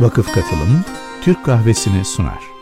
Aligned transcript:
Vakıf 0.00 0.32
Katılım 0.32 0.84
Türk 1.22 1.44
Kahvesi'ni 1.44 2.04
sunar. 2.04 2.53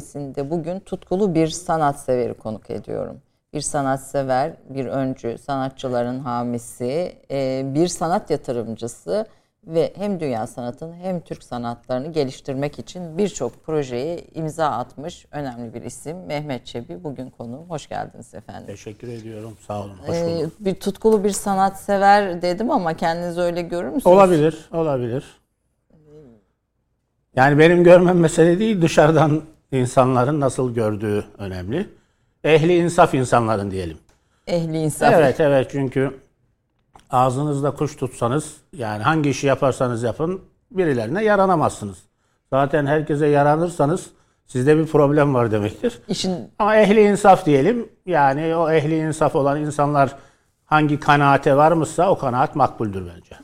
Kahvesinde 0.00 0.50
bugün 0.50 0.80
tutkulu 0.80 1.34
bir 1.34 1.48
sanat 1.48 2.06
konuk 2.42 2.70
ediyorum. 2.70 3.20
Bir 3.52 3.60
sanatsever, 3.60 4.52
bir 4.68 4.86
öncü, 4.86 5.38
sanatçıların 5.38 6.18
hamisi, 6.20 7.16
e, 7.30 7.62
bir 7.74 7.88
sanat 7.88 8.30
yatırımcısı 8.30 9.26
ve 9.66 9.92
hem 9.96 10.20
dünya 10.20 10.46
sanatını 10.46 10.94
hem 10.96 11.20
Türk 11.20 11.42
sanatlarını 11.42 12.12
geliştirmek 12.12 12.78
için 12.78 13.18
birçok 13.18 13.64
projeye 13.64 14.24
imza 14.34 14.66
atmış 14.66 15.26
önemli 15.30 15.74
bir 15.74 15.82
isim 15.82 16.16
Mehmet 16.26 16.66
Çebi. 16.66 17.04
Bugün 17.04 17.30
konuğum. 17.30 17.70
Hoş 17.70 17.88
geldiniz 17.88 18.34
efendim. 18.34 18.66
Teşekkür 18.66 19.08
ediyorum. 19.08 19.56
Sağ 19.66 19.80
olun. 19.80 19.98
Hoş 20.06 20.16
Ee, 20.16 20.26
bulduk. 20.26 20.52
bir 20.60 20.74
tutkulu 20.74 21.24
bir 21.24 21.30
sanatsever 21.30 22.42
dedim 22.42 22.70
ama 22.70 22.94
kendinizi 22.94 23.40
öyle 23.40 23.62
görür 23.62 23.88
müsünüz? 23.88 24.06
Olabilir, 24.06 24.68
olabilir. 24.72 25.24
Yani 27.36 27.58
benim 27.58 27.84
görmem 27.84 28.18
mesele 28.18 28.58
değil, 28.58 28.82
dışarıdan 28.82 29.42
insanların 29.76 30.40
nasıl 30.40 30.74
gördüğü 30.74 31.24
önemli. 31.38 31.88
Ehli 32.44 32.76
insaf 32.76 33.14
insanların 33.14 33.70
diyelim. 33.70 33.98
Ehli 34.46 34.78
insaf. 34.78 35.12
Evet, 35.14 35.40
evet 35.40 35.68
çünkü 35.70 36.20
ağzınızda 37.10 37.70
kuş 37.70 37.96
tutsanız, 37.96 38.56
yani 38.72 39.02
hangi 39.02 39.30
işi 39.30 39.46
yaparsanız 39.46 40.02
yapın, 40.02 40.40
birilerine 40.70 41.24
yaranamazsınız. 41.24 41.98
Zaten 42.50 42.86
herkese 42.86 43.26
yaranırsanız 43.26 44.10
sizde 44.46 44.78
bir 44.78 44.86
problem 44.86 45.34
var 45.34 45.50
demektir. 45.50 46.02
İşin 46.08 46.50
Ama 46.58 46.76
ehli 46.76 47.00
insaf 47.00 47.46
diyelim. 47.46 47.88
Yani 48.06 48.56
o 48.56 48.70
ehli 48.70 48.98
insaf 48.98 49.36
olan 49.36 49.60
insanlar 49.60 50.16
hangi 50.64 51.00
kanaate 51.00 51.56
varmışsa 51.56 52.10
o 52.10 52.18
kanaat 52.18 52.56
makbuldür 52.56 53.06
bence. 53.14 53.36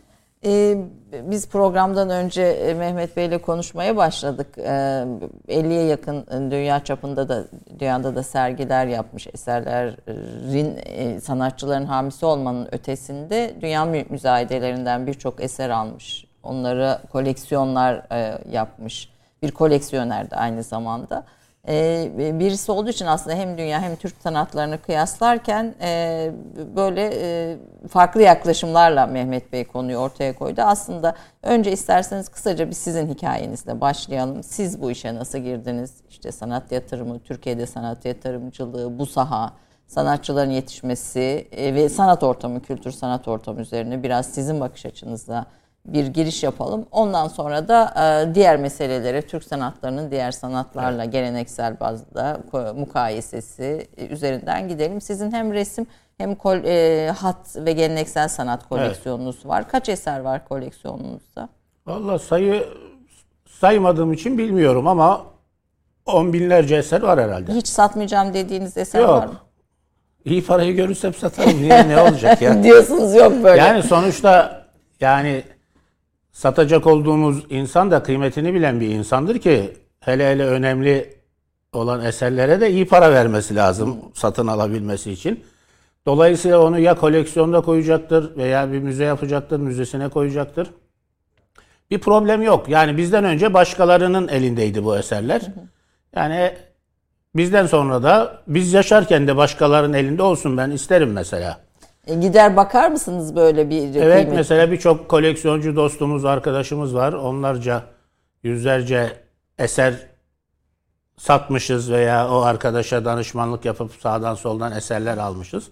Ee, 0.44 0.84
biz 1.12 1.48
programdan 1.48 2.10
önce 2.10 2.42
e, 2.42 2.74
Mehmet 2.74 3.16
Bey 3.16 3.26
ile 3.26 3.38
konuşmaya 3.38 3.96
başladık. 3.96 4.46
Ee, 4.58 5.04
50'ye 5.48 5.84
yakın 5.84 6.16
e, 6.20 6.50
dünya 6.50 6.84
çapında 6.84 7.28
da 7.28 7.44
dünyada 7.78 8.14
da 8.14 8.22
sergiler 8.22 8.86
yapmış 8.86 9.26
eserlerin 9.26 10.76
e, 10.86 11.20
sanatçıların 11.20 11.86
hamisi 11.86 12.26
olmanın 12.26 12.68
ötesinde 12.72 13.54
dünya 13.60 13.84
mü- 13.84 14.06
müzayedelerinden 14.08 15.06
birçok 15.06 15.40
eser 15.44 15.70
almış. 15.70 16.24
Onları 16.42 16.98
koleksiyonlar 17.12 18.02
e, 18.12 18.38
yapmış. 18.50 19.12
Bir 19.42 19.50
koleksiyoner 19.50 20.30
de 20.30 20.36
aynı 20.36 20.62
zamanda. 20.62 21.24
Ee, 21.68 22.10
birisi 22.16 22.72
olduğu 22.72 22.90
için 22.90 23.06
aslında 23.06 23.36
hem 23.36 23.58
dünya 23.58 23.80
hem 23.80 23.96
Türk 23.96 24.14
sanatlarını 24.22 24.78
kıyaslarken 24.78 25.74
e, 25.82 26.30
böyle 26.76 27.10
e, 27.14 27.56
farklı 27.88 28.22
yaklaşımlarla 28.22 29.06
Mehmet 29.06 29.52
Bey 29.52 29.64
konuyu 29.64 29.96
ortaya 29.96 30.34
koydu. 30.34 30.62
Aslında 30.62 31.14
önce 31.42 31.72
isterseniz 31.72 32.28
kısaca 32.28 32.68
bir 32.68 32.74
sizin 32.74 33.08
hikayenizle 33.08 33.80
başlayalım. 33.80 34.42
Siz 34.42 34.82
bu 34.82 34.90
işe 34.90 35.14
nasıl 35.14 35.38
girdiniz? 35.38 35.94
İşte 36.08 36.32
sanat 36.32 36.72
yatırımı, 36.72 37.20
Türkiye'de 37.20 37.66
sanat 37.66 38.04
yatırımcılığı, 38.04 38.98
bu 38.98 39.06
saha, 39.06 39.52
sanatçıların 39.86 40.50
yetişmesi 40.50 41.48
e, 41.52 41.74
ve 41.74 41.88
sanat 41.88 42.22
ortamı, 42.22 42.62
kültür 42.62 42.90
sanat 42.90 43.28
ortamı 43.28 43.60
üzerine 43.60 44.02
biraz 44.02 44.26
sizin 44.26 44.60
bakış 44.60 44.86
açınızla 44.86 45.46
bir 45.86 46.06
giriş 46.06 46.42
yapalım. 46.42 46.86
Ondan 46.90 47.28
sonra 47.28 47.68
da 47.68 47.94
e, 48.30 48.34
diğer 48.34 48.56
meselelere, 48.56 49.22
Türk 49.22 49.44
sanatlarının 49.44 50.10
diğer 50.10 50.32
sanatlarla 50.32 51.04
geleneksel 51.04 51.80
bazda 51.80 52.40
mukayesesi 52.76 53.86
e, 53.96 54.06
üzerinden 54.06 54.68
gidelim. 54.68 55.00
Sizin 55.00 55.32
hem 55.32 55.52
resim 55.52 55.86
hem 56.18 56.34
kol, 56.34 56.56
e, 56.64 57.10
hat 57.10 57.56
ve 57.56 57.72
geleneksel 57.72 58.28
sanat 58.28 58.68
koleksiyonunuz 58.68 59.46
var. 59.46 59.68
Kaç 59.68 59.88
eser 59.88 60.20
var 60.20 60.48
koleksiyonunuzda? 60.48 61.48
Vallahi 61.86 62.18
sayı 62.22 62.64
saymadığım 63.48 64.12
için 64.12 64.38
bilmiyorum 64.38 64.86
ama 64.86 65.24
on 66.06 66.32
binlerce 66.32 66.76
eser 66.76 67.02
var 67.02 67.20
herhalde. 67.20 67.52
Hiç 67.52 67.66
satmayacağım 67.68 68.34
dediğiniz 68.34 68.76
eser 68.76 69.02
var 69.02 69.26
mı? 69.26 69.32
Yok. 69.32 69.46
İyi 70.24 70.44
parayı 70.44 70.76
görürsem 70.76 71.14
satarım. 71.14 71.62
Niye 71.62 71.88
ne 71.88 72.00
olacak 72.00 72.42
ya? 72.42 72.62
Diyorsunuz 72.62 73.14
yok 73.14 73.32
böyle. 73.44 73.62
Yani 73.62 73.82
sonuçta 73.82 74.62
yani 75.00 75.42
satacak 76.32 76.86
olduğumuz 76.86 77.44
insan 77.50 77.90
da 77.90 78.02
kıymetini 78.02 78.54
bilen 78.54 78.80
bir 78.80 78.88
insandır 78.88 79.38
ki 79.38 79.72
hele 80.00 80.30
hele 80.30 80.46
önemli 80.46 81.14
olan 81.72 82.04
eserlere 82.04 82.60
de 82.60 82.70
iyi 82.70 82.86
para 82.86 83.12
vermesi 83.12 83.56
lazım 83.56 83.96
satın 84.14 84.46
alabilmesi 84.46 85.12
için. 85.12 85.44
Dolayısıyla 86.06 86.58
onu 86.62 86.78
ya 86.78 86.94
koleksiyonda 86.94 87.60
koyacaktır 87.60 88.36
veya 88.36 88.72
bir 88.72 88.78
müze 88.78 89.04
yapacaktır, 89.04 89.60
müzesine 89.60 90.08
koyacaktır. 90.08 90.70
Bir 91.90 91.98
problem 91.98 92.42
yok. 92.42 92.68
Yani 92.68 92.96
bizden 92.96 93.24
önce 93.24 93.54
başkalarının 93.54 94.28
elindeydi 94.28 94.84
bu 94.84 94.96
eserler. 94.96 95.42
Yani 96.16 96.52
bizden 97.36 97.66
sonra 97.66 98.02
da 98.02 98.42
biz 98.46 98.72
yaşarken 98.72 99.28
de 99.28 99.36
başkalarının 99.36 99.92
elinde 99.92 100.22
olsun 100.22 100.56
ben 100.56 100.70
isterim 100.70 101.12
mesela. 101.12 101.60
E, 102.06 102.14
gider 102.14 102.56
bakar 102.56 102.90
mısınız 102.90 103.36
böyle 103.36 103.70
bir 103.70 103.82
Evet 103.94 104.26
kıymet- 104.26 104.34
mesela 104.34 104.70
birçok 104.70 105.08
koleksiyoncu 105.08 105.76
dostumuz, 105.76 106.24
arkadaşımız 106.24 106.94
var. 106.94 107.12
Onlarca 107.12 107.82
yüzlerce 108.42 109.12
eser 109.58 109.94
satmışız 111.16 111.90
veya 111.92 112.28
o 112.30 112.40
arkadaşa 112.40 113.04
danışmanlık 113.04 113.64
yapıp 113.64 113.92
sağdan 114.00 114.34
soldan 114.34 114.72
eserler 114.72 115.18
almışız. 115.18 115.64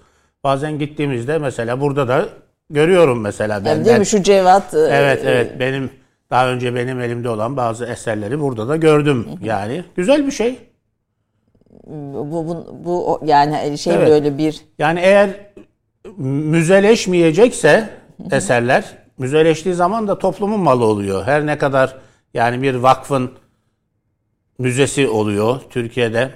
Bazen 0.45 0.79
gittiğimizde 0.79 1.39
mesela 1.39 1.81
burada 1.81 2.09
da 2.09 2.25
görüyorum 2.71 3.21
mesela 3.21 3.55
Yani 3.55 3.65
benden. 3.65 3.85
değil 3.85 3.99
mi 3.99 4.07
şu 4.07 4.23
Cevat? 4.23 4.75
e, 4.75 4.79
Evet 4.79 5.23
evet 5.25 5.61
benim 5.61 5.91
daha 6.31 6.49
önce 6.49 6.75
benim 6.75 7.01
elimde 7.01 7.29
olan 7.29 7.57
bazı 7.57 7.87
eserleri 7.87 8.41
burada 8.41 8.69
da 8.69 8.77
gördüm 8.77 9.27
yani. 9.43 9.85
Güzel 9.97 10.27
bir 10.27 10.33
şey. 10.33 10.59
Bu, 11.87 12.31
bu, 12.33 12.67
bu 12.85 13.21
yani 13.25 13.79
şey 13.79 13.95
Evet. 13.95 14.09
böyle 14.09 14.39
bir 14.39 14.61
Yani 14.79 15.01
eğer 15.01 15.31
müzeleşmeyecekse 16.17 17.91
eserler, 18.31 18.85
müzeleştiği 19.19 19.75
zaman 19.75 20.09
da 20.09 20.19
toplumun 20.19 20.61
malı 20.61 20.85
oluyor. 20.85 21.25
Her 21.25 21.47
ne 21.47 21.59
kadar 21.59 21.97
yani 22.35 22.63
bir 22.63 22.75
vakfın 22.75 23.33
müzesi 24.59 25.09
oluyor 25.09 25.61
Türkiye'de. 25.71 26.31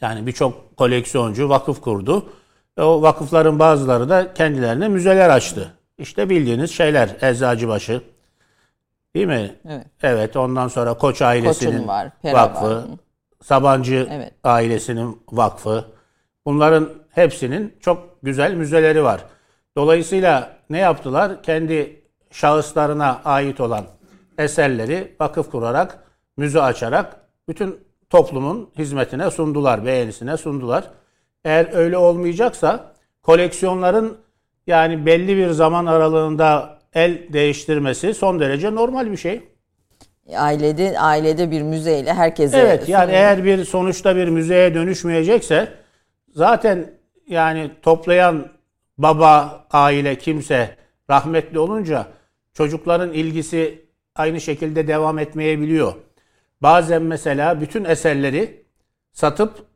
Yani 0.00 0.26
birçok 0.26 0.76
koleksiyoncu 0.76 1.48
vakıf 1.48 1.80
kurdu. 1.80 2.32
Ve 2.78 2.82
o 2.82 3.02
vakıfların 3.02 3.58
bazıları 3.58 4.08
da 4.08 4.34
kendilerine 4.34 4.88
müzeler 4.88 5.30
açtı. 5.30 5.74
İşte 5.98 6.30
bildiğiniz 6.30 6.70
şeyler 6.70 7.16
Eczacıbaşı. 7.22 8.02
Değil 9.14 9.26
mi? 9.26 9.54
Evet. 9.68 9.86
Evet, 10.02 10.36
ondan 10.36 10.68
sonra 10.68 10.94
Koç 10.94 11.22
ailesinin 11.22 11.88
var, 11.88 12.10
Pera 12.22 12.34
vakfı, 12.34 12.76
var. 12.76 12.84
Sabancı 13.42 14.08
Evet. 14.10 14.32
ailesinin 14.44 15.22
vakfı. 15.32 15.84
Bunların 16.50 16.88
hepsinin 17.10 17.74
çok 17.80 18.22
güzel 18.22 18.54
müzeleri 18.54 19.04
var. 19.04 19.20
Dolayısıyla 19.76 20.56
ne 20.70 20.78
yaptılar? 20.78 21.42
Kendi 21.42 22.02
şahıslarına 22.30 23.20
ait 23.24 23.60
olan 23.60 23.84
eserleri 24.38 25.16
vakıf 25.20 25.50
kurarak, 25.50 25.98
müze 26.36 26.60
açarak 26.60 27.16
bütün 27.48 27.80
toplumun 28.10 28.70
hizmetine 28.78 29.30
sundular, 29.30 29.86
beğenisine 29.86 30.36
sundular. 30.36 30.90
Eğer 31.44 31.68
öyle 31.72 31.96
olmayacaksa 31.96 32.92
koleksiyonların 33.22 34.16
yani 34.66 35.06
belli 35.06 35.36
bir 35.36 35.50
zaman 35.50 35.86
aralığında 35.86 36.78
el 36.94 37.32
değiştirmesi 37.32 38.14
son 38.14 38.40
derece 38.40 38.74
normal 38.74 39.12
bir 39.12 39.16
şey. 39.16 39.40
ailede 40.36 41.00
ailede 41.00 41.50
bir 41.50 41.62
müzeyle 41.62 42.14
herkese 42.14 42.58
Evet 42.58 42.88
yani 42.88 43.02
sunuluyor. 43.02 43.22
eğer 43.24 43.44
bir 43.44 43.64
sonuçta 43.64 44.16
bir 44.16 44.28
müzeye 44.28 44.74
dönüşmeyecekse 44.74 45.79
zaten 46.34 46.90
yani 47.26 47.70
toplayan 47.82 48.48
baba, 48.98 49.66
aile 49.70 50.18
kimse 50.18 50.76
rahmetli 51.10 51.58
olunca 51.58 52.06
çocukların 52.54 53.12
ilgisi 53.12 53.84
aynı 54.14 54.40
şekilde 54.40 54.88
devam 54.88 55.18
etmeyebiliyor. 55.18 55.94
Bazen 56.62 57.02
mesela 57.02 57.60
bütün 57.60 57.84
eserleri 57.84 58.64
satıp 59.12 59.66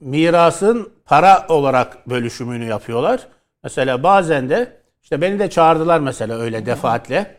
mirasın 0.00 0.92
para 1.04 1.46
olarak 1.48 2.08
bölüşümünü 2.10 2.64
yapıyorlar. 2.64 3.28
Mesela 3.62 4.02
bazen 4.02 4.50
de 4.50 4.78
işte 5.02 5.20
beni 5.20 5.38
de 5.38 5.50
çağırdılar 5.50 6.00
mesela 6.00 6.38
öyle 6.38 6.66
defaatle. 6.66 7.36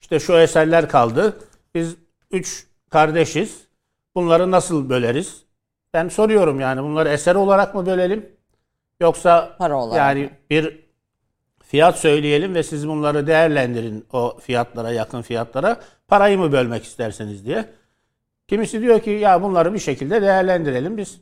İşte 0.00 0.20
şu 0.20 0.32
eserler 0.38 0.88
kaldı. 0.88 1.38
Biz 1.74 1.96
üç 2.30 2.66
kardeşiz. 2.90 3.68
Bunları 4.14 4.50
nasıl 4.50 4.88
böleriz? 4.88 5.44
Ben 5.94 6.08
soruyorum 6.08 6.60
yani 6.60 6.82
bunları 6.82 7.08
eser 7.08 7.34
olarak 7.34 7.74
mı 7.74 7.86
bölelim? 7.86 8.32
Yoksa 9.00 9.56
Para 9.58 9.76
olarak 9.76 9.98
yani 9.98 10.24
mı? 10.24 10.30
bir 10.50 10.88
fiyat 11.62 11.98
söyleyelim 11.98 12.54
ve 12.54 12.62
siz 12.62 12.88
bunları 12.88 13.26
değerlendirin 13.26 14.06
o 14.12 14.38
fiyatlara 14.40 14.90
yakın 14.90 15.22
fiyatlara 15.22 15.80
parayı 16.08 16.38
mı 16.38 16.52
bölmek 16.52 16.84
isterseniz 16.84 17.46
diye. 17.46 17.64
Kimisi 18.48 18.80
diyor 18.80 19.00
ki 19.00 19.10
ya 19.10 19.42
bunları 19.42 19.74
bir 19.74 19.78
şekilde 19.78 20.22
değerlendirelim 20.22 20.96
biz 20.96 21.20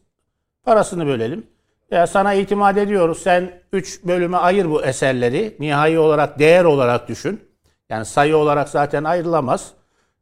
parasını 0.63 1.07
bölelim. 1.07 1.47
Ya 1.91 2.07
sana 2.07 2.35
itimat 2.35 2.77
ediyoruz 2.77 3.23
sen 3.23 3.51
3 3.73 4.05
bölüme 4.05 4.37
ayır 4.37 4.71
bu 4.71 4.85
eserleri 4.85 5.57
nihai 5.59 5.99
olarak 5.99 6.39
değer 6.39 6.65
olarak 6.65 7.09
düşün. 7.09 7.41
Yani 7.89 8.05
sayı 8.05 8.37
olarak 8.37 8.69
zaten 8.69 9.05
ayrılamaz. 9.05 9.73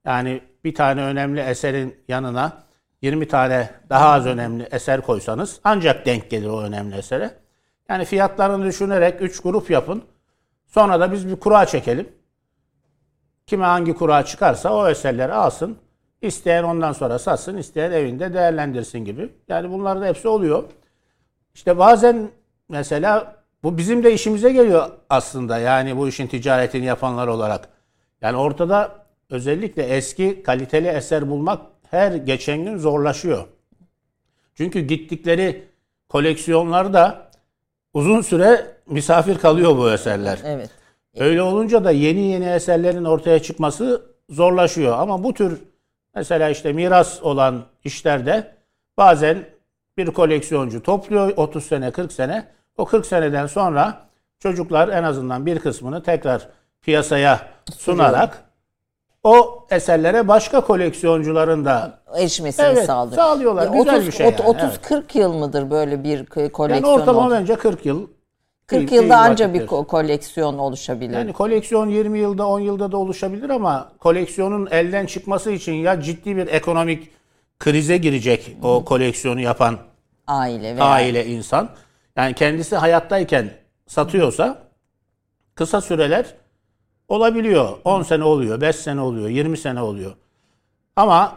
Yani 0.04 0.40
bir 0.64 0.74
tane 0.74 1.02
önemli 1.02 1.40
eserin 1.40 1.96
yanına 2.08 2.63
20 3.04 3.28
tane 3.28 3.70
daha 3.90 4.08
az 4.08 4.26
önemli 4.26 4.68
eser 4.70 5.00
koysanız 5.00 5.60
ancak 5.64 6.06
denk 6.06 6.30
gelir 6.30 6.48
o 6.48 6.60
önemli 6.60 6.96
esere. 6.96 7.30
Yani 7.88 8.04
fiyatlarını 8.04 8.64
düşünerek 8.64 9.22
3 9.22 9.40
grup 9.40 9.70
yapın. 9.70 10.02
Sonra 10.66 11.00
da 11.00 11.12
biz 11.12 11.28
bir 11.28 11.36
kura 11.36 11.66
çekelim. 11.66 12.08
Kime 13.46 13.64
hangi 13.64 13.94
kura 13.94 14.24
çıkarsa 14.24 14.74
o 14.74 14.88
eserleri 14.88 15.32
alsın. 15.32 15.76
İsteyen 16.22 16.64
ondan 16.64 16.92
sonra 16.92 17.18
satsın, 17.18 17.56
isteyen 17.56 17.92
evinde 17.92 18.34
değerlendirsin 18.34 18.98
gibi. 18.98 19.32
Yani 19.48 19.70
bunların 19.70 20.02
da 20.02 20.06
hepsi 20.06 20.28
oluyor. 20.28 20.64
İşte 21.54 21.78
bazen 21.78 22.30
mesela 22.68 23.36
bu 23.62 23.78
bizim 23.78 24.04
de 24.04 24.14
işimize 24.14 24.52
geliyor 24.52 24.90
aslında. 25.10 25.58
Yani 25.58 25.96
bu 25.96 26.08
işin 26.08 26.26
ticaretini 26.26 26.84
yapanlar 26.84 27.26
olarak. 27.26 27.68
Yani 28.20 28.36
ortada 28.36 28.92
özellikle 29.30 29.82
eski 29.82 30.42
kaliteli 30.42 30.88
eser 30.88 31.30
bulmak 31.30 31.73
her 31.94 32.12
geçen 32.12 32.64
gün 32.64 32.78
zorlaşıyor. 32.78 33.46
Çünkü 34.54 34.80
gittikleri 34.80 35.64
koleksiyonlarda 36.08 37.30
uzun 37.94 38.20
süre 38.20 38.66
misafir 38.86 39.38
kalıyor 39.38 39.76
bu 39.76 39.90
eserler. 39.90 40.38
Evet. 40.44 40.70
Öyle 41.16 41.42
olunca 41.42 41.84
da 41.84 41.90
yeni 41.90 42.20
yeni 42.20 42.46
eserlerin 42.46 43.04
ortaya 43.04 43.42
çıkması 43.42 44.02
zorlaşıyor. 44.30 44.98
Ama 44.98 45.24
bu 45.24 45.34
tür 45.34 45.62
mesela 46.14 46.48
işte 46.48 46.72
miras 46.72 47.22
olan 47.22 47.64
işlerde 47.84 48.54
bazen 48.96 49.44
bir 49.96 50.06
koleksiyoncu 50.06 50.82
topluyor 50.82 51.32
30 51.36 51.64
sene 51.64 51.90
40 51.90 52.12
sene. 52.12 52.46
O 52.76 52.84
40 52.84 53.06
seneden 53.06 53.46
sonra 53.46 54.06
çocuklar 54.38 54.88
en 54.88 55.02
azından 55.02 55.46
bir 55.46 55.58
kısmını 55.58 56.02
tekrar 56.02 56.48
piyasaya 56.82 57.48
sunarak 57.76 58.43
o 59.24 59.66
eserlere 59.70 60.28
başka 60.28 60.60
koleksiyoncuların 60.60 61.64
da 61.64 61.98
Erişmesini 62.16 62.66
Evet, 62.66 62.84
sağlıyor. 62.86 63.16
sağlıyorlar. 63.16 63.66
Güzel 63.66 64.06
bir 64.06 64.12
şey 64.12 64.26
yani, 64.26 64.36
30-40 64.36 65.18
yıl 65.18 65.32
mıdır 65.32 65.70
böyle 65.70 66.04
bir 66.04 66.26
k- 66.26 66.40
yani 66.40 66.52
koleksiyon? 66.52 66.92
ortalama 67.00 67.26
oldu? 67.26 67.34
bence 67.34 67.56
40 67.56 67.86
yıl. 67.86 68.06
40 68.66 68.82
bir- 68.90 68.96
yılda 68.96 69.16
anca 69.16 69.54
bir 69.54 69.66
ko- 69.66 69.86
koleksiyon 69.86 70.58
oluşabilir. 70.58 71.14
Yani 71.18 71.32
koleksiyon 71.32 71.88
20 71.88 72.18
yılda 72.18 72.46
10 72.46 72.60
yılda 72.60 72.92
da 72.92 72.96
oluşabilir 72.96 73.50
ama 73.50 73.92
koleksiyonun 73.98 74.68
elden 74.70 75.06
çıkması 75.06 75.50
için 75.50 75.72
ya 75.72 76.00
ciddi 76.00 76.36
bir 76.36 76.46
ekonomik 76.46 77.10
krize 77.58 77.96
girecek 77.96 78.56
o 78.62 78.84
koleksiyonu 78.84 79.40
yapan 79.40 79.78
aile 80.26 80.76
veya 80.76 80.84
aile 80.84 81.26
insan. 81.26 81.68
Yani 82.16 82.34
kendisi 82.34 82.76
hayattayken 82.76 83.50
satıyorsa 83.86 84.58
kısa 85.54 85.80
süreler 85.80 86.26
olabiliyor. 87.14 87.68
10 87.84 88.02
sene 88.02 88.24
oluyor, 88.24 88.60
5 88.60 88.76
sene 88.76 89.00
oluyor, 89.00 89.28
20 89.28 89.56
sene 89.56 89.82
oluyor. 89.82 90.12
Ama 90.96 91.36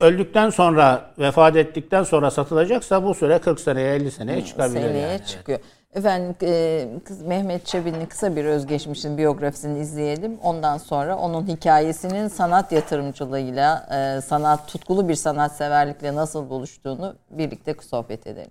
öldükten 0.00 0.50
sonra, 0.50 1.10
vefat 1.18 1.56
ettikten 1.56 2.02
sonra 2.02 2.30
satılacaksa 2.30 3.04
bu 3.04 3.14
süre 3.14 3.38
40 3.38 3.60
seneye, 3.60 3.94
50 3.94 4.10
seneye 4.10 4.44
çıkabilir. 4.44 4.80
seneye 4.80 5.08
yani. 5.08 5.26
çıkıyor. 5.26 5.58
Efendim 5.94 6.34
e, 6.42 6.86
kız 7.04 7.22
Mehmet 7.22 7.66
Çebi'nin 7.66 8.06
kısa 8.06 8.36
bir 8.36 8.44
özgeçmişin 8.44 9.18
biyografisini 9.18 9.78
izleyelim. 9.78 10.38
Ondan 10.42 10.78
sonra 10.78 11.16
onun 11.16 11.46
hikayesinin 11.46 12.28
sanat 12.28 12.72
yatırımcılığıyla, 12.72 13.88
e, 13.90 14.20
sanat 14.20 14.68
tutkulu 14.68 15.08
bir 15.08 15.14
sanatseverlikle 15.14 16.14
nasıl 16.14 16.50
buluştuğunu 16.50 17.16
birlikte 17.30 17.74
sohbet 17.90 18.26
edelim. 18.26 18.50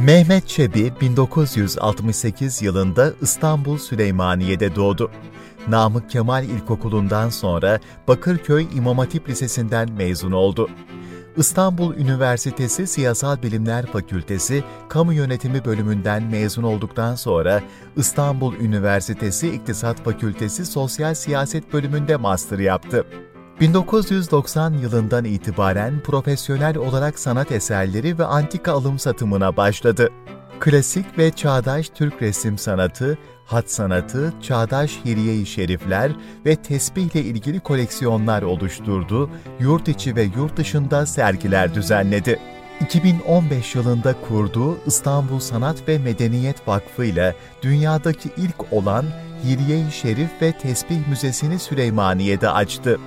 Mehmet 0.00 0.48
Çebi 0.48 0.92
1968 1.00 2.62
yılında 2.62 3.12
İstanbul 3.22 3.78
Süleymaniye'de 3.78 4.74
doğdu. 4.76 5.10
Namık 5.68 6.10
Kemal 6.10 6.44
İlkokulu'ndan 6.44 7.28
sonra 7.28 7.80
Bakırköy 8.08 8.66
İmam 8.74 8.98
Hatip 8.98 9.28
Lisesi'nden 9.28 9.92
mezun 9.92 10.32
oldu. 10.32 10.70
İstanbul 11.36 11.94
Üniversitesi 11.94 12.86
Siyasal 12.86 13.42
Bilimler 13.42 13.86
Fakültesi 13.86 14.64
Kamu 14.88 15.12
Yönetimi 15.12 15.64
bölümünden 15.64 16.22
mezun 16.22 16.62
olduktan 16.62 17.14
sonra 17.14 17.62
İstanbul 17.96 18.54
Üniversitesi 18.54 19.48
İktisat 19.48 20.04
Fakültesi 20.04 20.66
Sosyal 20.66 21.14
Siyaset 21.14 21.72
bölümünde 21.72 22.16
master 22.16 22.58
yaptı. 22.58 23.06
1990 23.60 24.72
yılından 24.72 25.24
itibaren 25.24 26.00
profesyonel 26.00 26.76
olarak 26.76 27.18
sanat 27.18 27.52
eserleri 27.52 28.18
ve 28.18 28.24
antika 28.24 28.72
alım 28.72 28.98
satımına 28.98 29.56
başladı. 29.56 30.08
Klasik 30.60 31.18
ve 31.18 31.30
çağdaş 31.30 31.88
Türk 31.88 32.22
resim 32.22 32.58
sanatı, 32.58 33.18
hat 33.46 33.70
sanatı, 33.70 34.32
çağdaş 34.42 34.98
hiriye-i 35.04 35.46
şerifler 35.46 36.12
ve 36.46 36.56
tesbihle 36.56 37.20
ilgili 37.20 37.60
koleksiyonlar 37.60 38.42
oluşturdu, 38.42 39.30
yurt 39.60 39.88
içi 39.88 40.16
ve 40.16 40.22
yurt 40.22 40.56
dışında 40.56 41.06
sergiler 41.06 41.74
düzenledi. 41.74 42.38
2015 42.80 43.74
yılında 43.74 44.14
kurduğu 44.28 44.78
İstanbul 44.86 45.40
Sanat 45.40 45.88
ve 45.88 45.98
Medeniyet 45.98 46.68
Vakfı 46.68 47.04
ile 47.04 47.34
dünyadaki 47.62 48.30
ilk 48.36 48.72
olan 48.72 49.04
Hiriye-i 49.44 49.92
Şerif 49.92 50.30
ve 50.42 50.52
Tesbih 50.52 51.06
Müzesi'ni 51.08 51.58
Süleymaniye'de 51.58 52.50
açtı. 52.50 52.98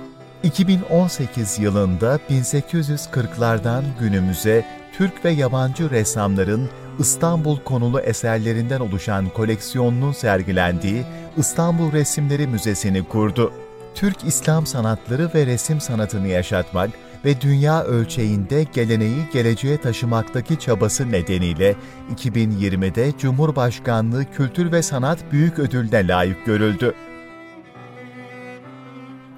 2018 0.44 1.58
yılında 1.58 2.20
1840'lardan 2.30 3.82
günümüze 4.00 4.66
Türk 4.96 5.24
ve 5.24 5.30
yabancı 5.30 5.90
ressamların 5.90 6.68
İstanbul 6.98 7.58
konulu 7.60 8.00
eserlerinden 8.00 8.80
oluşan 8.80 9.28
koleksiyonunun 9.28 10.12
sergilendiği 10.12 11.04
İstanbul 11.36 11.92
Resimleri 11.92 12.46
Müzesi'ni 12.46 13.04
kurdu. 13.04 13.52
Türk 13.94 14.24
İslam 14.24 14.66
sanatları 14.66 15.30
ve 15.34 15.46
resim 15.46 15.80
sanatını 15.80 16.28
yaşatmak 16.28 16.90
ve 17.24 17.40
dünya 17.40 17.84
ölçeğinde 17.84 18.66
geleneği 18.72 19.28
geleceğe 19.32 19.76
taşımaktaki 19.76 20.58
çabası 20.58 21.12
nedeniyle 21.12 21.74
2020'de 22.16 23.12
Cumhurbaşkanlığı 23.18 24.24
Kültür 24.30 24.72
ve 24.72 24.82
Sanat 24.82 25.18
Büyük 25.32 25.58
Ödülü'ne 25.58 26.08
layık 26.08 26.46
görüldü. 26.46 26.94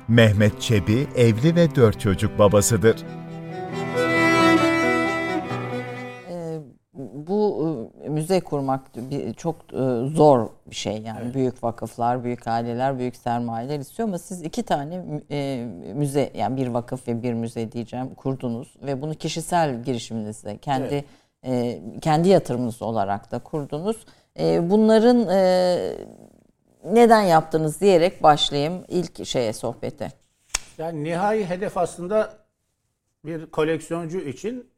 Mehmet 0.08 0.60
Çebi 0.60 1.06
evli 1.16 1.56
ve 1.56 1.74
dört 1.74 2.00
çocuk 2.00 2.38
babasıdır. 2.38 2.96
E, 6.30 6.58
bu 7.28 7.68
e, 8.04 8.08
müze 8.08 8.40
kurmak 8.40 8.80
çok 9.36 9.56
e, 9.72 10.08
zor 10.08 10.48
bir 10.70 10.74
şey 10.74 11.02
yani 11.02 11.34
büyük 11.34 11.64
vakıflar, 11.64 12.24
büyük 12.24 12.46
aileler, 12.46 12.98
büyük 12.98 13.16
sermayeler 13.16 13.78
istiyor 13.78 14.08
ama 14.08 14.18
siz 14.18 14.42
iki 14.42 14.62
tane 14.62 15.20
e, 15.30 15.66
müze 15.94 16.30
yani 16.34 16.56
bir 16.56 16.66
vakıf 16.66 17.08
ve 17.08 17.22
bir 17.22 17.32
müze 17.32 17.72
diyeceğim 17.72 18.14
kurdunuz 18.14 18.76
ve 18.82 19.02
bunu 19.02 19.14
kişisel 19.14 19.82
girişiminizle 19.82 20.58
kendi 20.58 21.04
e, 21.46 21.80
kendi 22.00 22.28
yatırımınız 22.28 22.82
olarak 22.82 23.32
da 23.32 23.38
kurdunuz. 23.38 23.96
Bunların 24.62 25.18
neden 26.94 27.22
yaptınız 27.22 27.80
diyerek 27.80 28.22
başlayayım 28.22 28.84
ilk 28.88 29.26
şeye 29.26 29.52
sohbete. 29.52 30.12
Yani 30.78 31.04
nihai 31.04 31.46
hedef 31.46 31.76
aslında 31.76 32.38
bir 33.24 33.46
koleksiyoncu 33.46 34.18
için 34.18 34.70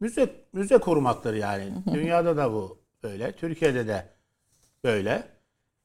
müze 0.00 0.30
müze 0.52 0.78
kurmaktır 0.78 1.34
yani. 1.34 1.72
Dünyada 1.94 2.36
da 2.36 2.52
bu 2.52 2.78
böyle, 3.02 3.32
Türkiye'de 3.32 3.86
de 3.86 4.06
böyle. 4.84 5.22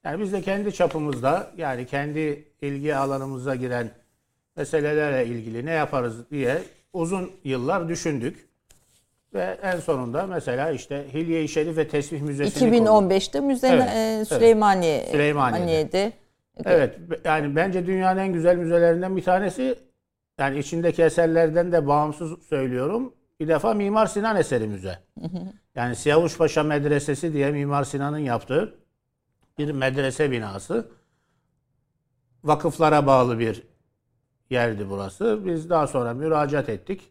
Yani 0.04 0.24
biz 0.24 0.34
de 0.34 0.42
kendi 0.42 0.74
çapımızda 0.74 1.52
yani 1.58 1.86
kendi 1.86 2.54
ilgi 2.62 2.96
alanımıza 2.96 3.56
giren 3.56 3.92
meselelerle 4.56 5.26
ilgili 5.26 5.66
ne 5.66 5.72
yaparız 5.72 6.30
diye 6.32 6.62
uzun 6.94 7.32
yıllar 7.44 7.90
düşündük. 7.90 8.51
Ve 9.34 9.60
en 9.64 9.80
sonunda 9.80 10.28
mesela 10.28 10.72
işte 10.72 11.06
Hilye-i 11.14 11.48
Şerif 11.48 11.78
ve 11.78 11.88
Tesbih 11.88 12.22
Müzesi'ni 12.22 12.72
kurduk. 12.72 12.88
2015'te 12.88 13.40
müze 13.40 13.68
Evet, 13.68 13.90
evet. 13.96 14.28
Süleymaniye 14.28 15.06
Süleymaniye'de. 15.06 16.14
Evet 16.66 16.98
yani 17.26 17.56
bence 17.56 17.86
dünyanın 17.88 18.20
en 18.20 18.34
güzel 18.34 18.56
müzelerinden 18.56 19.18
bir 19.18 19.24
tanesi. 19.24 19.80
Yani 20.40 20.60
içindeki 20.60 21.04
eserlerden 21.04 21.72
de 21.72 21.88
bağımsız 21.88 22.44
söylüyorum. 22.44 23.14
Bir 23.40 23.48
defa 23.48 23.74
Mimar 23.74 24.06
Sinan 24.06 24.36
eseri 24.36 24.68
müze. 24.68 25.00
Yani 25.76 25.96
Siyavuşpaşa 25.96 26.64
Medresesi 26.64 27.34
diye 27.34 27.52
Mimar 27.52 27.84
Sinan'ın 27.84 28.18
yaptığı 28.18 28.76
bir 29.58 29.72
medrese 29.72 30.32
binası. 30.32 30.88
Vakıflara 32.44 33.08
bağlı 33.08 33.40
bir 33.40 33.64
yerdi 34.50 34.90
burası. 34.90 35.40
Biz 35.46 35.70
daha 35.70 35.88
sonra 35.88 36.14
müracaat 36.14 36.70
ettik. 36.70 37.11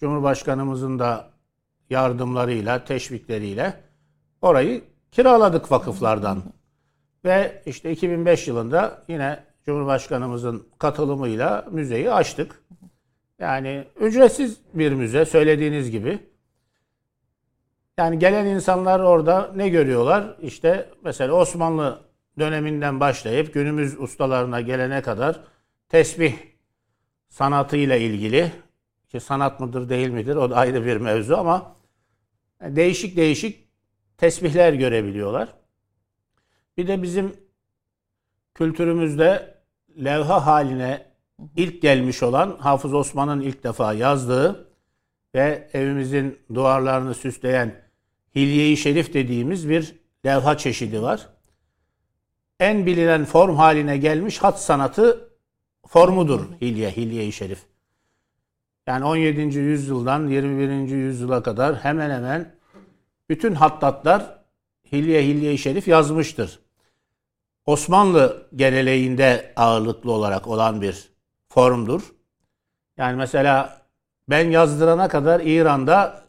Cumhurbaşkanımızın 0.00 0.98
da 0.98 1.30
yardımlarıyla, 1.90 2.84
teşvikleriyle 2.84 3.74
orayı 4.42 4.82
kiraladık 5.10 5.72
vakıflardan. 5.72 6.42
Ve 7.24 7.62
işte 7.66 7.92
2005 7.92 8.48
yılında 8.48 9.02
yine 9.08 9.44
Cumhurbaşkanımızın 9.66 10.68
katılımıyla 10.78 11.66
müzeyi 11.70 12.12
açtık. 12.12 12.62
Yani 13.38 13.84
ücretsiz 14.00 14.60
bir 14.74 14.92
müze 14.92 15.24
söylediğiniz 15.24 15.90
gibi. 15.90 16.18
Yani 17.98 18.18
gelen 18.18 18.46
insanlar 18.46 19.00
orada 19.00 19.52
ne 19.56 19.68
görüyorlar? 19.68 20.36
İşte 20.42 20.88
mesela 21.04 21.32
Osmanlı 21.32 22.00
döneminden 22.38 23.00
başlayıp 23.00 23.54
günümüz 23.54 24.00
ustalarına 24.00 24.60
gelene 24.60 25.02
kadar 25.02 25.40
tesbih 25.88 26.34
sanatıyla 27.28 27.96
ilgili 27.96 28.52
ki 29.10 29.20
sanat 29.20 29.60
mıdır 29.60 29.88
değil 29.88 30.08
midir 30.08 30.36
o 30.36 30.50
da 30.50 30.56
ayrı 30.56 30.86
bir 30.86 30.96
mevzu 30.96 31.36
ama 31.36 31.76
değişik 32.62 33.16
değişik 33.16 33.68
tesbihler 34.16 34.72
görebiliyorlar. 34.72 35.48
Bir 36.76 36.88
de 36.88 37.02
bizim 37.02 37.32
kültürümüzde 38.54 39.54
levha 40.04 40.46
haline 40.46 41.06
ilk 41.56 41.82
gelmiş 41.82 42.22
olan 42.22 42.56
Hafız 42.60 42.94
Osman'ın 42.94 43.40
ilk 43.40 43.64
defa 43.64 43.92
yazdığı 43.92 44.70
ve 45.34 45.70
evimizin 45.72 46.38
duvarlarını 46.54 47.14
süsleyen 47.14 47.82
Hilye-i 48.34 48.76
Şerif 48.76 49.14
dediğimiz 49.14 49.68
bir 49.68 49.94
levha 50.26 50.56
çeşidi 50.56 51.02
var. 51.02 51.28
En 52.60 52.86
bilinen 52.86 53.24
form 53.24 53.56
haline 53.56 53.96
gelmiş 53.96 54.38
hat 54.38 54.62
sanatı 54.62 55.30
formudur 55.86 56.40
Hilye, 56.60 56.90
Hilye-i 56.90 57.32
Şerif. 57.32 57.69
Yani 58.90 59.04
17. 59.04 59.58
yüzyıldan 59.58 60.28
21. 60.28 60.90
yüzyıla 60.94 61.42
kadar 61.42 61.76
hemen 61.76 62.10
hemen 62.10 62.52
bütün 63.28 63.54
hattatlar 63.54 64.38
Hilye 64.92 65.22
Hilye-i 65.22 65.58
Şerif 65.58 65.88
yazmıştır. 65.88 66.58
Osmanlı 67.66 68.46
geleneğinde 68.56 69.52
ağırlıklı 69.56 70.12
olarak 70.12 70.46
olan 70.46 70.82
bir 70.82 71.08
formdur. 71.48 72.02
Yani 72.96 73.16
mesela 73.16 73.82
ben 74.28 74.50
yazdırana 74.50 75.08
kadar 75.08 75.40
İran'da 75.40 76.22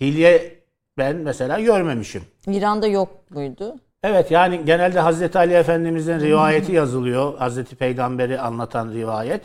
hilye 0.00 0.60
ben 0.98 1.16
mesela 1.16 1.60
görmemişim. 1.60 2.22
İran'da 2.46 2.86
yok 2.86 3.30
muydu? 3.30 3.76
Evet 4.02 4.30
yani 4.30 4.64
genelde 4.64 5.00
Hazreti 5.00 5.38
Ali 5.38 5.54
Efendimizin 5.54 6.20
rivayeti 6.20 6.72
yazılıyor. 6.72 7.38
Hazreti 7.38 7.76
Peygamber'i 7.76 8.40
anlatan 8.40 8.92
rivayet. 8.92 9.42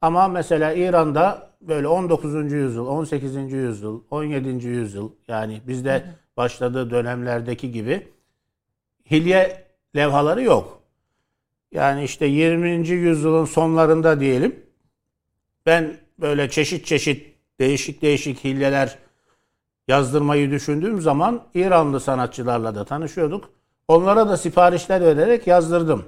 Ama 0.00 0.28
mesela 0.28 0.72
İran'da 0.72 1.49
böyle 1.60 1.88
19. 1.88 2.52
yüzyıl, 2.52 2.86
18. 2.86 3.52
yüzyıl, 3.52 4.02
17. 4.10 4.66
yüzyıl 4.66 5.10
yani 5.28 5.60
bizde 5.66 6.04
başladığı 6.36 6.90
dönemlerdeki 6.90 7.72
gibi 7.72 8.08
hilye 9.10 9.66
levhaları 9.96 10.42
yok. 10.42 10.82
Yani 11.72 12.04
işte 12.04 12.26
20. 12.26 12.88
yüzyılın 12.88 13.44
sonlarında 13.44 14.20
diyelim 14.20 14.66
ben 15.66 15.96
böyle 16.20 16.50
çeşit 16.50 16.86
çeşit 16.86 17.34
değişik 17.60 18.02
değişik 18.02 18.44
hilyeler 18.44 18.98
yazdırmayı 19.88 20.50
düşündüğüm 20.50 21.00
zaman 21.00 21.46
İranlı 21.54 22.00
sanatçılarla 22.00 22.74
da 22.74 22.84
tanışıyorduk. 22.84 23.50
Onlara 23.88 24.28
da 24.28 24.36
siparişler 24.36 25.00
vererek 25.00 25.46
yazdırdım. 25.46 26.04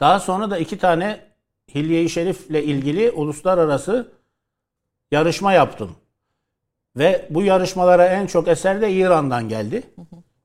Daha 0.00 0.20
sonra 0.20 0.50
da 0.50 0.58
iki 0.58 0.78
tane 0.78 1.31
Hilye-i 1.74 2.08
Şerif'le 2.08 2.50
ilgili 2.50 3.10
uluslararası 3.10 4.12
yarışma 5.10 5.52
yaptım. 5.52 5.96
Ve 6.96 7.26
bu 7.30 7.42
yarışmalara 7.42 8.06
en 8.06 8.26
çok 8.26 8.48
eser 8.48 8.80
de 8.80 8.92
İran'dan 8.92 9.48
geldi. 9.48 9.82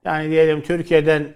Yani 0.05 0.29
diyelim 0.29 0.61
Türkiye'den 0.61 1.35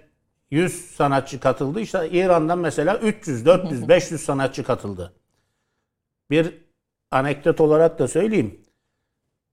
100 0.50 0.72
sanatçı 0.72 1.40
katıldı. 1.40 1.80
İşte 1.80 2.10
İran'dan 2.10 2.58
mesela 2.58 2.98
300, 2.98 3.46
400, 3.46 3.88
500 3.88 4.20
sanatçı 4.20 4.64
katıldı. 4.64 5.12
Bir 6.30 6.54
anekdot 7.10 7.60
olarak 7.60 7.98
da 7.98 8.08
söyleyeyim. 8.08 8.60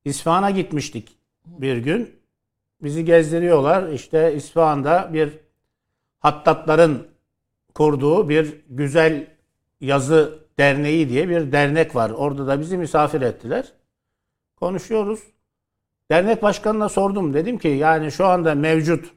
İsfahan'a 0.06 0.52
gitmiştik 0.52 1.18
bir 1.46 1.78
gün. 1.78 2.20
Bizi 2.82 3.06
gezdiriyorlar. 3.06 3.90
İşte 3.90 4.36
İsfahan'da 4.36 5.10
bir 5.14 5.38
hattatların 6.20 7.08
kurduğu 7.74 8.30
bir 8.30 8.56
güzel 8.70 9.28
yazı 9.82 10.40
derneği 10.58 11.10
diye 11.10 11.30
bir 11.30 11.52
dernek 11.52 11.96
var. 11.96 12.10
Orada 12.10 12.48
da 12.48 12.60
bizi 12.60 12.78
misafir 12.78 13.22
ettiler. 13.22 13.74
Konuşuyoruz. 14.56 15.20
Dernek 16.12 16.44
başkanına 16.44 16.90
sordum. 16.90 17.34
Dedim 17.34 17.58
ki 17.58 17.68
yani 17.68 18.12
şu 18.12 18.26
anda 18.26 18.56
mevcut 18.56 19.14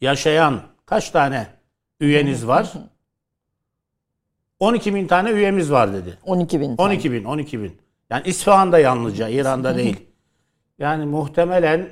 yaşayan 0.00 0.60
kaç 0.86 1.10
tane 1.10 1.46
üyeniz 2.00 2.46
var? 2.46 2.72
12 4.60 4.94
bin 4.94 5.06
tane 5.06 5.30
üyemiz 5.30 5.72
var 5.72 5.92
dedi. 5.92 6.18
12 6.24 6.60
bin. 6.60 6.76
tane. 6.76 6.88
12 6.88 7.12
bin, 7.12 7.24
12 7.24 7.62
bin. 7.62 7.76
Yani 8.10 8.22
İsfahan'da 8.26 8.78
yalnızca, 8.78 9.28
İran'da 9.28 9.76
değil. 9.76 10.06
Yani 10.78 11.04
muhtemelen 11.04 11.88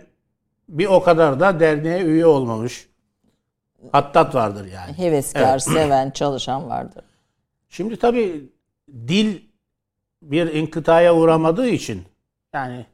bir 0.68 0.86
o 0.86 1.02
kadar 1.02 1.40
da 1.40 1.60
derneğe 1.60 2.02
üye 2.02 2.26
olmamış. 2.26 2.88
Hattat 3.92 4.34
vardır 4.34 4.66
yani. 4.66 4.98
Heveskar, 4.98 5.58
seven, 5.58 6.10
çalışan 6.10 6.68
vardır. 6.68 7.04
Şimdi 7.72 7.96
tabii 7.96 8.48
dil 8.88 9.40
bir 10.22 10.46
inkıtaya 10.54 11.14
uğramadığı 11.14 11.68
için 11.68 12.02
yani 12.54 12.86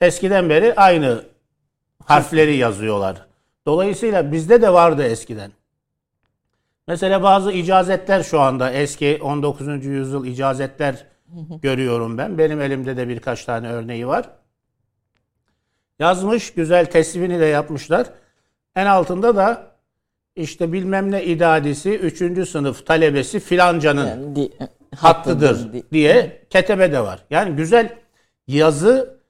eskiden 0.00 0.50
beri 0.50 0.74
aynı 0.74 1.24
harfleri 2.04 2.56
yazıyorlar. 2.56 3.26
Dolayısıyla 3.66 4.32
bizde 4.32 4.62
de 4.62 4.72
vardı 4.72 5.04
eskiden. 5.04 5.52
Mesela 6.86 7.22
bazı 7.22 7.52
icazetler 7.52 8.22
şu 8.22 8.40
anda 8.40 8.70
eski 8.70 9.18
19. 9.22 9.84
yüzyıl 9.84 10.26
icazetler 10.26 11.06
görüyorum 11.62 12.18
ben. 12.18 12.38
Benim 12.38 12.60
elimde 12.60 12.96
de 12.96 13.08
birkaç 13.08 13.44
tane 13.44 13.68
örneği 13.68 14.06
var. 14.06 14.30
Yazmış, 15.98 16.54
güzel 16.54 16.86
teslimini 16.86 17.40
de 17.40 17.46
yapmışlar. 17.46 18.06
En 18.76 18.86
altında 18.86 19.36
da 19.36 19.71
işte 20.36 20.72
bilmem 20.72 21.10
ne 21.10 21.24
idadisi 21.24 21.90
3. 21.98 22.48
sınıf 22.48 22.86
talebesi 22.86 23.40
filancanın 23.40 24.06
Yani 24.06 24.36
di- 24.36 24.50
hattıdır 24.96 25.72
di- 25.72 25.84
diye 25.92 26.42
ketebe 26.50 26.92
de 26.92 27.00
var. 27.00 27.24
Yani 27.30 27.56
güzel 27.56 27.98
yazı 28.48 29.20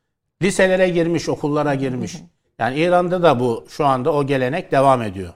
liselere 0.43 0.89
girmiş, 0.89 1.29
okullara 1.29 1.75
girmiş. 1.75 2.17
Yani 2.59 2.77
İran'da 2.79 3.23
da 3.23 3.41
bu 3.41 3.65
şu 3.69 3.87
anda 3.87 4.13
o 4.13 4.27
gelenek 4.27 4.73
devam 4.73 5.03
ediyor. 5.03 5.33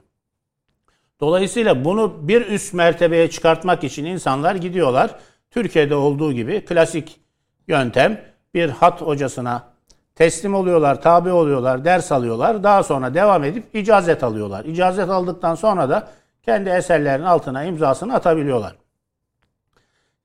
Dolayısıyla 1.20 1.84
bunu 1.84 2.28
bir 2.28 2.46
üst 2.46 2.74
mertebeye 2.74 3.30
çıkartmak 3.30 3.84
için 3.84 4.04
insanlar 4.04 4.54
gidiyorlar. 4.54 5.14
Türkiye'de 5.50 5.94
olduğu 5.94 6.32
gibi 6.32 6.64
klasik 6.64 7.20
yöntem 7.68 8.20
bir 8.54 8.68
hat 8.68 9.00
hocasına 9.00 9.75
teslim 10.16 10.54
oluyorlar, 10.54 11.02
tabi 11.02 11.30
oluyorlar, 11.30 11.84
ders 11.84 12.12
alıyorlar. 12.12 12.62
Daha 12.62 12.82
sonra 12.82 13.14
devam 13.14 13.44
edip 13.44 13.74
icazet 13.74 14.24
alıyorlar. 14.24 14.64
İcazet 14.64 15.08
aldıktan 15.10 15.54
sonra 15.54 15.88
da 15.88 16.08
kendi 16.42 16.70
eserlerinin 16.70 17.26
altına 17.26 17.64
imzasını 17.64 18.14
atabiliyorlar. 18.14 18.76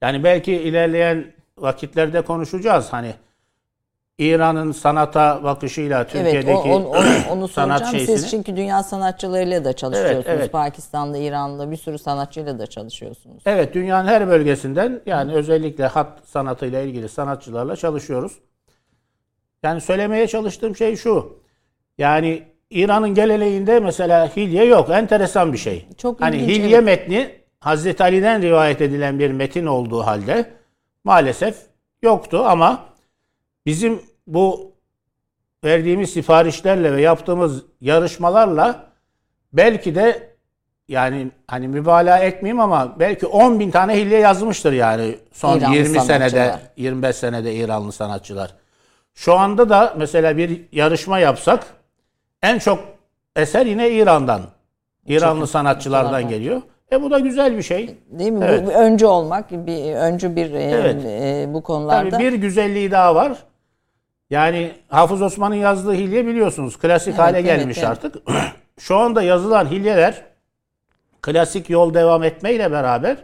Yani 0.02 0.24
belki 0.24 0.54
ilerleyen 0.54 1.34
vakitlerde 1.58 2.22
konuşacağız. 2.22 2.94
Hani 2.94 3.14
İran'ın 4.18 4.72
sanata 4.72 5.44
bakışıyla 5.44 6.00
Evet, 6.00 6.12
Türkiye'deki 6.12 6.52
o, 6.70 6.76
on- 6.76 6.84
onu, 6.84 7.08
onu 7.32 7.48
sanat 7.48 7.92
şeysini. 7.92 8.18
Siz 8.18 8.32
çünkü 8.32 8.56
dünya 8.58 8.84
sanatçılarıyla 8.84 9.66
da 9.66 9.74
çalışıyorsunuz. 9.74 10.26
Evet, 10.28 10.40
evet. 10.40 10.52
Pakistan'da, 10.52 11.18
İran'da 11.18 11.72
bir 11.72 11.78
sürü 11.78 11.98
sanatçıyla 11.98 12.60
da 12.60 12.68
çalışıyorsunuz. 12.68 13.44
Evet 13.46 13.74
dünyanın 13.74 14.08
her 14.08 14.28
bölgesinden 14.28 15.02
yani 15.06 15.34
özellikle 15.34 15.88
hat 15.88 16.20
sanatıyla 16.26 16.82
ilgili 16.82 17.10
sanatçılarla 17.10 17.76
çalışıyoruz. 17.76 18.34
Yani 19.64 19.82
söylemeye 19.82 20.28
çalıştığım 20.28 20.76
şey 20.76 20.96
şu. 20.96 21.40
Yani 21.98 22.44
İran'ın 22.70 23.10
geleneğinde 23.10 23.80
mesela 23.80 24.36
hilye 24.36 24.66
yok. 24.66 24.90
Enteresan 24.90 25.54
bir 25.54 25.58
şey. 25.58 25.88
Çok 25.98 26.22
hani 26.22 26.38
ilginç, 26.38 26.58
hilye 26.58 26.78
evet. 26.78 26.86
metni 26.86 27.42
Hazreti 27.60 28.04
Ali'den 28.04 28.42
rivayet 28.42 28.82
edilen 28.82 29.20
bir 29.20 29.32
metin 29.32 29.66
olduğu 29.66 30.02
halde 30.02 30.52
maalesef 31.04 31.56
yoktu 32.02 32.44
ama 32.46 32.86
bizim 33.66 34.02
bu 34.28 34.72
verdiğimiz 35.64 36.14
siparişlerle 36.14 36.94
ve 36.94 37.02
yaptığımız 37.02 37.64
yarışmalarla 37.82 38.92
belki 39.54 39.96
de 39.96 40.32
yani 40.88 41.32
hani 41.48 41.68
mübalağa 41.68 42.20
etmeyeyim 42.20 42.60
ama 42.60 43.00
belki 43.00 43.28
10 43.28 43.60
bin 43.60 43.72
tane 43.72 43.98
hilye 43.98 44.20
yazmıştır 44.20 44.74
yani 44.74 45.16
son 45.32 45.60
İranlı 45.60 45.76
20 45.76 46.00
senede 46.00 46.30
sanatçılar. 46.30 46.60
25 46.78 47.16
senede 47.16 47.56
İranlı 47.56 47.92
sanatçılar. 47.92 48.61
Şu 49.14 49.34
anda 49.34 49.70
da 49.70 49.94
mesela 49.98 50.38
bir 50.38 50.62
yarışma 50.72 51.20
yapsak 51.20 51.66
en 52.42 52.60
çok 52.60 52.80
eser 53.36 53.66
yine 53.66 53.90
İran'dan. 53.90 54.42
İranlı 55.08 55.48
sanatçılardan 55.48 56.30
geliyor. 56.30 56.62
E 56.92 57.02
bu 57.02 57.12
da 57.12 57.20
güzel 57.20 57.58
bir 57.58 57.64
şey. 57.64 57.96
Değil 58.10 58.32
mi? 58.32 58.46
Evet. 58.50 58.66
Bu 58.68 58.72
öncü 58.72 59.06
olmak, 59.06 59.52
bir 59.52 59.96
öncü 59.96 60.36
bir 60.36 60.52
e, 60.54 60.64
Evet. 60.64 61.06
e, 61.06 61.54
bu 61.54 61.64
konularda. 61.64 62.10
Tabii 62.10 62.24
bir 62.24 62.34
güzelliği 62.34 62.92
daha 62.92 63.16
var. 63.16 63.38
Yani 64.30 64.72
Hafız 64.88 65.22
Osman'ın 65.22 65.56
yazdığı 65.56 65.94
hilye 65.94 66.28
biliyorsunuz. 66.28 66.78
Klasik 66.78 67.08
Evet, 67.08 67.20
hale 67.20 67.40
evet, 67.40 67.46
gelmiş 67.46 67.78
evet. 67.78 67.88
artık. 67.90 68.16
Şu 68.80 68.98
anda 68.98 69.22
yazılan 69.22 69.66
hilyeler 69.66 70.22
klasik 71.22 71.70
yol 71.70 71.94
devam 71.94 72.24
etmeyle 72.24 72.72
beraber 72.72 73.18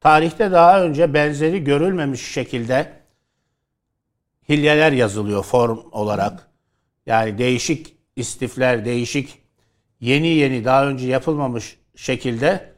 tarihte 0.00 0.52
daha 0.52 0.82
önce 0.82 1.14
benzeri 1.14 1.64
görülmemiş 1.64 2.32
şekilde 2.32 2.86
hilyeler 4.48 4.92
yazılıyor 4.92 5.42
form 5.42 5.78
olarak. 5.92 6.48
Yani 7.06 7.38
değişik 7.38 7.94
istifler, 8.16 8.84
değişik 8.84 9.38
yeni 10.00 10.28
yeni 10.28 10.64
daha 10.64 10.86
önce 10.86 11.08
yapılmamış 11.08 11.78
şekilde 11.96 12.72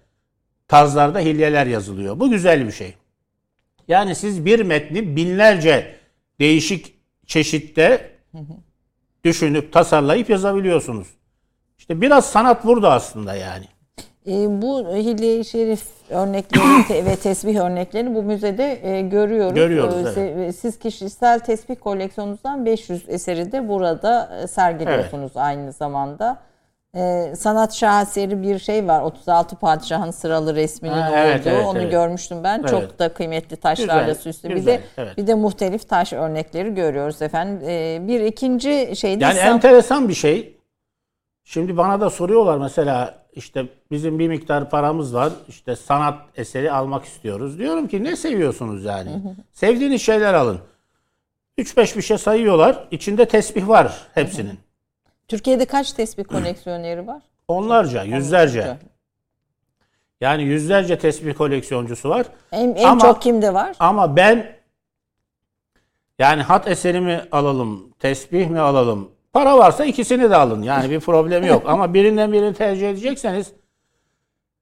tarzlarda 0.68 1.18
hilyeler 1.18 1.66
yazılıyor. 1.66 2.20
Bu 2.20 2.30
güzel 2.30 2.66
bir 2.66 2.72
şey. 2.72 2.94
Yani 3.88 4.14
siz 4.14 4.44
bir 4.44 4.60
metni 4.60 5.16
binlerce 5.16 5.96
değişik 6.40 6.94
çeşitte 7.26 8.10
düşünüp 9.24 9.72
tasarlayıp 9.72 10.30
yazabiliyorsunuz. 10.30 11.08
İşte 11.78 12.00
biraz 12.00 12.30
sanat 12.30 12.64
burada 12.64 12.92
aslında 12.92 13.34
yani. 13.34 13.64
E, 14.26 14.62
bu 14.62 14.96
Hilye-i 14.96 15.44
Şerif 15.44 15.84
örnekleri 16.10 16.86
te- 16.88 17.04
ve 17.04 17.16
tesbih 17.16 17.60
örneklerini 17.60 18.14
bu 18.14 18.22
müzede 18.22 18.78
e, 18.96 19.00
görüyoruz. 19.00 19.54
Görüyoruz, 19.54 20.18
E, 20.18 20.20
evet. 20.36 20.56
Siz 20.56 20.78
kişisel 20.78 21.38
tesbih 21.38 21.76
koleksiyonunuzdan 21.80 22.66
500 22.66 23.08
eseri 23.08 23.52
de 23.52 23.68
burada 23.68 24.30
e, 24.42 24.46
sergiliyorsunuz 24.46 25.32
aynı 25.36 25.72
zamanda. 25.72 26.36
E, 26.96 27.32
sanat 27.38 27.74
şaheseri 27.74 28.42
bir 28.42 28.58
şey 28.58 28.86
var. 28.88 29.02
36 29.02 29.56
padişahın 29.56 30.10
sıralı 30.10 30.54
resminin 30.54 30.94
Ha, 30.94 31.08
olduğu. 31.08 31.16
evet, 31.16 31.46
evet, 31.46 31.66
Onu 31.66 31.78
evet. 31.78 31.90
görmüştüm 31.90 32.44
ben. 32.44 32.58
Evet. 32.60 32.70
Çok 32.70 32.98
da 32.98 33.08
kıymetli 33.08 33.56
taşlarla 33.56 34.00
Güzel, 34.00 34.14
süslü. 34.22 34.48
Bir 34.48 34.54
güzel, 34.54 34.72
de 34.72 34.80
evet. 34.98 35.16
bir 35.18 35.26
de 35.26 35.34
muhtelif 35.34 35.88
taş 35.88 36.12
örnekleri 36.12 36.74
görüyoruz 36.74 37.22
efendim. 37.22 37.68
E, 37.68 37.98
bir 38.08 38.20
ikinci 38.20 38.96
şey 38.96 39.20
de 39.20 39.24
Yani 39.24 39.34
İslam- 39.38 39.54
enteresan 39.54 40.08
bir 40.08 40.14
şey. 40.14 40.59
Şimdi 41.50 41.76
bana 41.76 42.00
da 42.00 42.10
soruyorlar 42.10 42.58
mesela 42.58 43.14
işte 43.32 43.66
bizim 43.90 44.18
bir 44.18 44.28
miktar 44.28 44.70
paramız 44.70 45.14
var. 45.14 45.32
işte 45.48 45.76
sanat 45.76 46.18
eseri 46.36 46.72
almak 46.72 47.04
istiyoruz. 47.04 47.58
Diyorum 47.58 47.88
ki 47.88 48.04
ne 48.04 48.16
seviyorsunuz 48.16 48.84
yani? 48.84 49.10
Sevdiğiniz 49.52 50.02
şeyler 50.02 50.34
alın. 50.34 50.60
3-5 51.58 51.96
bir 51.96 52.02
şey 52.02 52.18
sayıyorlar. 52.18 52.88
İçinde 52.90 53.28
tesbih 53.28 53.68
var 53.68 54.06
hepsinin. 54.14 54.58
Türkiye'de 55.28 55.64
kaç 55.64 55.92
tesbih 55.92 56.24
koleksiyoneri 56.24 57.06
var? 57.06 57.22
Onlarca, 57.48 58.02
yüzlerce. 58.02 58.76
Yani 60.20 60.42
yüzlerce 60.42 60.98
tesbih 60.98 61.34
koleksiyoncusu 61.34 62.08
var. 62.08 62.26
En, 62.52 62.74
en 62.74 62.84
Ama- 62.84 63.00
çok 63.00 63.22
kimde 63.22 63.54
var? 63.54 63.76
Ama 63.78 64.16
ben 64.16 64.56
yani 66.18 66.42
hat 66.42 66.68
eseri 66.68 67.00
mi 67.00 67.20
alalım, 67.32 67.92
tesbih 67.98 68.48
mi 68.48 68.60
alalım? 68.60 69.19
Para 69.32 69.58
varsa 69.58 69.84
ikisini 69.84 70.30
de 70.30 70.36
alın. 70.36 70.62
Yani 70.62 70.90
bir 70.90 71.00
problem 71.00 71.44
yok. 71.46 71.62
Ama 71.66 71.94
birinden 71.94 72.32
birini 72.32 72.54
tercih 72.54 72.90
edecekseniz 72.90 73.52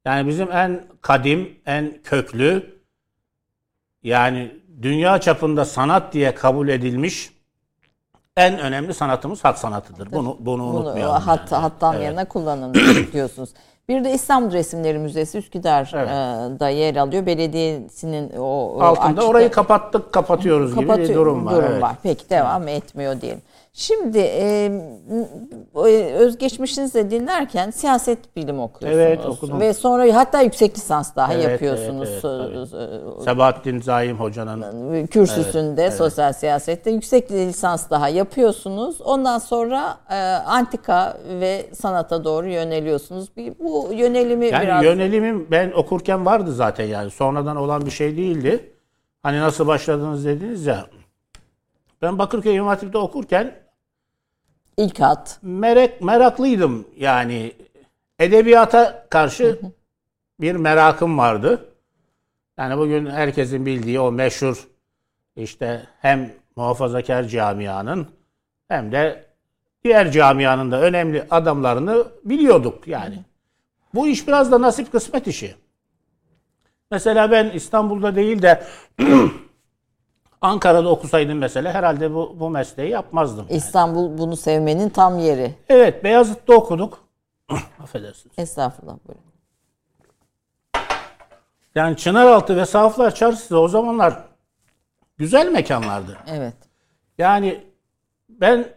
yani 0.04 0.28
bizim 0.28 0.52
en 0.52 0.82
kadim, 1.02 1.58
en 1.66 1.92
köklü 2.04 2.78
yani 4.02 4.52
dünya 4.82 5.20
çapında 5.20 5.64
sanat 5.64 6.12
diye 6.12 6.34
kabul 6.34 6.68
edilmiş 6.68 7.32
en 8.36 8.58
önemli 8.58 8.94
sanatımız 8.94 9.44
hat 9.44 9.58
sanatıdır. 9.58 10.12
Bunu 10.12 10.36
bunu, 10.40 10.62
Bunu 10.62 10.64
unutmayalım. 10.76 11.14
hat, 11.22 11.52
yani. 11.52 11.60
hattan 11.62 11.94
Evet. 11.94 12.04
yana 12.04 12.24
kullanın 12.24 12.74
diyorsunuz. 13.12 13.50
Bir 13.88 14.04
de 14.04 14.12
İstanbul 14.12 14.52
Resimleri 14.52 14.98
Müzesi 14.98 15.38
Üsküdar'da 15.38 16.68
yer 16.68 16.96
alıyor. 16.96 17.26
Belediyesinin 17.26 18.32
o, 18.38 18.78
Altında 18.82 19.08
açtığı- 19.20 19.26
orayı 19.28 19.50
kapattık, 19.50 20.12
kapatıyoruz 20.12 20.76
gibi 20.76 20.88
bir 20.98 21.14
durum 21.14 21.46
var. 21.46 21.64
evet. 21.68 21.82
var. 21.82 21.92
Peki 22.02 22.30
devam 22.30 22.68
etmiyor 22.68 23.20
diyelim. 23.20 23.42
Şimdi 23.78 24.18
e, 24.18 24.70
e, 25.76 26.14
özgeçmişinizi 26.14 27.10
dinlerken 27.10 27.70
siyaset 27.70 28.36
bilimi 28.36 28.60
okuyorsunuz. 28.60 29.06
Evet, 29.06 29.26
okudum. 29.26 29.60
Ve 29.60 29.74
sonra 29.74 30.16
hatta 30.16 30.42
yüksek 30.42 30.76
lisans 30.76 31.16
daha 31.16 31.34
Evet, 31.34 31.44
yapıyorsunuz. 31.44 32.08
evet, 32.08 32.24
evet, 32.74 33.20
Ee, 33.20 33.24
Sebahattin 33.24 33.80
Zaim 33.80 34.20
Hoca'nın 34.20 35.06
kürsüsünde 35.06 35.90
sosyal 35.90 36.32
siyasette 36.32 36.90
yüksek 36.90 37.30
lisans 37.30 37.90
daha 37.90 38.08
yapıyorsunuz. 38.08 39.00
Ondan 39.00 39.38
sonra 39.38 39.98
e, 40.10 40.14
antika 40.46 41.18
ve 41.40 41.66
sanata 41.74 42.24
doğru 42.24 42.48
yöneliyorsunuz. 42.48 43.36
Bir, 43.36 43.52
bu 43.58 43.88
yönelimi 43.92 44.46
Yani 44.46 44.62
biraz 44.62 44.84
yönelimim 44.84 45.46
ben 45.50 45.70
okurken 45.70 46.26
vardı 46.26 46.52
zaten 46.52 46.84
yani. 46.84 47.10
Sonradan 47.10 47.56
olan 47.56 47.86
bir 47.86 47.90
şey 47.90 48.16
değildi. 48.16 48.72
Hani 49.22 49.40
nasıl 49.40 49.66
başladınız 49.66 50.24
dediniz 50.24 50.66
ya. 50.66 50.86
Ben 52.02 52.18
Bakırköy 52.18 52.56
İmam 52.56 52.68
Hatip'te 52.68 52.98
okurken 52.98 53.67
ilk 54.78 55.00
hat. 55.00 55.38
merak 55.42 56.00
meraklıydım 56.00 56.86
yani. 56.96 57.52
Edebiyata 58.18 59.06
karşı 59.10 59.60
bir 60.40 60.56
merakım 60.56 61.18
vardı. 61.18 61.64
Yani 62.58 62.78
bugün 62.78 63.06
herkesin 63.06 63.66
bildiği 63.66 64.00
o 64.00 64.12
meşhur 64.12 64.68
işte 65.36 65.82
hem 66.00 66.32
muhafazakar 66.56 67.24
camianın 67.24 68.08
hem 68.68 68.92
de 68.92 69.26
diğer 69.84 70.12
camianın 70.12 70.72
da 70.72 70.80
önemli 70.80 71.24
adamlarını 71.30 72.06
biliyorduk 72.24 72.88
yani. 72.88 73.18
Bu 73.94 74.08
iş 74.08 74.28
biraz 74.28 74.52
da 74.52 74.60
nasip 74.60 74.92
kısmet 74.92 75.26
işi. 75.26 75.54
Mesela 76.90 77.30
ben 77.30 77.50
İstanbul'da 77.50 78.16
değil 78.16 78.42
de 78.42 78.64
Ankara'da 80.40 80.88
okusaydım 80.88 81.38
mesela 81.38 81.74
herhalde 81.74 82.14
bu, 82.14 82.36
bu 82.40 82.50
mesleği 82.50 82.90
yapmazdım. 82.90 83.46
İstanbul 83.50 84.18
bunu 84.18 84.36
sevmenin 84.36 84.88
tam 84.88 85.18
yeri. 85.18 85.54
Evet 85.68 86.04
Beyazıt'ta 86.04 86.54
okuduk. 86.54 86.98
Affedersiniz. 87.82 88.38
Estağfurullah 88.38 88.96
buyurun. 89.08 89.24
Yani 91.74 91.96
Çınaraltı 91.96 92.56
ve 92.56 92.66
Saflar 92.66 93.14
Çarşısı 93.14 93.58
o 93.60 93.68
zamanlar 93.68 94.24
güzel 95.16 95.52
mekanlardı. 95.52 96.16
Evet. 96.26 96.54
Yani 97.18 97.64
ben 98.28 98.68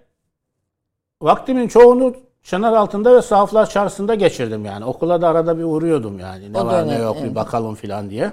vaktimin 1.21 1.67
çoğunu 1.67 2.15
Çınaraltı'nda 2.43 3.15
ve 3.15 3.21
Saflar 3.21 3.69
Çarşısı'nda 3.69 4.15
geçirdim 4.15 4.65
yani. 4.65 4.85
Okula 4.85 5.21
da 5.21 5.29
arada 5.29 5.57
bir 5.57 5.63
uğruyordum 5.63 6.19
yani. 6.19 6.53
Ne 6.53 6.61
O 6.61 6.65
var 6.65 6.87
ne 6.87 6.97
yok 6.97 7.17
evet. 7.19 7.29
bir 7.29 7.35
bakalım 7.35 7.75
filan 7.75 8.09
diye. 8.09 8.31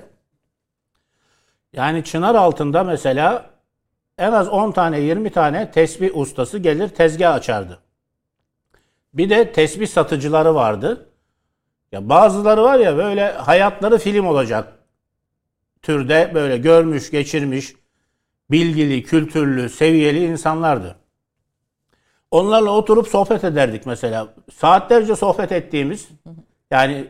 Yani 1.72 2.04
Çınaraltı'nda 2.04 2.84
mesela 2.84 3.50
en 4.18 4.32
az 4.32 4.48
10 4.48 4.72
tane 4.72 5.00
20 5.00 5.30
tane 5.30 5.70
tesbih 5.70 6.16
ustası 6.16 6.58
gelir 6.58 6.88
tezgah 6.88 7.34
açardı. 7.34 7.78
Bir 9.14 9.30
de 9.30 9.52
tesbih 9.52 9.86
satıcıları 9.86 10.54
vardı. 10.54 11.08
Ya 11.92 12.08
bazıları 12.08 12.62
var 12.62 12.78
ya 12.78 12.96
böyle 12.96 13.32
hayatları 13.32 13.98
film 13.98 14.26
olacak 14.26 14.78
türde 15.82 16.30
böyle 16.34 16.58
görmüş, 16.58 17.10
geçirmiş, 17.10 17.74
bilgili, 18.50 19.02
kültürlü, 19.02 19.68
seviyeli 19.68 20.24
insanlardı. 20.24 20.96
Onlarla 22.30 22.70
oturup 22.70 23.08
sohbet 23.08 23.44
ederdik 23.44 23.86
mesela. 23.86 24.28
Saatlerce 24.54 25.16
sohbet 25.16 25.52
ettiğimiz 25.52 26.08
yani 26.70 27.04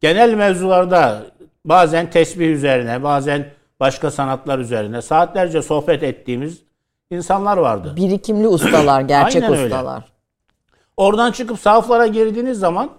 genel 0.00 0.34
mevzularda 0.34 1.26
bazen 1.64 2.10
tesbih 2.10 2.48
üzerine, 2.48 3.02
bazen 3.02 3.50
başka 3.82 4.10
sanatlar 4.10 4.58
üzerine 4.58 5.02
saatlerce 5.02 5.62
sohbet 5.62 6.02
ettiğimiz 6.02 6.62
insanlar 7.10 7.56
vardı. 7.56 7.92
Birikimli 7.96 8.48
ustalar, 8.48 9.00
gerçek 9.14 9.42
Aynen 9.42 9.56
öyle. 9.56 9.64
ustalar. 9.64 10.04
Oradan 10.96 11.32
çıkıp 11.32 11.60
sahaflara 11.60 12.06
girdiğiniz 12.06 12.58
zaman 12.58 12.90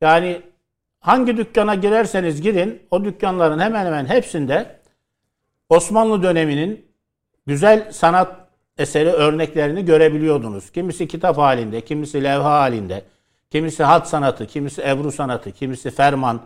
yani 0.00 0.42
hangi 1.00 1.36
dükkana 1.36 1.74
girerseniz 1.74 2.42
girin 2.42 2.82
o 2.90 3.04
dükkanların 3.04 3.58
hemen 3.58 3.86
hemen 3.86 4.06
hepsinde 4.06 4.80
Osmanlı 5.68 6.22
döneminin 6.22 6.86
güzel 7.46 7.92
sanat 7.92 8.36
eseri 8.78 9.10
örneklerini 9.10 9.84
görebiliyordunuz. 9.84 10.70
Kimisi 10.70 11.08
kitap 11.08 11.38
halinde, 11.38 11.80
kimisi 11.80 12.24
levha 12.24 12.50
halinde, 12.60 13.04
kimisi 13.50 13.84
hat 13.84 14.08
sanatı, 14.08 14.46
kimisi 14.46 14.82
ebru 14.82 15.12
sanatı, 15.12 15.52
kimisi 15.52 15.90
ferman, 15.90 16.40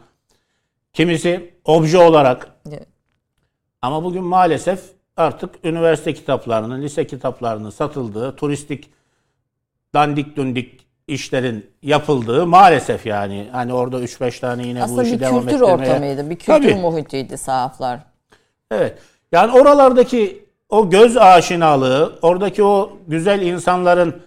kimisi 0.92 1.54
obje 1.64 1.98
olarak. 1.98 2.53
Ama 3.84 4.04
bugün 4.04 4.24
maalesef 4.24 4.80
artık 5.16 5.54
üniversite 5.64 6.14
kitaplarının, 6.14 6.82
lise 6.82 7.06
kitaplarının 7.06 7.70
satıldığı, 7.70 8.36
turistik 8.36 8.90
dandik 9.94 10.36
dundik 10.36 10.86
işlerin 11.06 11.70
yapıldığı 11.82 12.46
maalesef 12.46 13.06
yani. 13.06 13.48
Hani 13.52 13.72
orada 13.72 14.00
3-5 14.00 14.40
tane 14.40 14.66
yine 14.66 14.80
bu 14.80 14.84
Aslında 14.84 15.02
işi 15.02 15.12
bir 15.12 15.20
devam 15.20 15.40
kültür 15.40 15.54
ettirmeye. 15.54 15.74
ortamıydı, 15.74 16.30
bir 16.30 16.36
kültür 16.36 16.52
Tabii. 16.62 16.74
muhitiydi 16.74 17.38
sahaflar. 17.38 18.00
Evet. 18.70 18.98
Yani 19.32 19.52
oralardaki 19.52 20.44
o 20.68 20.90
göz 20.90 21.16
aşinalığı, 21.16 22.18
oradaki 22.22 22.64
o 22.64 22.92
güzel 23.06 23.42
insanların 23.42 24.22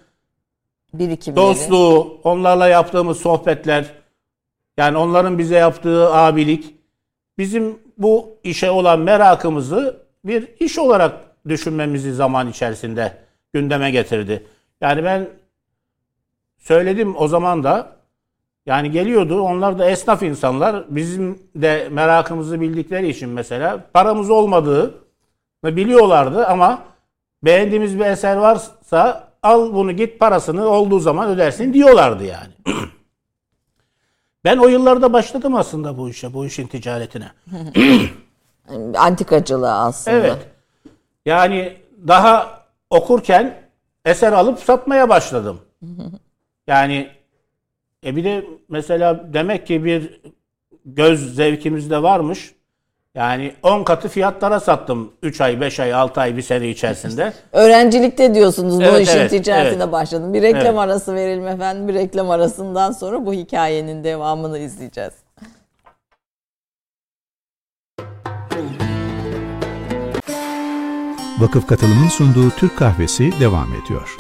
Birikimleri. 0.93 1.46
dostluğu, 1.46 2.20
onlarla 2.24 2.67
yaptığımız 2.67 3.17
sohbetler 3.17 3.86
Yani 4.78 4.98
onların 4.98 5.38
bize 5.38 5.56
yaptığı 5.56 6.13
abilik 6.13 6.76
bizim 7.38 7.87
bu 7.97 8.38
işe 8.43 8.71
olan 8.71 8.99
merakımızı 8.99 9.97
bir 10.25 10.47
iş 10.60 10.79
olarak 10.79 11.13
düşünmemizi 11.47 12.13
zaman 12.13 12.49
içerisinde 12.49 13.17
gündeme 13.53 13.91
getirdi. 13.91 14.43
Yani 14.81 15.03
ben 15.03 15.27
söyledim 16.57 17.15
o 17.17 17.27
zaman 17.27 17.63
da 17.63 17.97
yani 18.65 18.91
geliyordu 18.91 19.41
onlar 19.41 19.79
da 19.79 19.89
esnaf 19.89 20.23
insanlar 20.23 20.86
bizim 20.89 21.39
de 21.55 21.88
merakımızı 21.91 22.62
bildikleri 22.62 23.10
için 23.10 23.29
mesela 23.29 23.86
paramız 23.93 24.29
olmadığı 24.29 24.93
biliyorlardı 25.63 26.45
ama 26.45 26.83
beğendiğimiz 27.43 27.99
bir 27.99 28.05
eser 28.05 28.36
varsa 28.36 29.29
al 29.43 29.73
bunu 29.73 29.91
git 29.91 30.19
parasını 30.19 30.67
olduğu 30.67 30.99
zaman 30.99 31.29
ödersin 31.29 31.73
diyorlardı 31.73 32.23
yani. 32.23 32.53
ben 34.47 34.57
o 34.57 34.67
yıllarda 34.67 35.13
başladım 35.13 35.55
aslında 35.55 35.97
bu 35.97 36.10
işe, 36.10 36.33
bu 36.33 36.45
işin 36.45 36.67
ticaretine. 36.67 37.31
Antikacılığa 38.97 39.86
aslında. 39.86 40.17
Evet. 40.17 40.38
Yani 41.25 41.77
daha 42.07 42.62
okurken 42.89 43.62
eser 44.05 44.33
alıp 44.33 44.60
satmaya 44.60 45.10
başladım. 45.10 45.62
Yani 46.67 47.10
e 48.05 48.15
bir 48.15 48.23
de 48.23 48.45
mesela 48.69 49.33
demek 49.33 49.67
ki 49.67 49.83
bir 49.83 50.21
göz 50.86 51.36
zevkimizde 51.36 52.03
varmış. 52.03 52.55
Yani 53.17 53.53
10 53.63 53.84
katı 53.84 54.10
fiyatlara 54.10 54.60
sattım 54.60 55.12
3 55.23 55.41
ay, 55.41 55.62
5 55.62 55.80
ay, 55.80 55.93
6 55.93 56.21
ay, 56.21 56.38
bir 56.38 56.41
sene 56.41 56.69
içerisinde. 56.69 57.34
Öğrencilikte 57.51 58.36
diyorsunuz 58.36 58.80
bu 58.80 58.84
Evet, 58.84 59.08
işin 59.08 59.17
evet, 59.17 59.30
ticaretine 59.30 59.84
evet. 59.84 59.91
başladım. 59.91 60.34
Bir 60.34 60.41
reklam 60.41 60.65
Evet. 60.65 60.80
arası 60.80 61.15
verelim 61.15 61.47
efendim. 61.47 61.88
Bir 61.88 61.93
reklam 61.93 62.30
arasından 62.30 62.91
sonra 62.91 63.25
bu 63.25 63.34
hikayenin 63.34 64.03
devamını 64.03 64.60
izleyeceğiz. 64.60 65.13
Vakıf 71.39 71.67
katılımın 71.67 72.08
sunduğu 72.08 72.49
Türk 72.49 72.77
kahvesi 72.77 73.39
devam 73.39 73.67
ediyor. 73.84 74.17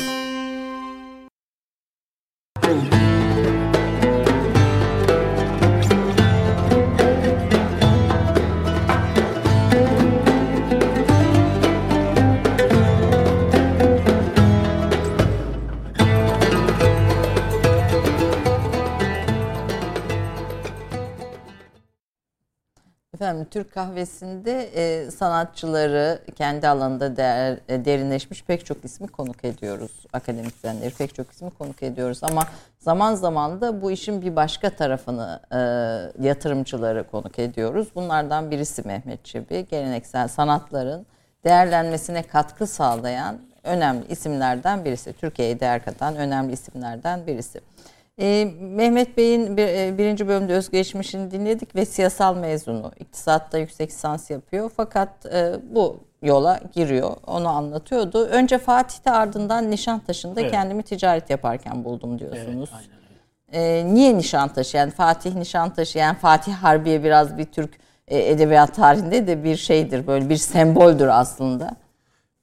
Türk 23.51 23.73
kahvesinde 23.73 24.69
e, 24.75 25.11
sanatçıları 25.11 26.19
kendi 26.35 26.67
alanında 26.67 27.17
değer, 27.17 27.57
e, 27.69 27.85
derinleşmiş 27.85 28.43
pek 28.43 28.65
çok 28.65 28.85
ismi 28.85 29.07
konuk 29.07 29.45
ediyoruz. 29.45 29.91
Akademisyenleri 30.13 30.93
pek 30.93 31.15
çok 31.15 31.31
ismi 31.31 31.49
konuk 31.49 31.83
ediyoruz 31.83 32.19
ama 32.21 32.43
zaman 32.79 33.15
zaman 33.15 33.61
da 33.61 33.81
bu 33.81 33.91
işin 33.91 34.21
bir 34.21 34.35
başka 34.35 34.69
tarafını 34.69 35.39
e, 35.51 35.57
yatırımcıları 36.27 37.03
konuk 37.11 37.39
ediyoruz. 37.39 37.87
Bunlardan 37.95 38.51
birisi 38.51 38.87
Mehmet 38.87 39.25
Çebi. 39.25 39.67
Geleneksel 39.67 40.27
sanatların 40.27 41.05
değerlenmesine 41.43 42.23
katkı 42.23 42.67
sağlayan 42.67 43.37
önemli 43.63 44.07
isimlerden 44.07 44.85
birisi. 44.85 45.13
Türkiye'ye 45.13 45.59
değer 45.59 45.85
katan 45.85 46.15
önemli 46.15 46.53
isimlerden 46.53 47.27
birisi. 47.27 47.61
Ee, 48.19 48.53
Mehmet 48.61 49.17
Bey'in 49.17 49.57
bir, 49.57 49.67
e, 49.67 49.97
birinci 49.97 50.27
bölümde 50.27 50.53
özgeçmişini 50.53 51.31
dinledik 51.31 51.75
ve 51.75 51.85
siyasal 51.85 52.35
mezunu. 52.37 52.91
İktisatta 52.99 53.57
yüksek 53.57 53.89
lisans 53.89 54.29
yapıyor 54.29 54.71
fakat 54.77 55.25
e, 55.25 55.55
bu 55.69 55.99
yola 56.21 56.59
giriyor. 56.73 57.15
Onu 57.27 57.47
anlatıyordu. 57.47 58.25
Önce 58.25 58.57
Fatih'te 58.57 59.11
ardından 59.11 59.71
Nişantaşı'nda 59.71 60.41
Evet. 60.41 60.51
kendimi 60.51 60.83
ticaret 60.83 61.29
yaparken 61.29 61.83
buldum 61.85 62.19
diyorsunuz. 62.19 62.69
Evet, 62.73 62.83
aynen. 62.91 62.97
Ee, 63.51 63.93
niye 63.93 64.17
Nişantaşı? 64.17 64.77
Yani 64.77 64.91
Fatih 64.91 65.35
Nişantaşı 65.35 65.97
yani 65.97 66.17
Fatih 66.17 66.53
Harbiye 66.53 67.03
biraz 67.03 67.37
bir 67.37 67.45
Türk 67.45 67.79
e, 68.07 68.31
edebiyat 68.31 68.75
tarihinde 68.75 69.27
de 69.27 69.43
bir 69.43 69.55
şeydir. 69.55 70.07
Böyle 70.07 70.29
bir 70.29 70.35
semboldür 70.35 71.07
aslında. 71.07 71.75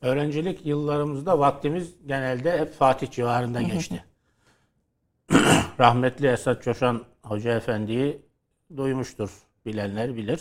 Öğrencilik 0.03 0.67
yıllarımızda 0.67 1.39
vaktimiz 1.39 1.89
genelde 2.07 2.59
hep 2.59 2.75
Fatih 2.79 3.11
civarında 3.11 3.63
geçti. 3.63 4.05
Rahmetli 5.81 6.29
Esat 6.29 6.63
Coşan 6.63 7.05
Hoca 7.23 7.57
Efendi'yi 7.57 8.23
duymuştur. 8.77 9.31
Bilenler 9.67 10.17
bilir. 10.17 10.41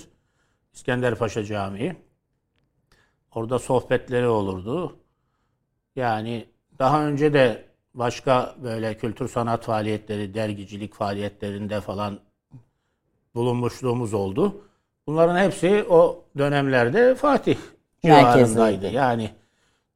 İskender 0.74 1.16
Paşa 1.16 1.44
Camii. 1.44 1.96
Orada 3.36 3.60
sohbetleri 3.60 4.28
olurdu. 4.28 4.98
Yani 5.96 6.46
daha 6.80 7.06
önce 7.06 7.34
de 7.34 7.66
başka 7.94 8.56
böyle 8.64 8.98
kültür 8.98 9.28
sanat 9.28 9.64
faaliyetleri, 9.64 10.34
dergicilik 10.34 10.94
faaliyetlerinde 10.94 11.82
falan 11.82 12.20
bulunmuşluğumuz 13.36 14.14
oldu. 14.14 14.68
Bunların 15.08 15.38
hepsi 15.38 15.86
o 15.90 16.26
dönemlerde 16.38 17.16
Fatih 17.16 17.58
civarındaydı. 18.04 18.88
Yani 18.88 19.30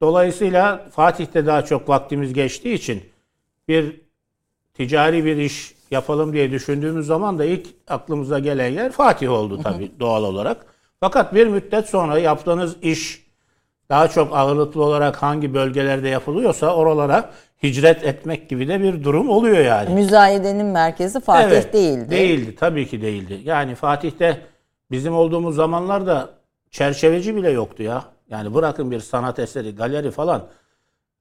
dolayısıyla 0.01 0.89
Fatih'te 0.89 1.45
daha 1.45 1.65
çok 1.65 1.89
vaktimiz 1.89 2.33
geçtiği 2.33 2.73
için 2.73 3.03
bir 3.67 4.06
ticari 4.77 5.25
bir 5.25 5.37
iş 5.37 5.75
yapalım 5.91 6.33
diye 6.33 6.51
düşündüğümüz 6.51 7.07
zaman 7.07 7.39
da 7.39 7.45
ilk 7.45 7.67
aklımıza 7.87 8.39
gelen 8.39 8.67
yer 8.67 8.91
Fatih 8.91 9.31
oldu 9.31 9.59
tabii 9.63 9.91
doğal 9.99 10.23
olarak. 10.23 10.65
Fakat 10.99 11.33
bir 11.33 11.47
müddet 11.47 11.89
sonra 11.89 12.19
yaptığınız 12.19 12.75
iş 12.81 13.27
daha 13.89 14.07
çok 14.07 14.35
ağırlıklı 14.35 14.83
olarak 14.83 15.23
hangi 15.23 15.53
bölgelerde 15.53 16.09
yapılıyorsa 16.09 16.75
oralara 16.75 17.31
hicret 17.63 18.03
etmek 18.03 18.49
gibi 18.49 18.67
de 18.67 18.81
bir 18.81 19.03
durum 19.03 19.29
oluyor 19.29 19.57
yani. 19.57 19.93
Müzayedenin 19.93 20.65
merkezi 20.65 21.19
Fatih 21.19 21.47
Evet, 21.47 21.73
değildi. 21.73 22.09
Değildi 22.09 22.55
tabii 22.55 22.87
ki 22.87 23.01
değildi. 23.01 23.41
Yani 23.43 23.75
Fatih'te 23.75 24.41
bizim 24.91 25.15
olduğumuz 25.15 25.55
zamanlarda 25.55 26.29
çerçeveci 26.71 27.35
bile 27.35 27.49
yoktu 27.49 27.83
ya. 27.83 28.03
Yani 28.29 28.53
bırakın 28.53 28.91
bir 28.91 28.99
sanat 28.99 29.39
eseri, 29.39 29.75
galeri 29.75 30.11
falan. 30.11 30.47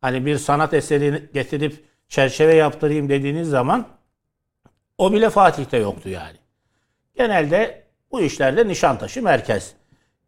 Hani 0.01 0.27
bir 0.27 0.39
sanat 0.39 0.75
eseri 0.75 1.31
getirip 1.35 1.85
çerçeve 2.09 2.55
yaptırayım 2.55 3.09
dediğiniz 3.09 3.49
zaman 3.49 3.87
o 4.99 5.13
bile 5.13 5.31
Fatih'te 5.31 5.77
yoktu 5.77 6.09
yani. 6.09 6.37
Genelde 7.17 7.83
bu 8.13 8.21
işlerde 8.21 8.69
Nişantaşı 8.69 9.23
merkez. 9.23 9.73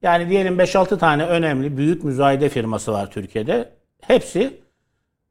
Yani 0.03 0.29
diyelim 0.29 0.59
5-6 0.59 0.99
tane 0.99 1.27
önemli 1.27 1.77
büyük 1.77 2.05
müzayede 2.05 2.49
firması 2.49 2.93
var 2.93 3.11
Türkiye'de. 3.11 3.69
Hepsi 4.01 4.61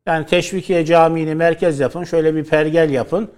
yani 0.05 0.25
Teşvikiye 0.25 0.85
Camii'ni 0.85 1.35
merkez 1.35 1.79
yapın, 1.79 2.03
şöyle 2.03 2.35
bir 2.35 2.43
pergel 2.43 2.89
yapın. 2.89 3.31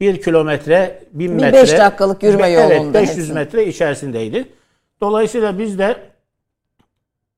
Bir 0.00 0.22
kilometre, 0.22 1.02
bin 1.12 1.38
Bir 1.38 1.42
metre. 1.42 1.62
beş 1.62 1.78
dakikalık 1.78 2.22
yürüme 2.22 2.50
Evet, 2.50 2.76
yolunda 2.78 2.98
500 3.02 3.18
hepsi. 3.18 3.32
metre 3.32 3.66
içerisindeydi. 3.66 4.48
Dolayısıyla 5.00 5.58
biz 5.58 5.78
de 5.78 5.96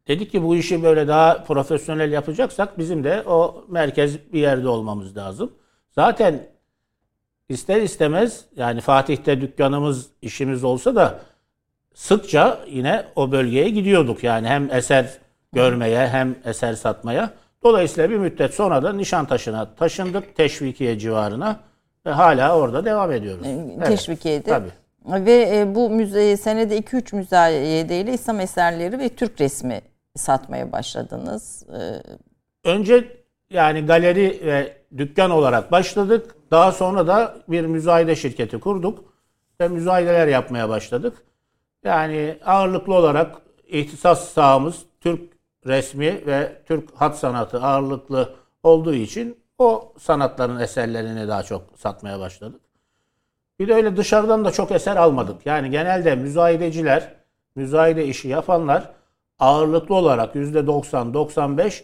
dedik 0.09 0.33
ki 0.33 0.43
bu 0.43 0.57
işi 0.57 0.83
böyle 0.83 1.09
daha 1.09 1.45
profesyonel 1.45 2.13
yapacaksak 2.13 2.79
bizim 2.79 3.05
de 3.05 3.23
o 3.27 3.65
merkez 3.69 4.33
bir 4.33 4.41
yerde 4.41 4.69
olmamız 4.69 5.17
lazım. 5.17 5.53
Zaten 5.91 6.41
ister 7.49 7.83
istemez 7.83 8.45
yani 8.57 8.81
Fatih'te 8.81 9.41
dükkanımız, 9.41 10.07
işimiz 10.23 10.65
olsa 10.65 10.97
da 10.97 11.21
sıkça 11.95 12.61
yine 12.69 13.05
o 13.17 13.33
bölgeye 13.33 13.69
gidiyorduk. 13.69 14.25
Yani 14.25 14.49
hem 14.49 14.71
eser 14.73 15.19
görmeye 15.53 16.09
hem 16.09 16.35
eser 16.45 16.75
satmaya. 16.75 17.31
Dolayısıyla 17.63 18.11
bir 18.11 18.17
müddet 18.17 18.55
sonra 18.55 18.83
da 18.83 18.93
Nişantaşı'na 18.93 19.75
taşındık. 19.75 20.37
Teşvikiye 20.37 20.99
civarına. 20.99 21.61
Ve 22.07 22.11
hala 22.11 22.59
orada 22.59 22.85
devam 22.85 23.13
ediyoruz. 23.13 23.47
Evet, 23.47 23.87
Teşvikiye'de. 23.87 24.51
Tabii. 24.51 24.71
Ve 25.27 25.59
e, 25.59 25.75
bu 25.75 25.91
müze 25.91 26.37
senede 26.37 26.79
2-3 26.79 27.17
müzayedeyle 27.17 28.13
İslam 28.13 28.41
eserleri 28.41 28.99
ve 28.99 29.09
Türk 29.09 29.41
resmi 29.41 29.81
satmaya 30.19 30.73
başladınız. 30.73 31.67
E, 32.65 32.69
Önce 32.69 33.23
yani 33.51 33.87
galeri 33.87 34.41
ve 34.47 34.77
dükkan 34.97 35.31
olarak 35.31 35.73
başladık. 35.73 36.35
Daha 36.51 36.73
sonra 36.73 37.07
da 37.07 37.37
bir 37.49 37.67
müzayede 37.67 38.17
şirketi 38.17 38.61
kurduk 38.61 39.05
ve 39.61 39.69
müzayedeler 39.69 40.27
yapmaya 40.27 40.69
başladık. 40.69 41.23
Yani 41.85 42.39
ağırlıklı 42.45 42.95
olarak 42.95 43.37
ihtisas 43.69 44.29
sahamız 44.29 44.83
Türk 45.01 45.21
resmi 45.67 46.27
ve 46.27 46.63
Türk 46.67 47.01
hat 47.01 47.19
sanatı 47.19 47.61
ağırlıklı 47.61 48.35
olduğu 48.63 48.95
için 48.95 49.39
o 49.59 49.93
sanatların 49.99 50.61
eserlerini 50.61 51.29
daha 51.29 51.43
çok 51.43 51.63
satmaya 51.77 52.21
başladık. 52.21 52.61
Bir 53.59 53.69
de 53.69 53.75
öyle 53.75 53.97
dışarıdan 53.97 54.45
da 54.45 54.51
çok 54.51 54.71
eser 54.71 54.97
almadık. 54.97 55.47
Yani 55.47 55.71
genelde 55.71 56.15
müzayedeciler, 56.15 57.15
müzayede 57.55 58.07
işi 58.07 58.29
yapanlar 58.29 58.91
ağırlıklı 59.39 59.95
olarak 59.95 60.35
%90-95 60.35 61.83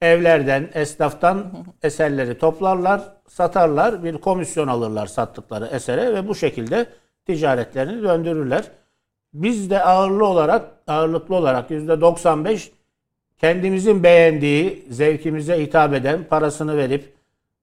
evlerden, 0.00 0.70
esnaftan 0.74 1.52
eserleri 1.82 2.38
toplarlar, 2.38 3.02
satarlar, 3.28 4.04
bir 4.04 4.18
komisyon 4.18 4.68
alırlar 4.68 5.06
sattıkları 5.06 5.66
esere 5.66 6.14
ve 6.14 6.28
bu 6.28 6.34
şekilde 6.34 6.86
ticaretlerini 7.26 8.02
döndürürler. 8.02 8.64
Biz 9.34 9.70
de 9.70 9.84
ağırlı 9.84 10.26
olarak 10.26 10.70
ağırlıklı 10.86 11.36
olarak 11.36 11.70
yüzde 11.70 12.00
95 12.00 12.72
kendimizin 13.38 14.02
beğendiği, 14.02 14.86
zevkimize 14.90 15.62
hitap 15.62 15.94
eden, 15.94 16.24
parasını 16.24 16.76
verip 16.76 17.14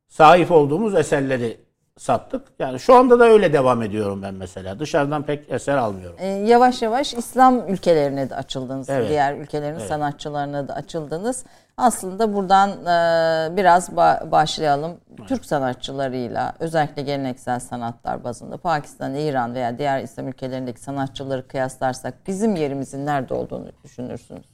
sahip 0.08 0.52
olduğumuz 0.52 0.96
eserleri 0.96 1.58
sattık. 1.98 2.48
Yani 2.60 2.80
şu 2.80 2.96
anda 2.96 3.20
da 3.20 3.26
öyle 3.26 3.54
devam 3.54 3.82
ediyorum 3.82 4.22
ben 4.22 4.34
mesela. 4.34 4.80
Dışarıdan 4.80 5.24
pek 5.24 5.52
eser 5.52 5.78
almıyorum. 5.78 6.16
Ee, 6.20 6.28
yavaş 6.28 6.82
yavaş 6.82 7.14
İslam 7.14 7.68
ülkelerine 7.68 8.30
de 8.30 8.36
açıldınız. 8.36 8.90
Evet. 8.90 9.10
Diğer 9.10 9.36
ülkelerin 9.36 9.80
sanatçılarına 9.80 10.68
da 10.68 10.74
açıldınız. 10.76 11.46
Aslında 11.78 12.34
buradan 12.34 12.70
e, 12.70 13.58
biraz 13.58 13.90
ba- 13.90 14.32
başlayalım. 14.32 14.98
Türk 15.28 15.46
sanatçılarıyla 15.46 16.54
özellikle 16.60 17.02
geleneksel 17.02 17.60
sanatlar 17.60 18.24
bazında 18.24 18.58
Pakistan, 18.58 19.16
İran 19.16 19.54
veya 19.56 19.78
diğer 19.78 20.04
İslam 20.04 20.28
ülkelerindeki 20.28 20.82
sanatçıları 20.82 21.48
kıyaslarsak 21.48 22.28
bizim 22.28 22.56
yerimizin 22.56 23.06
nerede 23.06 23.34
olduğunu 23.34 23.72
düşünürsünüz? 23.84 24.46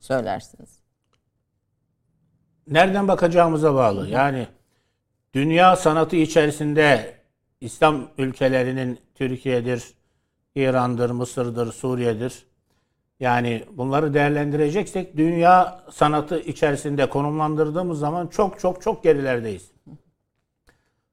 Söylersiniz. 0.00 0.78
Nereden 2.66 3.08
bakacağımıza 3.08 3.74
bağlı. 3.74 4.08
Yani 4.08 4.46
dünya 5.34 5.76
sanatı 5.76 6.16
içerisinde 6.16 7.14
İslam 7.60 8.08
ülkelerinin 8.18 8.98
Türkiye'dir, 9.14 9.84
İran'dır, 10.54 11.10
Mısır'dır, 11.10 11.72
Suriye'dir. 11.72 12.46
Yani 13.20 13.64
bunları 13.70 14.14
değerlendireceksek 14.14 15.16
dünya 15.16 15.80
sanatı 15.90 16.40
içerisinde 16.40 17.08
konumlandırdığımız 17.08 17.98
zaman 17.98 18.26
çok 18.26 18.60
çok 18.60 18.82
çok 18.82 19.02
gerilerdeyiz. 19.04 19.70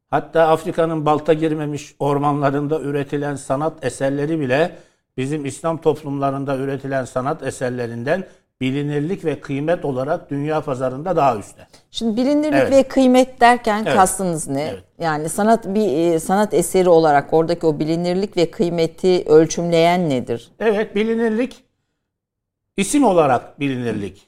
Hatta 0.09 0.47
Afrika'nın 0.47 1.05
balta 1.05 1.33
girmemiş 1.33 1.95
ormanlarında 1.99 2.81
üretilen 2.81 3.35
sanat 3.35 3.85
eserleri 3.85 4.39
bile 4.39 4.77
bizim 5.17 5.45
İslam 5.45 5.81
toplumlarında 5.81 6.57
üretilen 6.57 7.05
sanat 7.05 7.43
eserlerinden 7.43 8.27
bilinirlik 8.61 9.25
ve 9.25 9.39
kıymet 9.39 9.85
olarak 9.85 10.31
dünya 10.31 10.61
pazarında 10.61 11.15
daha 11.15 11.37
üstte. 11.37 11.67
Şimdi 11.91 12.21
bilinirlik 12.21 12.53
Evet. 12.53 12.71
ve 12.71 12.83
kıymet 12.83 13.41
derken 13.41 13.83
Evet. 13.85 13.95
kastınız 13.95 14.47
ne? 14.47 14.63
Evet. 14.63 14.83
Yani 14.99 15.29
sanat 15.29 15.65
bir 15.65 16.13
e, 16.13 16.19
sanat 16.19 16.53
eseri 16.53 16.89
olarak 16.89 17.33
oradaki 17.33 17.65
o 17.65 17.79
bilinirlik 17.79 18.37
ve 18.37 18.51
kıymeti 18.51 19.23
ölçümleyen 19.27 20.09
nedir? 20.09 20.51
Evet 20.59 20.95
bilinirlik 20.95 21.63
isim 22.77 23.03
olarak 23.03 23.59
bilinirlik. 23.59 24.27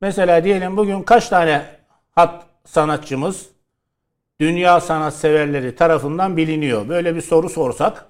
Mesela 0.00 0.44
diyelim 0.44 0.76
bugün 0.76 1.02
kaç 1.02 1.28
tane 1.28 1.62
hat 2.10 2.44
sanatçımız 2.64 3.46
dünya 4.40 4.80
sanat 4.80 5.14
severleri 5.14 5.76
tarafından 5.76 6.36
biliniyor. 6.36 6.88
Böyle 6.88 7.14
bir 7.14 7.20
soru 7.20 7.48
sorsak 7.48 8.06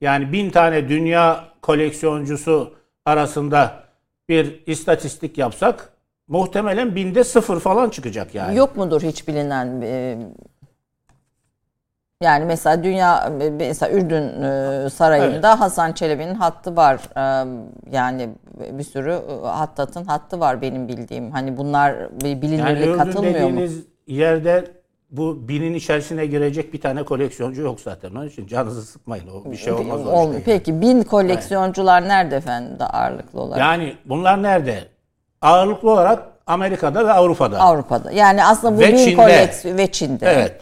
yani 0.00 0.32
bin 0.32 0.50
tane 0.50 0.88
dünya 0.88 1.44
koleksiyoncusu 1.62 2.74
arasında 3.04 3.87
bir 4.28 4.62
istatistik 4.66 5.38
yapsak 5.38 5.92
muhtemelen 6.28 6.94
binde 6.94 7.24
sıfır 7.24 7.60
falan 7.60 7.90
çıkacak 7.90 8.34
yani. 8.34 8.56
Yok 8.56 8.76
mudur 8.76 9.02
hiç 9.02 9.28
bilinen 9.28 9.80
e, 9.82 10.18
yani 12.22 12.44
mesela 12.44 12.84
dünya 12.84 13.32
mesela 13.58 13.92
Ürdün 13.92 14.42
e, 14.42 14.90
sarayında 14.90 15.60
Hasan 15.60 15.92
Çelebi'nin 15.92 16.34
hattı 16.34 16.76
var. 16.76 17.00
E, 17.16 17.48
Yani 17.92 18.28
bir 18.78 18.84
sürü 18.84 19.20
hattatın 19.42 20.04
hattı 20.04 20.40
var 20.40 20.62
benim 20.62 20.88
bildiğim. 20.88 21.30
Hani 21.30 21.56
bunlar 21.56 21.90
Yani 22.00 22.42
bilinirlik 22.42 22.86
Ürdün 22.86 22.98
katılmıyor 22.98 23.34
mu? 23.50 23.56
dediğiniz 23.56 23.84
yerde 24.06 24.64
bu 25.10 25.48
binin 25.48 25.74
içerisine 25.74 26.26
girecek 26.26 26.72
bir 26.74 26.80
tane 26.80 27.02
koleksiyoncu 27.02 27.62
yok 27.62 27.80
zaten. 27.80 28.10
Onun 28.10 28.28
için 28.28 28.46
canınızı 28.46 28.82
sıkmayın. 28.86 29.28
O 29.28 29.52
bir 29.52 29.56
şey 29.56 29.72
olmaz. 29.72 30.06
o 30.06 30.10
Olmuyor. 30.10 30.40
işte. 30.40 30.52
Peki 30.52 30.80
bin 30.80 31.02
koleksiyoncular 31.02 32.08
nerede 32.08 32.36
efendim 32.36 32.76
ağırlıklı 32.80 33.40
olarak? 33.40 33.60
Yani 33.60 33.96
bunlar 34.04 34.42
nerede? 34.42 34.88
Ağırlıklı 35.42 35.90
olarak 35.90 36.22
Amerika'da 36.46 37.06
ve 37.06 37.12
Avrupa'da. 37.12 37.60
Avrupa'da. 37.60 38.12
Yani 38.12 38.44
aslında 38.44 38.76
bu 38.76 38.80
Ve 38.80 38.92
bin 38.92 38.96
Çin'de. 38.96 39.16
koleksiyon 39.16 39.78
ve 39.78 39.92
Çin'de. 39.92 40.26
Evet. 40.26 40.60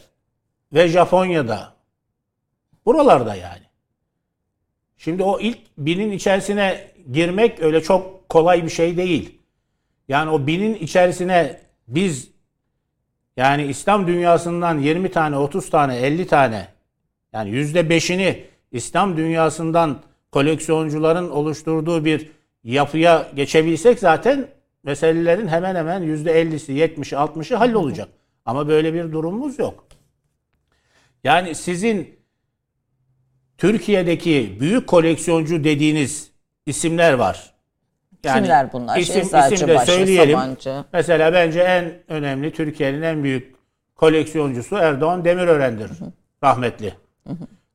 Ve 0.73 0.89
Japonya'da. 0.89 1.73
Buralarda 2.87 3.35
yani. 3.35 3.63
Şimdi 4.97 5.23
o 5.23 5.41
ilk 5.41 5.59
binin 5.79 6.11
içerisine 6.13 6.81
girmek 7.13 7.63
öyle 7.63 7.83
çok 7.83 8.29
kolay 8.29 8.65
bir 8.65 8.69
şey 8.69 8.97
değil. 8.97 9.39
Yani 10.09 10.31
o 10.31 10.47
binin 10.47 10.75
içerisine 10.75 11.61
biz 11.89 12.31
yani 13.37 13.67
İslam 13.67 14.07
dünyasından 14.07 14.79
20 14.79 15.11
tane, 15.11 15.37
30 15.37 15.71
tane, 15.71 15.97
50 15.97 16.27
tane 16.27 16.69
yani 17.33 17.51
yüzde 17.51 17.89
beşini 17.89 18.45
İslam 18.73 19.17
dünyasından 19.17 19.99
koleksiyoncuların 20.33 21.31
oluşturduğu 21.31 22.05
bir 22.05 22.31
yapıya 22.65 23.31
geçebilsek 23.35 23.99
zaten 23.99 24.49
meselelerin 24.83 25.49
hemen 25.49 25.75
hemen 25.75 26.03
yüzde 26.03 26.43
50'si, 26.43 26.73
70'i, 26.73 27.17
60'ı 27.19 27.57
hallolacak. 27.57 28.09
Ama 28.45 28.69
böyle 28.69 28.95
bir 28.95 29.13
durumumuz 29.13 29.59
yok. 29.59 29.87
Yani 31.25 31.55
sizin 31.55 32.19
Türkiye'deki 33.59 34.57
büyük 34.61 34.87
koleksiyoncu 34.87 35.65
dediğiniz 35.65 36.31
isimler 36.67 37.13
var. 37.13 37.56
Kimler 38.35 38.73
bunlar? 38.73 38.99
Isim, 38.99 39.21
isim 39.23 39.69
de 39.69 39.79
söyleyelim. 39.79 40.39
Sabancı. 40.39 40.85
Mesela 40.93 41.33
bence 41.33 41.61
en 41.61 41.95
önemli 42.09 42.53
Türkiye'nin 42.53 43.03
en 43.03 43.25
büyük 43.25 43.57
koleksiyoncusu 43.97 44.77
Erdoğan 44.77 45.25
Demirören'dir. 45.25 45.91
Rahmetli. 46.45 46.95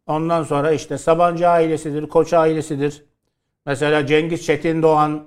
Ondan 0.08 0.44
sonra 0.44 0.72
işte 0.72 0.98
Sabancı 0.98 1.50
ailesidir, 1.50 2.10
Koç 2.10 2.34
ailesidir. 2.34 3.04
Mesela 3.66 4.06
Cengiz 4.06 4.46
Çetin 4.46 4.82
Doğan 4.82 5.24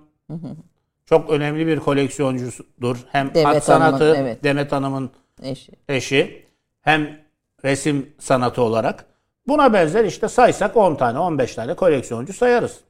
çok 1.06 1.30
önemli 1.30 1.66
bir 1.66 1.80
koleksiyoncusudur. 1.80 2.96
Hem 3.12 3.34
Demet 3.34 3.56
hat 3.56 3.64
sanatı, 3.64 4.04
Hanım'ın, 4.04 4.14
evet. 4.20 4.44
Demet 4.44 4.72
Hanım'ın 4.72 5.10
Eşi. 5.42 5.72
eşi 5.88 6.46
hem 6.82 7.18
resim 7.64 8.14
sanatı 8.18 8.62
olarak. 8.62 9.06
Buna 9.46 9.72
benzer 9.72 10.04
işte 10.04 10.28
saysak 10.28 10.76
10 10.76 10.94
tane 10.94 11.18
15 11.18 11.54
tane 11.54 11.74
koleksiyoncu 11.74 12.32
sayarız. 12.32 12.80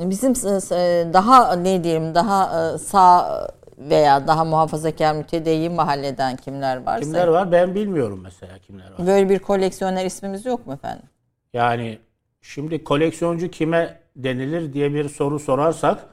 Bizim 0.00 0.32
e, 0.32 1.12
daha 1.12 1.56
ne 1.56 1.84
diyeyim 1.84 2.14
daha 2.14 2.74
e, 2.74 2.78
sağ 2.78 3.48
veya 3.78 4.26
daha 4.26 4.44
muhafazakar 4.44 5.14
mütedeyyin 5.14 5.72
mahalleden 5.72 6.36
kimler 6.36 6.82
varsa. 6.86 7.00
Kimler 7.00 7.28
var 7.28 7.52
ben 7.52 7.74
bilmiyorum 7.74 8.20
mesela 8.22 8.58
kimler 8.58 8.84
var. 8.84 9.06
Böyle 9.06 9.28
bir 9.28 9.38
koleksiyoner 9.38 10.04
ismimiz 10.04 10.46
yok 10.46 10.66
mu 10.66 10.72
efendim? 10.72 11.04
Yani 11.52 11.98
şimdi 12.40 12.84
koleksiyoncu 12.84 13.50
kime 13.50 14.00
denilir 14.16 14.72
diye 14.72 14.94
bir 14.94 15.08
soru 15.08 15.38
sorarsak 15.38 16.06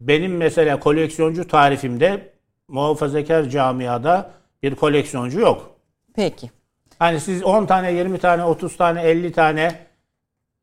benim 0.00 0.36
mesela 0.36 0.80
koleksiyoncu 0.80 1.48
tarifimde 1.48 2.32
muhafazakar 2.68 3.44
camiada 3.48 4.30
bir 4.62 4.74
koleksiyoncu 4.74 5.40
yok. 5.40 5.76
Peki. 6.14 6.50
Hani 6.98 7.20
siz 7.20 7.44
10 7.44 7.66
tane, 7.66 7.92
20 7.92 8.18
tane, 8.18 8.44
30 8.44 8.76
tane, 8.76 9.02
50 9.02 9.32
tane 9.32 9.78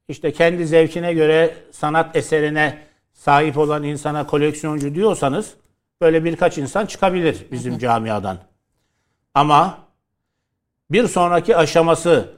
işte 0.09 0.31
kendi 0.31 0.67
zevkine 0.67 1.13
göre 1.13 1.55
sanat 1.71 2.15
eserine 2.15 2.77
sahip 3.13 3.57
olan 3.57 3.83
insana 3.83 4.27
koleksiyoncu 4.27 4.95
diyorsanız 4.95 5.53
böyle 6.01 6.23
birkaç 6.23 6.57
insan 6.57 6.85
çıkabilir 6.85 7.45
bizim 7.51 7.77
camiadan. 7.79 8.37
Ama 9.33 9.77
bir 10.91 11.07
sonraki 11.07 11.55
aşaması 11.57 12.33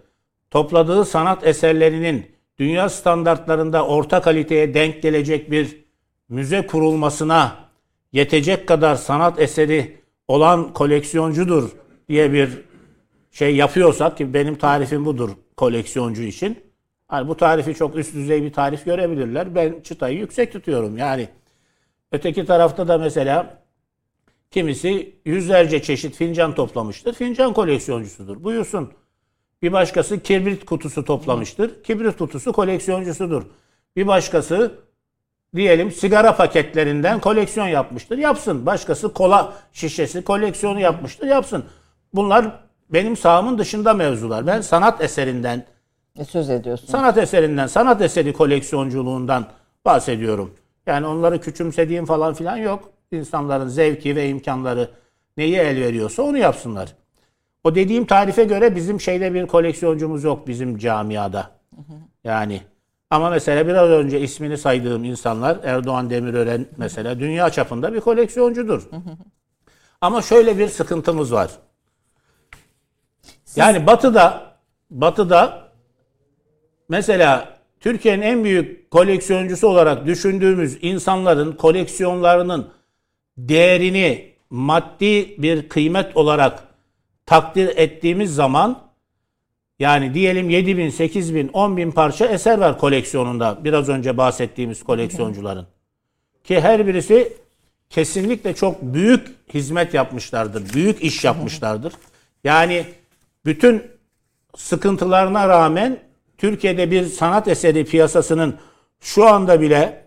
topladığı 0.51 1.05
sanat 1.05 1.47
eserlerinin 1.47 2.31
dünya 2.59 2.89
standartlarında 2.89 3.85
orta 3.85 4.21
kaliteye 4.21 4.73
denk 4.73 5.01
gelecek 5.01 5.51
bir 5.51 5.77
müze 6.29 6.67
kurulmasına 6.67 7.55
yetecek 8.11 8.67
kadar 8.67 8.95
sanat 8.95 9.39
eseri 9.39 10.01
olan 10.27 10.73
koleksiyoncudur 10.73 11.69
diye 12.09 12.33
bir 12.33 12.49
şey 13.31 13.55
yapıyorsak 13.55 14.17
ki 14.17 14.33
benim 14.33 14.55
tarifim 14.55 15.05
budur 15.05 15.29
koleksiyoncu 15.57 16.23
için. 16.23 16.70
Hani 17.11 17.27
bu 17.27 17.37
tarifi 17.37 17.75
çok 17.75 17.95
üst 17.95 18.13
düzey 18.13 18.43
bir 18.43 18.53
tarif 18.53 18.85
görebilirler. 18.85 19.55
Ben 19.55 19.81
çıtayı 19.83 20.17
yüksek 20.17 20.51
tutuyorum. 20.53 20.97
Yani 20.97 21.27
öteki 22.11 22.45
tarafta 22.45 22.87
da 22.87 22.97
mesela 22.97 23.63
kimisi 24.51 25.15
yüzlerce 25.25 25.81
çeşit 25.81 26.15
fincan 26.15 26.55
toplamıştır. 26.55 27.13
Fincan 27.13 27.53
koleksiyoncusudur. 27.53 28.43
Buyursun. 28.43 28.91
Bir 29.61 29.71
başkası 29.71 30.19
kibrit 30.19 30.65
kutusu 30.65 31.05
toplamıştır. 31.05 31.83
Kibrit 31.83 32.17
kutusu 32.17 32.53
koleksiyoncusudur. 32.53 33.43
Bir 33.95 34.07
başkası 34.07 34.71
diyelim 35.55 35.91
sigara 35.91 36.35
paketlerinden 36.35 37.19
koleksiyon 37.19 37.67
yapmıştır. 37.67 38.17
Yapsın. 38.17 38.65
Başkası 38.65 39.13
kola 39.13 39.53
şişesi 39.73 40.23
koleksiyonu 40.23 40.79
yapmıştır. 40.79 41.27
Yapsın. 41.27 41.65
Bunlar 42.13 42.59
benim 42.89 43.17
sahamın 43.17 43.57
dışında 43.57 43.93
mevzular. 43.93 44.47
Ben 44.47 44.61
sanat 44.61 45.01
eserinden, 45.01 45.65
E, 46.21 46.25
söz 46.25 46.49
ediyorsun. 46.49 46.87
sanat 46.87 47.17
eserinden, 47.17 47.67
sanat 47.67 48.01
eseri 48.01 48.33
koleksiyonculuğundan 48.33 49.45
bahsediyorum. 49.85 50.53
Yani 50.85 51.05
onları 51.07 51.41
küçümsediğim 51.41 52.05
falan 52.05 52.33
filan 52.33 52.57
yok. 52.57 52.89
İnsanların 53.11 53.67
zevki 53.67 54.15
ve 54.15 54.29
imkanları 54.29 54.89
neyi 55.37 55.55
el 55.55 55.81
veriyorsa 55.81 56.23
onu 56.23 56.37
yapsınlar. 56.37 56.95
O 57.63 57.75
dediğim 57.75 58.05
tarife 58.05 58.43
göre 58.43 58.75
bizim 58.75 59.01
şeyde 59.01 59.33
bir 59.33 59.47
koleksiyoncumuz 59.47 60.23
yok 60.23 60.47
bizim 60.47 60.77
camiada. 60.77 61.51
Yani 62.23 62.61
ama 63.09 63.29
mesela 63.29 63.67
biraz 63.67 63.89
önce 63.89 64.19
ismini 64.19 64.57
saydığım 64.57 65.03
insanlar 65.03 65.57
Erdoğan 65.63 66.09
Demirören 66.09 66.65
mesela 66.77 67.19
dünya 67.19 67.49
çapında 67.49 67.93
bir 67.93 67.99
koleksiyoncudur. 67.99 68.89
Ama 70.01 70.21
şöyle 70.21 70.57
bir 70.57 70.67
sıkıntımız 70.67 71.33
var. 71.33 71.51
Yani 73.55 73.87
Batı'da 73.87 74.51
Batı'da 74.91 75.70
mesela 76.91 77.57
Türkiye'nin 77.79 78.21
en 78.21 78.43
büyük 78.43 78.91
koleksiyoncusu 78.91 79.67
olarak 79.67 80.05
düşündüğümüz 80.05 80.77
insanların 80.81 81.51
koleksiyonlarının 81.51 82.69
değerini 83.37 84.31
maddi 84.49 85.41
bir 85.41 85.69
kıymet 85.69 86.17
olarak 86.17 86.63
takdir 87.25 87.77
ettiğimiz 87.77 88.35
zaman 88.35 88.81
yani 89.79 90.13
diyelim 90.13 90.49
7 90.49 90.77
bin, 90.77 90.89
8 90.89 91.35
bin, 91.35 91.47
10 91.47 91.77
bin 91.77 91.91
parça 91.91 92.25
eser 92.25 92.57
var 92.57 92.77
koleksiyonunda. 92.77 93.59
Biraz 93.63 93.89
önce 93.89 94.17
bahsettiğimiz 94.17 94.83
koleksiyoncuların. 94.83 95.67
Ki 96.43 96.61
her 96.61 96.87
birisi 96.87 97.33
kesinlikle 97.89 98.55
çok 98.55 98.81
büyük 98.81 99.27
hizmet 99.53 99.93
yapmışlardır. 99.93 100.73
Büyük 100.73 101.03
iş 101.03 101.23
yapmışlardır. 101.23 101.93
Yani 102.43 102.85
bütün 103.45 103.83
sıkıntılarına 104.55 105.47
rağmen 105.47 106.10
Türkiye'de 106.41 106.91
bir 106.91 107.05
sanat 107.05 107.47
eseri 107.47 107.85
piyasasının 107.85 108.55
şu 108.99 109.27
anda 109.27 109.61
bile 109.61 110.05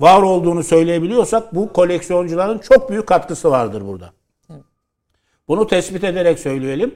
var 0.00 0.22
olduğunu 0.22 0.62
söyleyebiliyorsak 0.62 1.54
bu 1.54 1.72
koleksiyoncuların 1.72 2.58
çok 2.58 2.90
büyük 2.90 3.06
katkısı 3.06 3.50
vardır 3.50 3.82
burada. 3.86 4.12
Bunu 5.48 5.66
tespit 5.66 6.04
ederek 6.04 6.38
söyleyelim. 6.38 6.94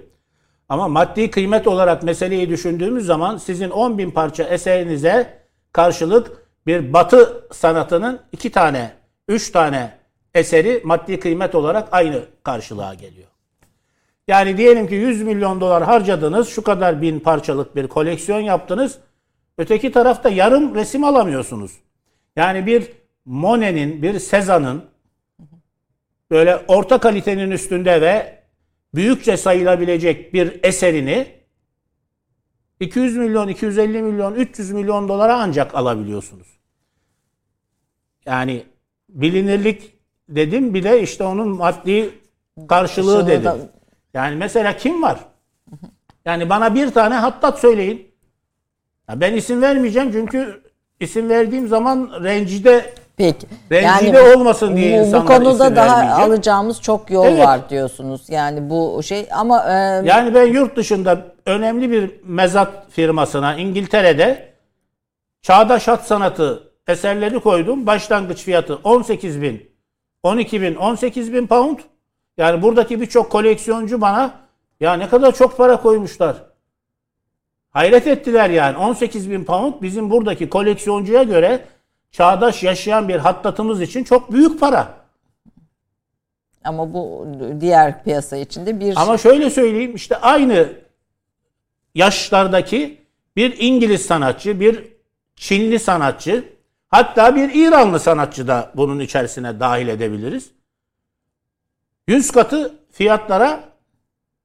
Ama 0.69 0.89
maddi 0.89 1.31
kıymet 1.31 1.67
olarak 1.67 2.03
meseleyi 2.03 2.49
düşündüğümüz 2.49 3.07
zaman 3.07 3.37
sizin 3.37 3.71
10 3.71 3.99
bin 3.99 4.11
parça 4.11 4.45
eserinize 4.45 5.39
karşılık 5.73 6.47
bir 6.67 6.93
batı 6.93 7.49
sanatının 7.53 8.21
iki 8.33 8.51
tane, 8.51 8.93
üç 9.29 9.51
tane 9.51 9.99
eseri 10.35 10.81
maddi 10.85 11.21
kıymet 11.21 11.55
olarak 11.55 11.89
aynı 11.93 12.23
karşılığa 12.43 12.95
geliyor. 12.95 13.32
Yani 14.29 14.57
diyelim 14.57 14.89
ki 14.89 14.95
100 14.95 15.23
milyon 15.23 15.61
dolar 15.61 15.83
harcadınız, 15.83 16.49
şu 16.49 16.63
kadar 16.63 17.03
bin 17.03 17.21
parçalık 17.21 17.77
bir 17.77 17.87
koleksiyon 17.87 18.41
yaptınız. 18.41 18.99
Öteki 19.59 19.93
tarafta 19.93 20.29
yarım 20.29 20.75
resim 20.75 21.05
alamıyorsunuz. 21.05 21.73
Yani 22.37 22.67
bir 22.67 22.93
Monet'in, 23.25 24.03
bir 24.03 24.19
Cezanne'ın 24.19 24.85
böyle 26.31 26.57
orta 26.69 26.99
kalitenin 26.99 27.51
üstünde 27.51 28.01
ve 28.01 28.43
büyükçe 28.95 29.37
sayılabilecek 29.37 30.35
bir 30.35 30.61
eserini 30.63 31.27
200 32.81 33.17
milyon, 33.17 33.49
250 33.49 34.03
milyon, 34.03 34.35
300 34.35 34.71
milyon 34.71 35.09
dolara 35.09 35.39
ancak 35.39 35.75
alabiliyorsunuz. 35.75 36.47
Yani 38.27 38.65
bilinirlik 39.09 39.95
dedim 40.29 40.75
bir 40.75 40.83
de 40.83 41.03
işte 41.03 41.25
onun 41.25 41.49
maddi 41.49 42.11
Karşılığı 42.69 43.27
dedim. 43.27 43.53
Yani 44.15 44.37
mesela 44.37 44.77
kim 44.77 45.03
var? 45.03 45.19
Yani 46.25 46.49
bana 46.49 46.75
bir 46.75 46.91
tane 46.91 47.15
hattat 47.15 47.59
söyleyin. 47.59 48.13
Ya 49.09 49.21
ben 49.21 49.35
isim 49.35 49.63
vermeyeceğim 49.63 50.13
çünkü 50.13 50.63
isim 51.01 51.29
verdiğim 51.29 51.69
zaman 51.69 52.11
rencide 52.25 52.95
Peki. 53.17 53.47
Rencide 53.71 54.21
olmasın 54.37 54.77
diye 54.77 54.99
bu, 54.99 55.03
bu 55.03 55.07
insanlar 55.07 55.27
konuda 55.39 55.65
isim 55.65 55.77
daha 55.77 55.99
vermeyecek. 55.99 56.25
alacağımız 56.25 56.83
çok 56.83 57.11
yol 57.11 57.27
Evet. 57.27 57.47
var 57.47 57.69
diyorsunuz. 57.71 58.23
Yani 58.29 58.71
bu 58.71 59.03
şey 59.03 59.29
ama 59.33 59.65
e, 59.69 59.73
Yani 60.05 60.35
ben 60.35 60.47
yurt 60.47 60.77
dışında 60.77 61.27
önemli 61.47 61.91
bir 61.91 62.11
mezat 62.25 62.91
firmasına 62.91 63.57
İngiltere'de 63.57 64.53
çağdaş 65.43 65.89
hat 65.89 66.07
sanatı 66.07 66.73
eserleri 66.89 67.41
koydum. 67.41 67.87
Başlangıç 67.87 68.39
fiyatı 68.43 68.75
18 68.85 69.43
bin, 69.43 69.71
12 70.23 70.63
bin, 70.63 70.75
18 70.75 71.33
bin 71.33 71.47
pound. 71.47 71.79
Yani 72.37 72.63
buradaki 72.63 73.01
birçok 73.01 73.31
koleksiyoncu 73.31 74.01
bana 74.01 74.35
ya 74.81 74.95
ne 74.95 75.09
kadar 75.09 75.35
çok 75.35 75.57
para 75.57 75.77
koymuşlar. 75.77 76.37
Hayret 77.71 78.07
ettiler 78.07 78.51
yani. 78.51 78.77
18 78.77 79.31
bin 79.31 79.45
pound 79.45 79.75
bizim 79.83 80.11
buradaki 80.11 80.49
koleksiyoncuya 80.49 81.23
göre 81.23 81.65
çağdaş 82.11 82.63
yaşayan 82.63 83.09
bir 83.09 83.17
hattatımız 83.17 83.81
için 83.81 84.05
çok 84.05 84.33
büyük 84.33 84.61
para. 84.61 84.95
ama 86.65 86.95
bu 86.95 87.27
diğer 87.61 88.05
piyasa 88.05 88.37
içinde 88.37 88.81
bir 88.81 88.95
Ama 88.97 89.19
şöyle 89.19 89.51
söyleyeyim 89.51 89.95
işte 89.95 90.17
aynı 90.17 90.69
yaşlardaki 91.95 92.99
bir 93.37 93.57
İngiliz 93.59 94.07
sanatçı, 94.07 94.61
bir 94.61 94.93
Çinli 95.37 95.79
sanatçı, 95.79 96.45
hatta 96.89 97.37
bir 97.37 97.55
İranlı 97.55 98.01
sanatçı 98.01 98.49
da 98.49 98.73
bunun 98.77 99.01
içerisine 99.01 99.61
dahil 99.61 99.89
edebiliriz. 99.89 100.51
Yüz 102.13 102.31
katı 102.31 102.75
fiyatlara 102.91 103.61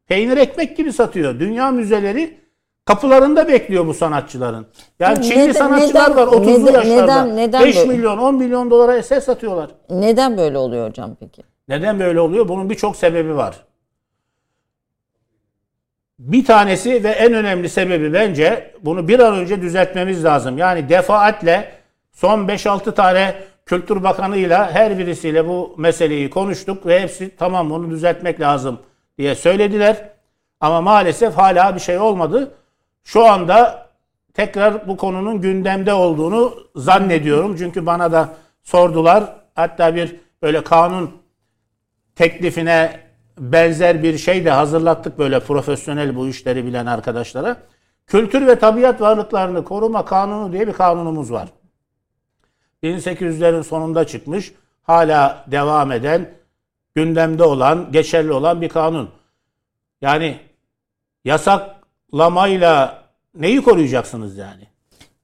peynir 0.08 0.38
ekmek 0.38 0.78
gibi 0.78 0.94
satıyor. 0.94 1.40
Dünya 1.40 1.72
müzeleri 1.72 2.38
kapılarında 2.86 3.48
bekliyor 3.48 3.88
bu 3.88 3.94
sanatçıların. 3.94 4.68
Yani 5.00 5.24
Çinli 5.24 5.40
neden- 5.40 5.52
sanatçılar 5.52 6.12
neden- 6.12 6.16
var 6.18 6.28
30'lu 6.28 6.66
neden- 6.66 6.74
yaşlarda. 6.74 7.24
neden- 7.24 7.38
neden 7.38 7.64
5 7.64 7.76
böyle? 7.78 7.90
milyon 7.90 8.18
10 8.18 8.36
milyon 8.36 8.72
dolara 8.72 8.98
eser 8.98 9.20
satıyorlar. 9.20 9.70
neden 9.90 10.38
böyle 10.38 10.58
oluyor 10.58 10.90
hocam 10.90 11.16
peki? 11.20 11.42
Neden 11.68 12.00
böyle 12.00 12.20
oluyor? 12.20 12.48
Bunun 12.48 12.70
birçok 12.70 12.96
sebebi 12.96 13.36
var. 13.36 13.56
Bir 16.20 16.46
tanesi 16.46 17.04
ve 17.04 17.10
en 17.10 17.34
önemli 17.34 17.70
sebebi 17.70 18.14
bence 18.14 18.74
bunu 18.82 19.08
bir 19.08 19.20
an 19.20 19.36
önce 19.36 19.62
düzeltmemiz 19.62 20.24
lazım. 20.24 20.58
Yani 20.58 20.90
defaatle 20.90 21.72
son 22.14 22.48
5-6 22.48 22.96
tane 22.96 23.36
Kültür 23.68 24.04
Bakanı'yla 24.04 24.72
her 24.72 24.98
birisiyle 24.98 25.48
bu 25.48 25.76
meseleyi 25.78 26.30
konuştuk 26.30 26.86
ve 26.86 27.02
hepsi 27.02 27.36
tamam 27.36 27.70
bunu 27.70 27.90
düzeltmek 27.90 28.40
lazım 28.40 28.80
diye 29.18 29.36
söylediler. 29.36 30.10
Ama 30.60 30.82
maalesef 30.82 31.38
hala 31.38 31.76
bir 31.76 31.80
şey 31.80 32.00
olmadı. 32.00 32.52
Şu 33.04 33.26
anda 33.26 33.88
tekrar 34.34 34.88
bu 34.88 34.98
konunun 34.98 35.42
gündemde 35.42 35.94
olduğunu 35.94 36.54
zannediyorum. 36.76 37.56
Çünkü 37.58 37.86
bana 37.86 38.12
da 38.12 38.30
sordular. 38.64 39.24
Hatta 39.56 39.96
bir 39.96 40.16
böyle 40.42 40.64
kanun 40.64 41.12
teklifine 42.16 43.00
benzer 43.40 44.04
bir 44.04 44.18
şey 44.18 44.46
de 44.46 44.52
hazırlattık 44.52 45.20
böyle 45.20 45.40
profesyonel 45.40 46.16
bu 46.16 46.28
işleri 46.28 46.66
bilen 46.66 46.86
arkadaşlara. 46.86 47.58
Kültür 48.08 48.48
ve 48.48 48.60
tabiat 48.60 49.02
varlıklarını 49.02 49.64
koruma 49.64 50.06
kanunu 50.06 50.54
diye 50.54 50.68
bir 50.68 50.74
kanunumuz 50.74 51.32
var. 51.32 51.48
1800'lerin 52.88 53.64
sonunda 53.64 54.08
çıkmış, 54.08 54.54
hala 54.84 55.46
devam 55.52 55.92
eden, 55.92 56.34
gündemde 56.96 57.44
olan, 57.44 57.92
geçerli 57.92 58.32
olan 58.32 58.62
bir 58.62 58.70
kanun. 58.70 59.10
Yani 60.02 60.40
yasaklamayla 61.26 63.04
neyi 63.36 63.62
koruyacaksınız 63.62 64.38
yani? 64.38 64.68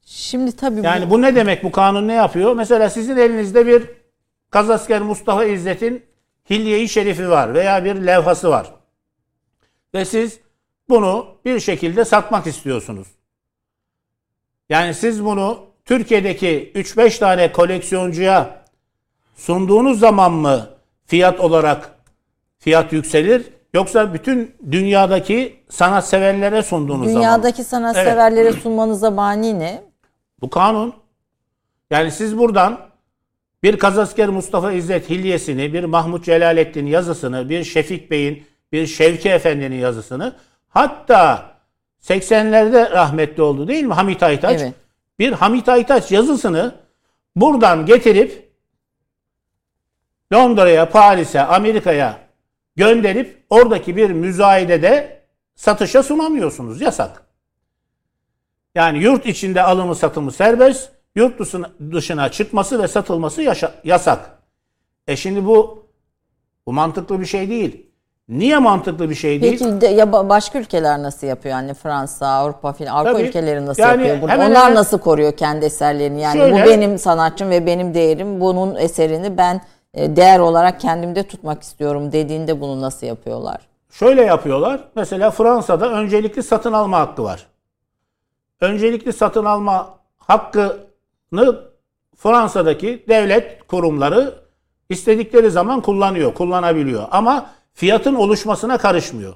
Şimdi 0.05 0.55
tabii 0.55 0.79
bu- 0.79 0.83
Yani 0.85 1.09
bu 1.09 1.21
ne 1.21 1.35
demek? 1.35 1.63
Bu 1.63 1.71
kanun 1.71 2.07
ne 2.07 2.13
yapıyor? 2.13 2.53
Mesela 2.55 2.89
sizin 2.89 3.17
elinizde 3.17 3.67
bir 3.67 3.89
Kazasker 4.49 5.01
Mustafa 5.01 5.45
İzzet'in 5.45 6.05
Hilye-i 6.49 6.89
Şerifi 6.89 7.29
var 7.29 7.53
veya 7.53 7.85
bir 7.85 7.95
levhası 7.95 8.49
var. 8.49 8.73
Ve 9.93 10.05
siz 10.05 10.39
bunu 10.89 11.27
bir 11.45 11.59
şekilde 11.59 12.05
satmak 12.05 12.47
istiyorsunuz. 12.47 13.07
Yani 14.69 14.93
siz 14.93 15.25
bunu 15.25 15.65
Türkiye'deki 15.85 16.71
3-5 16.75 17.19
tane 17.19 17.51
koleksiyoncuya 17.51 18.63
sunduğunuz 19.35 19.99
zaman 19.99 20.31
mı 20.31 20.69
fiyat 21.05 21.39
olarak 21.39 21.89
fiyat 22.59 22.93
yükselir? 22.93 23.43
Yoksa 23.73 24.13
bütün 24.13 24.55
dünyadaki 24.71 25.59
sanatseverlere 25.69 26.63
sunduğunuz 26.63 27.07
zaman 27.07 27.13
mı? 27.13 27.19
dünyadaki 27.19 27.63
sanatseverlere 27.63 28.53
sunmanıza 28.53 29.11
mani 29.11 29.59
ne? 29.59 29.83
Bu 30.41 30.49
kanun. 30.49 30.93
Yani 31.91 32.11
siz 32.11 32.37
buradan 32.37 32.79
bir 33.63 33.79
Kazasker 33.79 34.29
Mustafa 34.29 34.71
İzzet 34.71 35.09
Hilyesini, 35.09 35.73
bir 35.73 35.83
Mahmut 35.83 36.25
Celalettin 36.25 36.85
yazısını, 36.85 37.49
bir 37.49 37.63
Şefik 37.63 38.11
Bey'in, 38.11 38.43
bir 38.71 38.87
Şevki 38.87 39.29
Efendi'nin 39.29 39.75
yazısını, 39.75 40.35
hatta 40.69 41.45
80'lerde 42.01 42.91
rahmetli 42.91 43.43
oldu 43.43 43.67
değil 43.67 43.83
mi 43.83 43.93
Hamit 43.93 44.23
Aytaç? 44.23 44.61
Evet. 44.61 44.73
Bir 45.23 45.31
Hamit 45.31 45.69
Aytaç 45.69 46.11
yazısını 46.11 46.75
buradan 47.35 47.85
getirip 47.85 48.53
Londra'ya, 50.33 50.89
Paris'e, 50.89 51.41
Amerika'ya 51.41 52.19
gönderip 52.75 53.45
oradaki 53.49 53.95
bir 53.95 54.09
müzayedede 54.09 55.23
satışa 55.55 56.03
sunamıyorsunuz. 56.03 56.81
Yasak. 56.81 57.23
Yani 58.75 59.03
yurt 59.03 59.25
içinde 59.25 59.63
alımı 59.63 59.95
satımı 59.95 60.31
serbest, 60.31 60.91
yurt 61.15 61.39
dışına, 61.91 62.31
çıkması 62.31 62.83
ve 62.83 62.87
satılması 62.87 63.41
yasak. 63.83 64.43
E 65.07 65.15
şimdi 65.15 65.45
bu 65.45 65.87
bu 66.65 66.73
mantıklı 66.73 67.21
bir 67.21 67.25
şey 67.25 67.49
değil. 67.49 67.92
Niye 68.29 68.57
mantıklı 68.57 69.09
bir 69.09 69.15
şey 69.15 69.41
değil? 69.41 69.59
Peki 69.59 69.81
de, 69.81 69.87
ya 69.87 70.05
ba- 70.05 70.29
başka 70.29 70.59
ülkeler 70.59 71.03
nasıl 71.03 71.27
yapıyor? 71.27 71.55
Yani 71.55 71.73
Fransa, 71.73 72.27
Avrupa 72.27 72.73
filan 72.73 72.95
Avrupa 72.95 73.13
Tabii. 73.13 73.23
ülkeleri 73.27 73.65
nasıl 73.65 73.81
Yani 73.83 73.91
yapıyor 74.01 74.21
bunu? 74.21 74.29
hemen 74.31 74.49
Onlar 74.49 74.61
hemen- 74.63 74.75
nasıl 74.75 74.97
koruyor 74.99 75.31
kendi 75.37 75.65
eserlerini? 75.65 76.21
Yani 76.21 76.37
Şöyle- 76.37 76.53
bu 76.53 76.69
benim 76.69 76.97
sanatçım 76.97 77.49
ve 77.49 77.65
benim 77.65 77.93
değerim. 77.93 78.41
Bunun 78.41 78.75
eserini 78.75 79.37
ben 79.37 79.61
e, 79.93 80.15
değer 80.15 80.39
olarak 80.39 80.79
kendimde 80.79 81.23
tutmak 81.23 81.63
istiyorum 81.63 82.11
dediğinde 82.11 82.61
bunu 82.61 82.81
nasıl 82.81 83.07
yapıyorlar? 83.07 83.57
Şöyle 83.91 84.21
yapıyorlar. 84.21 84.79
Mesela 84.95 85.31
Fransa'da 85.31 85.91
öncelikli 85.91 86.43
satın 86.43 86.73
alma 86.73 86.99
hakkı 86.99 87.23
var. 87.23 87.47
Öncelikli 88.61 89.13
satın 89.13 89.45
alma 89.45 89.89
hakkını 90.17 91.59
Fransa'daki 92.17 93.05
devlet 93.09 93.67
kurumları 93.67 94.33
istedikleri 94.89 95.51
zaman 95.51 95.81
kullanıyor, 95.81 96.33
kullanabiliyor. 96.33 97.03
Ama 97.11 97.49
fiyatın 97.73 98.15
oluşmasına 98.15 98.77
karışmıyor. 98.77 99.33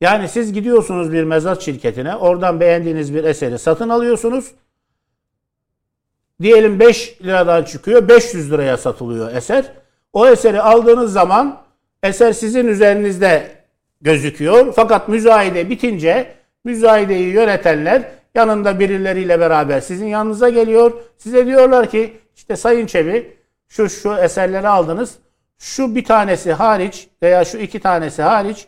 Yani 0.00 0.28
siz 0.28 0.52
gidiyorsunuz 0.52 1.12
bir 1.12 1.24
mezat 1.24 1.62
şirketine, 1.62 2.16
oradan 2.16 2.60
beğendiğiniz 2.60 3.14
bir 3.14 3.24
eseri 3.24 3.58
satın 3.58 3.88
alıyorsunuz. 3.88 4.50
Diyelim 6.42 6.80
5 6.80 7.18
liradan 7.22 7.64
çıkıyor, 7.64 8.08
500 8.08 8.50
liraya 8.52 8.76
satılıyor 8.76 9.34
eser. 9.34 9.72
O 10.12 10.28
eseri 10.28 10.60
aldığınız 10.60 11.12
zaman 11.12 11.62
eser 12.02 12.32
sizin 12.32 12.66
üzerinizde 12.66 13.58
gözüküyor. 14.00 14.72
Fakat 14.76 15.08
müzayede 15.08 15.70
bitince 15.70 16.34
müzayedeyi 16.64 17.32
yönetenler 17.32 18.02
yanında 18.34 18.80
birileriyle 18.80 19.40
beraber 19.40 19.80
sizin 19.80 20.06
yanınıza 20.06 20.48
geliyor. 20.48 20.92
Size 21.16 21.46
diyorlar 21.46 21.90
ki 21.90 22.16
işte 22.36 22.56
Sayın 22.56 22.86
Çebi 22.86 23.36
şu 23.68 23.88
şu 23.88 24.14
eserleri 24.14 24.68
aldınız. 24.68 25.18
Şu 25.58 25.94
bir 25.94 26.04
tanesi 26.04 26.52
hariç 26.52 27.08
veya 27.22 27.44
şu 27.44 27.58
iki 27.58 27.80
tanesi 27.80 28.22
hariç 28.22 28.66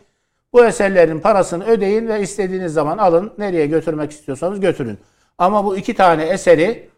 bu 0.53 0.65
eserlerin 0.65 1.19
parasını 1.19 1.65
ödeyin 1.65 2.07
ve 2.07 2.21
istediğiniz 2.21 2.73
zaman 2.73 2.97
alın. 2.97 3.33
Nereye 3.37 3.67
götürmek 3.67 4.11
istiyorsanız 4.11 4.59
götürün. 4.59 4.99
Ama 5.37 5.65
bu 5.65 5.77
iki 5.77 5.95
tane 5.95 6.23
eseri 6.23 6.89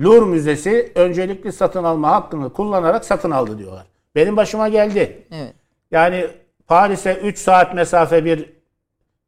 Louvre 0.00 0.24
Müzesi 0.26 0.92
öncelikli 0.94 1.52
satın 1.52 1.84
alma 1.84 2.10
hakkını 2.10 2.52
kullanarak 2.52 3.04
satın 3.04 3.30
aldı 3.30 3.58
diyorlar. 3.58 3.86
Benim 4.14 4.36
başıma 4.36 4.68
geldi. 4.68 5.26
Evet. 5.32 5.54
Yani 5.90 6.26
Paris'e 6.66 7.14
3 7.14 7.38
saat 7.38 7.74
mesafe 7.74 8.24
bir 8.24 8.52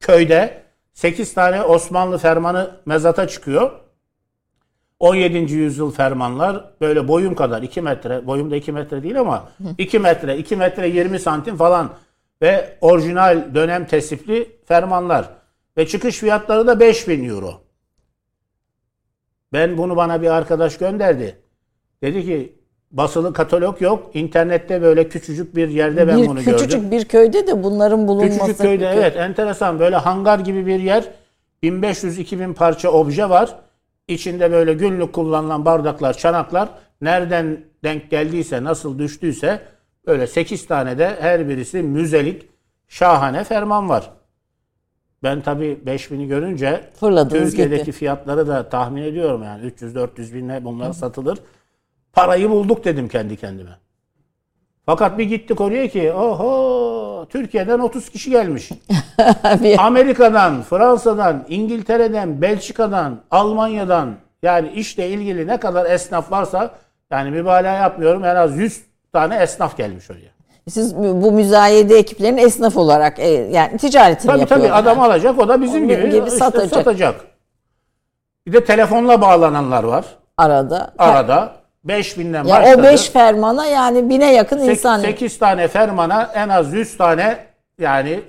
köyde 0.01 0.62
8 0.93 1.35
tane 1.35 1.62
Osmanlı 1.62 2.19
fermanı 2.19 2.81
mezata 2.87 3.29
çıkıyor. 3.29 3.71
17. 5.01 5.53
yüzyıl 5.53 5.92
fermanlar 5.92 6.70
böyle 6.80 7.09
boyum 7.09 7.34
kadar 7.34 7.62
2 7.62 7.80
metre, 7.80 8.26
boyum 8.26 8.51
da 8.51 8.57
2 8.57 8.72
metre 8.72 9.03
değil 9.03 9.20
ama 9.20 9.49
2 9.78 9.99
metre, 9.99 10.38
2 10.38 10.57
metre 10.57 10.88
20 10.88 11.18
santim 11.18 11.57
falan 11.57 11.90
ve 12.42 12.78
orijinal 12.80 13.55
dönem 13.55 13.86
tesipli 13.86 14.57
fermanlar. 14.64 15.30
Ve 15.76 15.86
çıkış 15.86 16.18
fiyatları 16.18 16.66
da 16.66 16.80
5000 16.80 17.28
euro. 17.28 17.61
Ben 19.53 19.78
bunu 19.78 19.97
bana 19.97 20.22
bir 20.22 20.30
arkadaş 20.30 20.78
gönderdi. 20.78 21.38
Dedi 22.03 22.24
ki 22.24 22.59
basılı 22.90 23.32
katalog 23.32 23.82
yok. 23.82 24.11
İnternette 24.14 24.82
böyle 24.82 25.09
küçücük 25.09 25.57
bir 25.57 25.68
yerde 25.68 26.09
ben 26.09 26.22
bir 26.22 26.26
bunu 26.26 26.38
küçücük 26.38 26.70
gördüm. 26.70 26.90
bir 26.90 27.05
köyde 27.05 27.47
de 27.47 27.62
bunların 27.62 28.09
bulunması. 28.09 28.38
Küçücük 28.38 28.59
köyde 28.59 28.88
evet 28.88 29.16
enteresan 29.16 29.78
böyle 29.78 29.97
hangar 29.97 30.38
gibi 30.38 30.66
bir 30.66 30.80
yer. 30.80 31.05
1500-2000 31.62 32.55
parça 32.55 32.90
obje 32.90 33.30
var. 33.30 33.55
İçinde 34.09 34.52
böyle 34.52 34.74
günlük 34.74 35.12
kullanılan 35.12 35.64
bardaklar, 35.64 36.18
çanaklar 36.18 36.68
nereden 37.00 37.64
denk 37.84 38.11
geldiyse, 38.11 38.64
nasıl 38.64 38.98
düştüyse 38.98 39.62
böyle 40.07 40.26
8 40.26 40.66
tane 40.66 40.98
de 40.98 41.16
her 41.20 41.48
birisi 41.48 41.82
müzelik 41.82 42.48
şahane 42.88 43.44
ferman 43.44 43.88
var. 43.88 44.11
Ben 45.22 45.40
tabii 45.40 45.78
5000'i 45.86 46.26
görünce 46.26 46.90
Fırladınız 47.00 47.50
Türkiye'deki 47.50 47.84
gitti. 47.84 47.98
fiyatları 47.98 48.48
da 48.48 48.68
tahmin 48.68 49.02
ediyorum 49.02 49.42
yani 49.42 49.66
300-400 49.66 50.34
binle 50.34 50.64
bunlar 50.64 50.92
satılır. 50.92 51.38
Parayı 52.12 52.50
bulduk 52.50 52.84
dedim 52.84 53.09
kendi 53.09 53.36
kendime. 53.36 53.78
Fakat 54.86 55.18
bir 55.18 55.24
gittik 55.24 55.61
oraya 55.61 55.88
ki 55.88 56.12
oho 56.12 57.26
Türkiye'den 57.28 57.78
30 57.78 58.09
kişi 58.09 58.30
gelmiş. 58.30 58.70
Amerika'dan, 59.79 60.62
Fransa'dan, 60.62 61.45
İngiltere'den, 61.49 62.43
Belçika'dan, 62.43 63.17
Almanya'dan 63.31 64.11
yani 64.43 64.69
işle 64.69 65.09
ilgili 65.09 65.47
ne 65.47 65.57
kadar 65.57 65.91
esnaf 65.91 66.31
varsa 66.33 66.71
yani 67.11 67.31
mübalağa 67.31 67.73
yapmıyorum 67.75 68.25
en 68.25 68.37
az 68.37 68.57
100 68.57 68.83
tane 69.12 69.37
esnaf 69.37 69.77
gelmiş 69.77 70.11
oraya. 70.11 70.35
Siz 70.71 70.97
bu 70.97 71.33
müzayede 71.33 71.97
ekiplerin 71.99 72.37
esnaf 72.37 72.77
olarak 72.77 73.19
e, 73.19 73.29
yani 73.29 73.79
ticaretini 73.79 74.31
Tabii 74.31 74.41
yapıyorlar. 74.41 74.69
tabii 74.69 74.77
adam 74.79 75.01
alacak 75.01 75.39
o 75.39 75.49
da 75.49 75.62
bizim 75.62 75.79
Onun 75.85 75.89
gibi, 75.89 76.11
gibi 76.11 76.17
işte 76.17 76.31
satacak. 76.31 76.71
satacak. 76.75 77.15
Bir 78.47 78.53
de 78.53 78.65
telefonla 78.65 79.21
bağlananlar 79.21 79.85
var 79.85 80.05
arada. 80.37 80.93
arada. 80.99 81.53
5000'den 81.87 82.45
Ya 82.45 82.57
başladı. 82.62 82.81
o 82.81 82.83
5 82.83 83.11
fermana 83.11 83.67
yani 83.67 84.09
bine 84.11 84.33
yakın 84.35 84.59
insan. 84.59 85.01
8 85.01 85.39
tane 85.39 85.69
fermana 85.69 86.31
en 86.35 86.49
az 86.49 86.73
100 86.73 86.97
tane 86.97 87.39
yani 87.79 88.21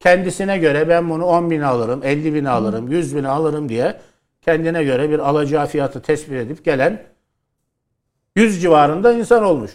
kendisine 0.00 0.58
göre 0.58 0.88
ben 0.88 1.10
bunu 1.10 1.24
10 1.24 1.50
bin 1.50 1.60
alırım, 1.60 2.00
50 2.04 2.34
bin 2.34 2.44
alırım, 2.44 2.88
100 2.88 3.16
bin 3.16 3.24
alırım 3.24 3.68
diye 3.68 4.00
kendine 4.42 4.84
göre 4.84 5.10
bir 5.10 5.18
alacağı 5.18 5.66
fiyatı 5.66 6.02
tespit 6.02 6.32
edip 6.32 6.64
gelen 6.64 7.06
100 8.36 8.62
civarında 8.62 9.12
insan 9.12 9.44
olmuş. 9.44 9.70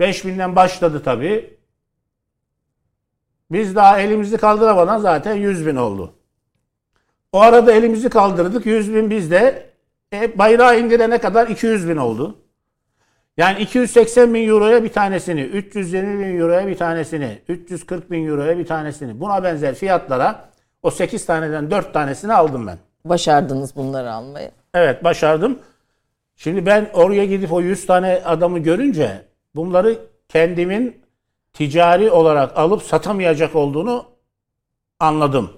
5000'den 0.00 0.56
başladı 0.56 1.02
tabii. 1.04 1.58
Biz 3.50 3.76
daha 3.76 4.00
elimizi 4.00 4.36
kaldıramadan 4.36 4.98
zaten 4.98 5.34
100 5.34 5.66
bin 5.66 5.76
oldu. 5.76 6.14
O 7.32 7.40
arada 7.40 7.72
elimizi 7.72 8.08
kaldırdık 8.08 8.66
100 8.66 8.94
bin 8.94 9.10
bizde. 9.10 9.70
E, 10.12 10.38
bayrağı 10.38 10.80
indirene 10.80 11.18
kadar 11.18 11.48
200 11.48 11.88
bin 11.88 11.96
oldu. 11.96 12.38
Yani 13.36 13.60
280 13.60 14.34
bin 14.34 14.48
euroya 14.48 14.84
bir 14.84 14.92
tanesini, 14.92 15.40
320 15.40 16.18
bin 16.20 16.40
euroya 16.40 16.66
bir 16.66 16.76
tanesini, 16.76 17.38
340 17.48 18.10
bin 18.10 18.28
euroya 18.28 18.58
bir 18.58 18.66
tanesini 18.66 19.20
buna 19.20 19.44
benzer 19.44 19.74
fiyatlara 19.74 20.50
o 20.82 20.90
8 20.90 21.26
taneden 21.26 21.70
4 21.70 21.94
tanesini 21.94 22.32
aldım 22.32 22.66
ben. 22.66 22.78
Başardınız 23.04 23.76
bunları 23.76 24.12
almayı. 24.12 24.50
Evet 24.74 25.04
başardım. 25.04 25.58
Şimdi 26.36 26.66
ben 26.66 26.90
oraya 26.92 27.24
gidip 27.24 27.52
o 27.52 27.60
100 27.60 27.86
tane 27.86 28.22
adamı 28.24 28.58
görünce 28.58 29.24
bunları 29.54 29.98
kendimin 30.28 31.02
ticari 31.52 32.10
olarak 32.10 32.58
alıp 32.58 32.82
satamayacak 32.82 33.56
olduğunu 33.56 34.04
anladım. 35.00 35.50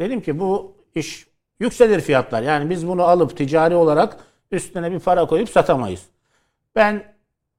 Dedim 0.00 0.20
ki 0.20 0.38
bu 0.38 0.76
iş 0.94 1.26
yükselir 1.60 2.00
fiyatlar. 2.00 2.42
Yani 2.42 2.70
biz 2.70 2.88
bunu 2.88 3.02
alıp 3.02 3.36
ticari 3.36 3.74
olarak 3.74 4.16
üstüne 4.50 4.92
bir 4.92 5.00
para 5.00 5.26
koyup 5.26 5.50
satamayız. 5.50 6.02
Ben 6.76 7.16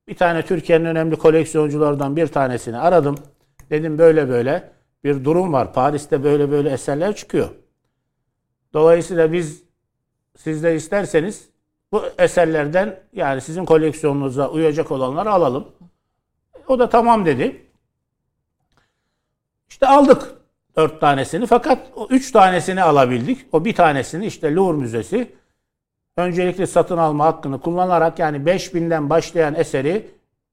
bir 0.07 0.15
tane 0.15 0.45
Türkiye'nin 0.45 0.85
önemli 0.85 1.15
koleksiyonculardan 1.15 2.15
bir 2.15 2.27
tanesini 2.27 2.77
aradım. 2.77 3.15
Dedim 3.69 3.97
böyle 3.97 4.29
böyle 4.29 4.71
bir 5.03 5.25
durum 5.25 5.53
var. 5.53 5.73
Paris'te 5.73 6.23
böyle 6.23 6.51
böyle 6.51 6.69
eserler 6.69 7.15
çıkıyor. 7.15 7.49
Dolayısıyla 8.73 9.33
biz 9.33 9.63
siz 10.37 10.63
de 10.63 10.75
isterseniz 10.75 11.49
bu 11.91 12.03
eserlerden 12.17 12.99
yani 13.13 13.41
sizin 13.41 13.65
koleksiyonunuza 13.65 14.49
uyacak 14.49 14.91
olanları 14.91 15.31
alalım. 15.31 15.67
O 16.67 16.79
da 16.79 16.89
tamam 16.89 17.25
dedi. 17.25 17.65
İşte 19.69 19.87
aldık 19.87 20.35
dört 20.75 21.01
tanesini 21.01 21.45
fakat 21.45 21.91
o 21.95 22.07
üç 22.09 22.31
tanesini 22.31 22.83
alabildik. 22.83 23.45
O 23.51 23.65
bir 23.65 23.75
tanesini 23.75 24.25
işte 24.25 24.55
Louvre 24.55 24.77
Müzesi 24.77 25.35
öncelikle 26.17 26.67
satın 26.67 26.97
alma 26.97 27.25
hakkını 27.25 27.61
kullanarak 27.61 28.19
yani 28.19 28.37
5000'den 28.37 29.09
başlayan 29.09 29.55
eseri 29.55 30.07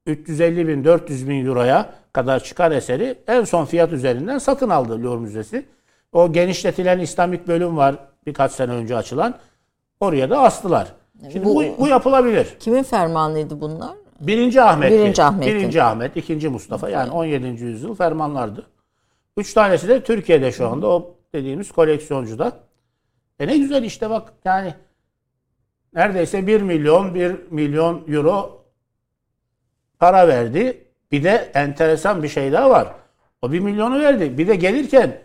350 0.05 0.67
bin 0.67 0.83
400 0.83 1.29
bin 1.29 1.45
euroya 1.45 1.89
kadar 2.13 2.43
çıkar 2.43 2.71
eseri 2.71 3.17
en 3.27 3.43
son 3.43 3.65
fiyat 3.65 3.91
üzerinden 3.93 4.37
satın 4.37 4.69
aldı 4.69 5.03
Louvre 5.03 5.19
Müzesi. 5.19 5.65
O 6.11 6.31
genişletilen 6.33 6.99
İslamik 6.99 7.47
bölüm 7.47 7.77
var 7.77 7.95
birkaç 8.25 8.51
sene 8.51 8.71
önce 8.71 8.95
açılan. 8.95 9.35
Oraya 9.99 10.29
da 10.29 10.39
astılar. 10.39 10.93
Şimdi 11.31 11.45
bu, 11.45 11.55
Bu- 11.55 11.75
bu 11.79 11.87
yapılabilir. 11.87 12.55
Kimin 12.59 12.83
fermanıydı 12.83 13.61
bunlar? 13.61 13.91
Birinci 14.19 14.61
Ahmet. 14.61 14.91
Birinci 14.91 15.23
Ahmet'in. 15.23 15.55
Birinci 15.55 15.83
Ahmet, 15.83 16.17
ikinci 16.17 16.49
Mustafa 16.49 16.89
yani 16.89 17.11
17. 17.11 17.63
yüzyıl 17.63 17.95
fermanlardı. 17.95 18.63
Üç 19.37 19.53
tanesi 19.53 19.87
de 19.87 20.03
Türkiye'de 20.03 20.51
şu 20.51 20.67
anda 20.69 20.87
o 20.87 21.15
dediğimiz 21.33 21.71
koleksiyoncuda. 21.71 22.51
E 23.39 23.47
ne 23.47 23.57
güzel 23.57 23.83
işte 23.83 24.09
bak 24.09 24.33
yani 24.45 24.73
neredeyse 25.95 26.47
1 26.47 26.61
milyon 26.61 27.15
1 27.15 27.35
milyon 27.51 28.03
euro 28.07 28.63
para 29.99 30.27
verdi. 30.27 30.81
Bir 31.11 31.23
de 31.23 31.51
enteresan 31.53 32.23
bir 32.23 32.29
şey 32.29 32.51
daha 32.51 32.69
var. 32.69 32.87
O 33.41 33.51
1 33.51 33.59
milyonu 33.59 33.99
verdi. 33.99 34.37
Bir 34.37 34.47
de 34.47 34.55
gelirken 34.55 35.17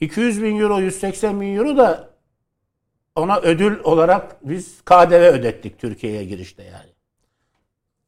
200 0.00 0.42
bin 0.42 0.60
euro 0.60 0.80
180 0.80 1.40
bin 1.40 1.56
euro 1.56 1.76
da 1.76 2.08
ona 3.16 3.38
ödül 3.40 3.80
olarak 3.84 4.36
biz 4.42 4.80
KDV 4.84 5.14
ödettik 5.14 5.78
Türkiye'ye 5.78 6.24
girişte 6.24 6.62
yani. 6.62 6.90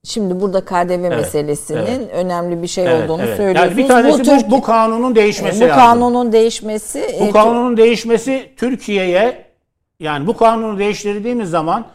şimdi 0.04 0.40
burada 0.40 0.64
KDV 0.64 1.08
meselesinin 1.08 1.78
evet. 1.86 2.10
önemli 2.12 2.62
bir 2.62 2.66
şey 2.66 2.84
Evet, 2.86 3.04
olduğunu 3.10 3.22
evet. 3.22 3.36
söylüyorsunuz. 3.36 3.78
Yani 3.78 3.84
bir 3.84 3.88
tanesi 3.88 4.18
bu, 4.20 4.22
Türk- 4.24 4.50
bu 4.50 4.62
kanunun 4.62 5.14
değişmesi 5.14 5.60
bu 5.60 5.64
lazım. 5.68 5.76
kanunun 5.76 6.32
değişmesi 6.32 7.16
Bu 7.20 7.24
e, 7.24 7.30
kanunun 7.30 7.76
değişmesi 7.76 8.52
Türkiye'ye 8.56 9.45
yani 10.00 10.26
bu 10.26 10.36
kanunu 10.36 10.78
değiştirdiğimiz 10.78 11.50
zaman 11.50 11.86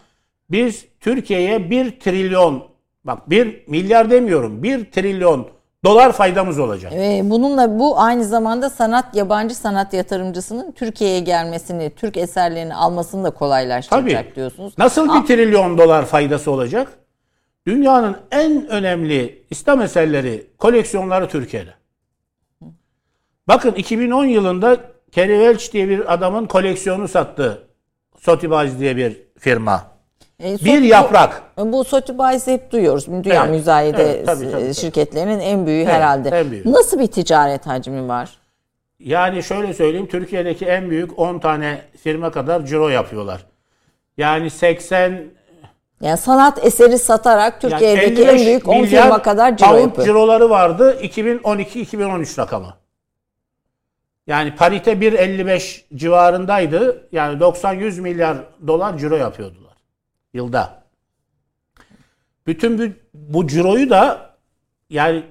biz 0.52 0.86
Türkiye'ye 1.00 1.70
1 1.70 2.00
trilyon 2.00 2.64
bak 3.04 3.30
1 3.30 3.64
milyar 3.68 4.10
demiyorum 4.12 4.64
1 4.64 4.92
trilyon 4.92 5.48
dolar 5.86 6.12
faydamız 6.12 6.60
olacak. 6.60 6.94
Ve 6.94 7.22
bununla 7.24 7.80
bu 7.80 8.00
aynı 8.00 8.26
zamanda 8.26 8.70
sanat 8.70 9.16
yabancı 9.16 9.56
sanat 9.56 9.94
yatırımcısının 9.94 10.72
Türkiye'ye 10.72 11.20
gelmesini, 11.20 11.90
Türk 11.96 12.18
eserlerini 12.18 12.76
almasını 12.76 13.24
da 13.24 13.32
kolaylaştıracak 13.32 14.26
Tabii. 14.26 14.36
diyorsunuz. 14.36 14.74
Nasıl 14.78 15.22
bir 15.22 15.28
trilyon 15.28 15.78
dolar 15.78 16.06
faydası 16.06 16.52
olacak? 16.52 16.88
Dünyanın 17.68 18.18
en 18.32 18.68
önemli 18.68 19.46
İslam 19.50 19.82
eserleri 19.82 20.48
koleksiyonları 20.58 21.28
Türkiye'de. 21.28 21.74
Bakın 23.48 23.72
2010 23.72 24.26
yılında 24.26 24.78
Kerry 25.12 25.34
Welch 25.34 25.74
diye 25.74 25.90
bir 25.90 26.14
adamın 26.14 26.46
koleksiyonu 26.46 27.08
sattı. 27.08 27.68
Sotheby's 28.26 28.80
diye 28.80 28.98
bir 28.98 29.18
firma. 29.40 29.84
E, 30.44 30.54
Bir 30.54 30.58
Sot- 30.58 30.84
yaprak. 30.86 31.42
Bu, 31.58 31.72
bu 31.74 31.84
Sotheby's'i 31.84 32.52
hep 32.54 32.72
duyuyoruz. 32.72 33.08
Dünya 33.08 33.42
Evet, 33.44 33.50
müzayede 33.56 34.04
evet, 34.04 34.26
tabii, 34.26 34.52
tabii, 34.52 34.64
tabii. 34.64 34.74
şirketlerinin 34.76 35.40
en 35.40 35.66
büyüğü 35.66 35.84
Evet, 35.84 35.94
herhalde. 35.94 36.30
en 36.30 36.52
büyüğü. 36.52 36.72
Nasıl 36.72 37.00
bir 37.00 37.08
ticaret 37.08 37.68
hacmi 37.68 38.08
var? 38.08 38.30
Yani 39.00 39.44
şöyle 39.44 39.74
söyleyeyim 39.74 40.08
Türkiye'deki 40.08 40.66
en 40.66 40.90
büyük 40.90 41.20
10 41.20 41.40
tane 41.40 41.82
firma 42.04 42.32
kadar 42.32 42.66
ciro 42.66 42.90
yapıyorlar. 42.90 43.46
Yani 44.18 44.50
80 44.50 45.24
Yani 46.02 46.18
sanat 46.18 46.66
eseri 46.66 46.98
satarak 47.00 47.64
yani 47.64 47.72
Türkiye'deki 47.72 48.22
en 48.24 48.28
55 48.28 48.46
büyük 48.48 48.68
10 48.68 48.82
milyar 48.82 49.04
firma 49.04 49.22
kadar 49.22 49.58
ciro 49.58 49.78
yapıyor. 49.78 50.08
ciroları 50.08 50.50
vardı 50.50 50.98
2012-2013 51.04 52.38
rakamı. 52.40 52.74
Yani 54.28 54.56
parite 54.56 54.92
1.55 54.94 55.82
civarındaydı. 55.96 57.08
Yani 57.12 57.40
90-100 57.40 58.02
milyar 58.02 58.38
dolar 58.68 58.98
ciro 58.98 59.16
yapıyordular 59.16 59.72
yılda. 60.34 60.84
Bütün 62.48 62.78
bu, 62.80 62.84
bu 63.14 63.48
ciroyu 63.48 63.90
da 63.90 64.32
yani 64.90 65.24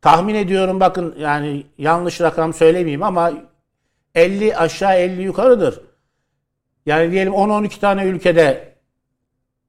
tahmin 0.00 0.34
ediyorum 0.34 0.80
bakın 0.80 1.14
yani 1.18 1.66
yanlış 1.78 2.20
rakam 2.20 2.54
söylemeyeyim 2.54 3.02
ama 3.02 3.32
50 4.14 4.56
aşağı 4.56 4.96
50 4.96 5.22
yukarıdır. 5.22 5.80
Yani 6.86 7.10
diyelim 7.10 7.32
10-12 7.32 7.80
tane 7.80 8.04
ülkede 8.04 8.74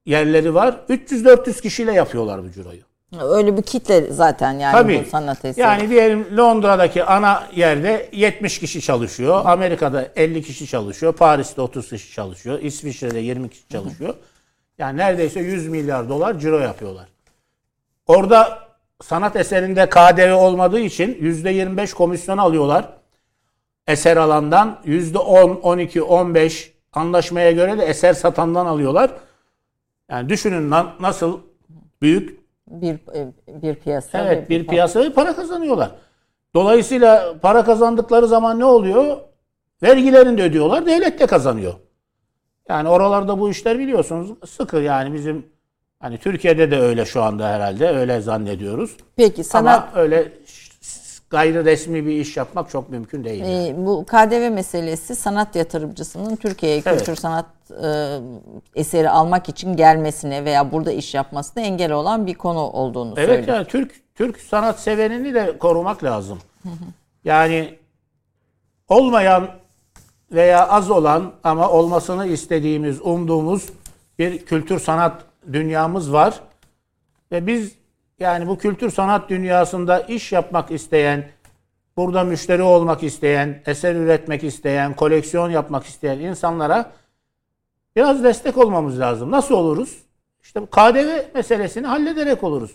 yerleri 0.06 0.54
var. 0.54 0.80
300-400 0.88 1.62
kişiyle 1.62 1.92
yapıyorlar 1.92 2.44
bu 2.44 2.50
ciroyu. 2.50 2.82
Öyle 3.20 3.56
bir 3.56 3.62
kitle 3.62 4.12
zaten 4.12 4.52
yani 4.52 4.72
Tabii. 4.72 5.04
bu 5.06 5.10
sanat 5.10 5.44
eseri. 5.44 5.60
Yani 5.62 5.90
diyelim 5.90 6.36
Londra'daki 6.36 7.04
ana 7.04 7.48
yerde 7.54 8.08
70 8.12 8.58
kişi 8.58 8.80
çalışıyor. 8.80 9.42
Amerika'da 9.44 10.08
50 10.16 10.42
kişi 10.42 10.66
çalışıyor. 10.66 11.12
Paris'te 11.12 11.60
30 11.60 11.90
kişi 11.90 12.12
çalışıyor. 12.12 12.58
İsviçre'de 12.62 13.18
20 13.18 13.48
kişi 13.50 13.68
çalışıyor. 13.68 14.14
Yani 14.78 14.96
neredeyse 14.96 15.40
100 15.40 15.68
milyar 15.68 16.08
dolar 16.08 16.38
ciro 16.38 16.58
yapıyorlar. 16.58 17.08
Orada 18.06 18.58
sanat 19.02 19.36
eserinde 19.36 19.88
KDV 19.88 20.34
olmadığı 20.34 20.80
için 20.80 21.14
%25 21.20 21.94
komisyon 21.94 22.38
alıyorlar. 22.38 22.88
Eser 23.86 24.16
alandan 24.16 24.80
%10, 24.86 25.60
12, 25.60 26.02
15 26.02 26.72
anlaşmaya 26.92 27.52
göre 27.52 27.78
de 27.78 27.84
eser 27.84 28.12
satandan 28.14 28.66
alıyorlar. 28.66 29.10
Yani 30.10 30.28
düşünün 30.28 30.70
na- 30.70 30.92
nasıl 31.00 31.40
büyük 32.02 32.43
bir 32.68 32.94
e, 32.94 33.32
bir 33.62 33.74
piyasa. 33.74 34.18
Evet 34.18 34.44
ve 34.44 34.48
bir 34.48 34.66
piyasaya 34.66 35.12
para 35.12 35.36
kazanıyorlar. 35.36 35.90
Dolayısıyla 36.54 37.34
para 37.42 37.64
kazandıkları 37.64 38.26
zaman 38.26 38.58
ne 38.58 38.64
oluyor? 38.64 39.16
Vergilerini 39.82 40.38
de 40.38 40.42
ödüyorlar, 40.42 40.86
devlet 40.86 41.20
de 41.20 41.26
kazanıyor. 41.26 41.74
Yani 42.68 42.88
oralarda 42.88 43.40
bu 43.40 43.50
işler 43.50 43.78
biliyorsunuz 43.78 44.50
sıkı 44.50 44.76
yani 44.76 45.14
bizim 45.14 45.46
hani 46.00 46.18
Türkiye'de 46.18 46.70
de 46.70 46.78
öyle 46.80 47.04
şu 47.04 47.22
anda 47.22 47.48
herhalde 47.48 47.88
öyle 47.88 48.20
zannediyoruz. 48.20 48.96
Peki 49.16 49.44
sanat 49.44 49.88
Ama 49.92 50.02
öyle 50.02 50.32
gayri 51.34 51.64
resmi 51.64 52.06
bir 52.06 52.12
iş 52.12 52.36
yapmak 52.36 52.70
çok 52.70 52.90
mümkün 52.90 53.24
değil. 53.24 53.44
yani. 53.44 53.68
e, 53.68 53.86
bu 53.86 54.04
KDV 54.06 54.50
meselesi 54.50 55.14
sanat 55.16 55.56
yatırımcısının 55.56 56.36
Türkiye'ye 56.36 56.82
Evet. 56.86 56.98
kültür 56.98 57.16
sanat 57.16 57.46
e, 57.84 58.18
eseri 58.74 59.10
almak 59.10 59.48
için 59.48 59.76
gelmesine 59.76 60.44
veya 60.44 60.72
burada 60.72 60.92
iş 60.92 61.14
yapmasına 61.14 61.62
engel 61.62 61.92
olan 61.92 62.26
bir 62.26 62.34
konu 62.34 62.58
olduğunu 62.60 63.14
Evet 63.16 63.28
söylüyor. 63.28 63.56
yani 63.56 63.66
Türk 63.66 64.14
Türk 64.14 64.40
sanat 64.40 64.80
sevenini 64.80 65.34
de 65.34 65.58
korumak 65.58 66.04
lazım. 66.04 66.38
Yani 67.24 67.78
olmayan 68.88 69.48
veya 70.32 70.68
az 70.68 70.90
olan 70.90 71.32
ama 71.44 71.68
olmasını 71.70 72.26
istediğimiz, 72.26 73.00
umduğumuz 73.02 73.68
bir 74.18 74.44
kültür 74.46 74.78
sanat 74.78 75.22
dünyamız 75.52 76.12
var. 76.12 76.40
Ve 77.32 77.46
biz 77.46 77.72
yani 78.18 78.48
bu 78.48 78.58
kültür 78.58 78.90
sanat 78.90 79.28
dünyasında 79.28 80.00
iş 80.00 80.32
yapmak 80.32 80.70
isteyen, 80.70 81.24
burada 81.96 82.24
müşteri 82.24 82.62
olmak 82.62 83.02
isteyen, 83.02 83.62
eser 83.66 83.94
üretmek 83.94 84.44
isteyen, 84.44 84.94
koleksiyon 84.94 85.50
yapmak 85.50 85.84
isteyen 85.84 86.18
insanlara 86.18 86.92
biraz 87.96 88.24
destek 88.24 88.58
olmamız 88.58 89.00
lazım. 89.00 89.30
Nasıl 89.30 89.54
oluruz? 89.54 89.98
İşte 90.42 90.62
bu 90.62 90.66
KDV 90.66 91.34
meselesini 91.34 91.86
hallederek 91.86 92.44
oluruz. 92.44 92.70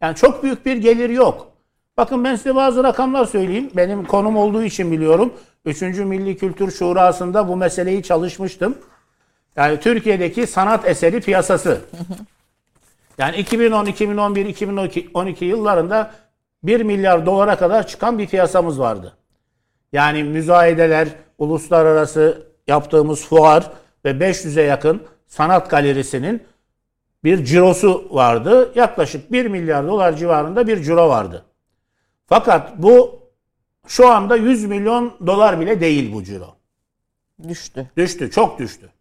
Yani 0.00 0.16
çok 0.16 0.42
büyük 0.42 0.66
bir 0.66 0.76
gelir 0.76 1.10
yok. 1.10 1.52
Bakın 1.96 2.24
ben 2.24 2.36
size 2.36 2.54
bazı 2.54 2.84
rakamlar 2.84 3.24
söyleyeyim. 3.24 3.70
Benim 3.76 4.04
konum 4.04 4.36
olduğu 4.36 4.62
için 4.62 4.92
biliyorum. 4.92 5.32
3. 5.64 5.82
Milli 5.82 6.36
Kültür 6.36 6.70
Şurası'nda 6.70 7.48
bu 7.48 7.56
meseleyi 7.56 8.02
çalışmıştım. 8.02 8.78
Yani 9.56 9.80
Türkiye'deki 9.80 10.46
sanat 10.46 10.88
eseri 10.88 11.20
piyasası. 11.20 11.80
Yani 13.18 13.36
2010, 13.36 13.86
2011, 13.86 14.46
2012 14.46 15.44
yıllarında 15.44 16.14
1 16.62 16.80
milyar 16.80 17.26
dolara 17.26 17.56
kadar 17.56 17.86
çıkan 17.86 18.18
bir 18.18 18.26
piyasamız 18.26 18.80
vardı. 18.80 19.16
Yani 19.92 20.24
müzayedeler, 20.24 21.08
uluslararası 21.38 22.46
yaptığımız 22.66 23.26
fuar 23.26 23.70
ve 24.04 24.10
500'e 24.10 24.62
yakın 24.62 25.02
sanat 25.26 25.70
galerisinin 25.70 26.42
bir 27.24 27.44
cirosu 27.44 28.08
vardı. 28.10 28.72
Yaklaşık 28.74 29.32
1 29.32 29.46
milyar 29.46 29.86
dolar 29.86 30.16
civarında 30.16 30.66
bir 30.66 30.82
ciro 30.82 31.08
vardı. 31.08 31.44
Fakat 32.26 32.78
bu 32.78 33.20
şu 33.86 34.08
anda 34.08 34.36
100 34.36 34.64
milyon 34.64 35.14
dolar 35.26 35.60
bile 35.60 35.80
değil 35.80 36.12
bu 36.14 36.24
ciro. 36.24 36.56
Düştü. 37.48 37.90
Düştü, 37.96 38.30
çok 38.30 38.58
düştü. 38.58 38.91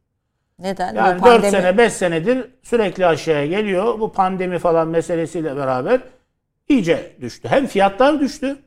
Neden? 0.61 0.95
Yani 0.95 1.21
Bu 1.21 1.25
4 1.25 1.43
pandemi- 1.43 1.51
sene 1.51 1.77
5 1.77 1.93
senedir 1.93 2.45
sürekli 2.63 3.05
aşağıya 3.05 3.45
geliyor. 3.45 3.99
Bu 3.99 4.11
pandemi 4.11 4.59
falan 4.59 4.87
meselesiyle 4.87 5.55
beraber 5.55 5.99
iyice 6.69 7.15
düştü. 7.21 7.47
Hem 7.47 7.67
fiyatlar 7.67 8.19
düştü. 8.19 8.57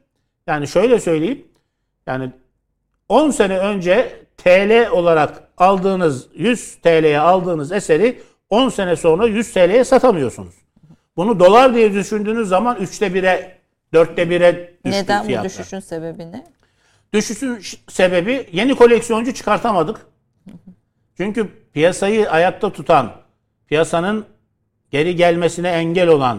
Yani 0.47 0.69
şöyle 0.69 1.01
söyleyeyim. 1.01 1.45
Yani 2.07 2.31
10 3.09 3.31
sene 3.31 3.59
önce 3.59 4.13
TL 4.37 4.89
olarak 4.91 5.43
aldığınız 5.59 6.27
100 6.35 6.75
TL'ye 6.75 7.19
aldığınız 7.21 7.73
eseri 7.73 8.21
10 8.51 8.69
sene 8.69 8.97
sonra 8.97 9.27
100 9.27 9.53
TL'ye 9.53 9.85
satamıyorsunuz. 9.85 10.55
Bunu 11.17 11.41
dolar 11.41 11.75
diye 11.75 11.93
düşündüğünüz 11.93 12.49
zaman 12.49 12.77
3'te 12.77 13.07
1'e 13.07 13.59
4'te 13.93 14.23
1'e 14.23 14.53
düştü 14.85 15.03
Neden 15.03 15.23
bu 15.23 15.27
fiyatlar. 15.27 15.51
düşüşün 15.51 15.81
sebebi 15.81 16.33
ne? 16.33 16.45
Düşüşün 17.13 17.59
sebebi 17.89 18.49
yeni 18.53 18.75
koleksiyoncu 18.75 19.35
çıkartamadık. 19.35 20.01
Çünkü 21.17 21.49
piyasayı 21.73 22.31
ayakta 22.31 22.73
tutan, 22.73 23.13
piyasanın 23.67 24.25
geri 24.91 25.17
gelmesine 25.17 25.69
engel 25.69 26.09
olan, 26.09 26.39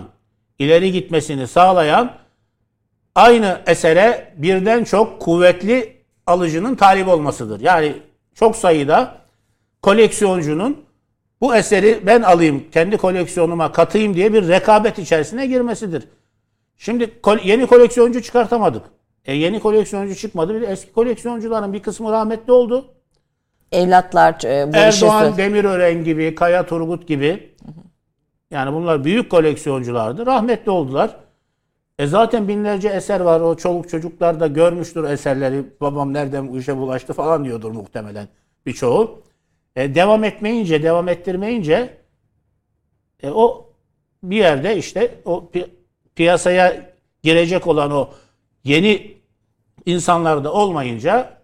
ileri 0.59 0.91
gitmesini 0.91 1.47
sağlayan 1.47 2.11
aynı 3.15 3.61
esere 3.67 4.33
birden 4.37 4.83
çok 4.83 5.21
kuvvetli 5.21 5.95
alıcının 6.27 6.75
talip 6.75 7.07
olmasıdır. 7.07 7.59
Yani 7.59 7.93
çok 8.33 8.55
sayıda 8.55 9.17
koleksiyoncunun 9.81 10.85
bu 11.41 11.55
eseri 11.55 11.99
ben 12.05 12.21
alayım, 12.21 12.63
kendi 12.71 12.97
koleksiyonuma 12.97 13.71
katayım 13.71 14.13
diye 14.13 14.33
bir 14.33 14.47
rekabet 14.47 14.99
içerisine 14.99 15.47
girmesidir. 15.47 16.07
Şimdi 16.77 17.19
yeni 17.43 17.67
koleksiyoncu 17.67 18.21
çıkartamadık. 18.21 18.83
E 19.25 19.33
yeni 19.33 19.59
koleksiyoncu 19.59 20.15
çıkmadı. 20.15 20.61
Bir 20.61 20.67
eski 20.67 20.93
koleksiyoncuların 20.93 21.73
bir 21.73 21.83
kısmı 21.83 22.11
rahmetli 22.11 22.53
oldu. 22.53 22.94
Evlatlar 23.71 24.33
e, 24.43 24.89
işi 24.89 25.05
Erdoğan 25.05 25.37
Demirören 25.37 26.03
gibi, 26.03 26.35
Kaya 26.35 26.65
Turgut 26.65 27.07
gibi. 27.07 27.55
Yani 28.51 28.73
bunlar 28.73 29.03
büyük 29.03 29.31
koleksiyonculardı. 29.31 30.25
Rahmetli 30.25 30.71
oldular. 30.71 31.15
E 31.99 32.07
zaten 32.07 32.47
binlerce 32.47 32.89
eser 32.89 33.19
var. 33.19 33.41
O 33.41 33.55
çoluk 33.55 33.89
çocuklar 33.89 34.39
da 34.39 34.47
görmüştür 34.47 35.03
eserleri. 35.03 35.63
Babam 35.81 36.13
nereden 36.13 36.51
bu 36.51 36.57
işe 36.57 36.77
bulaştı 36.77 37.13
falan 37.13 37.45
diyordur 37.45 37.71
muhtemelen 37.71 38.27
birçoğu. 38.65 39.23
E 39.75 39.95
devam 39.95 40.23
etmeyince, 40.23 40.83
devam 40.83 41.07
ettirmeyince 41.07 41.97
e 43.23 43.29
o 43.29 43.69
bir 44.23 44.37
yerde 44.37 44.77
işte 44.77 45.15
o 45.25 45.49
pi- 45.53 45.69
piyasaya 46.15 46.93
girecek 47.23 47.67
olan 47.67 47.91
o 47.91 48.09
yeni 48.63 49.17
insanlar 49.85 50.43
da 50.43 50.53
olmayınca 50.53 51.34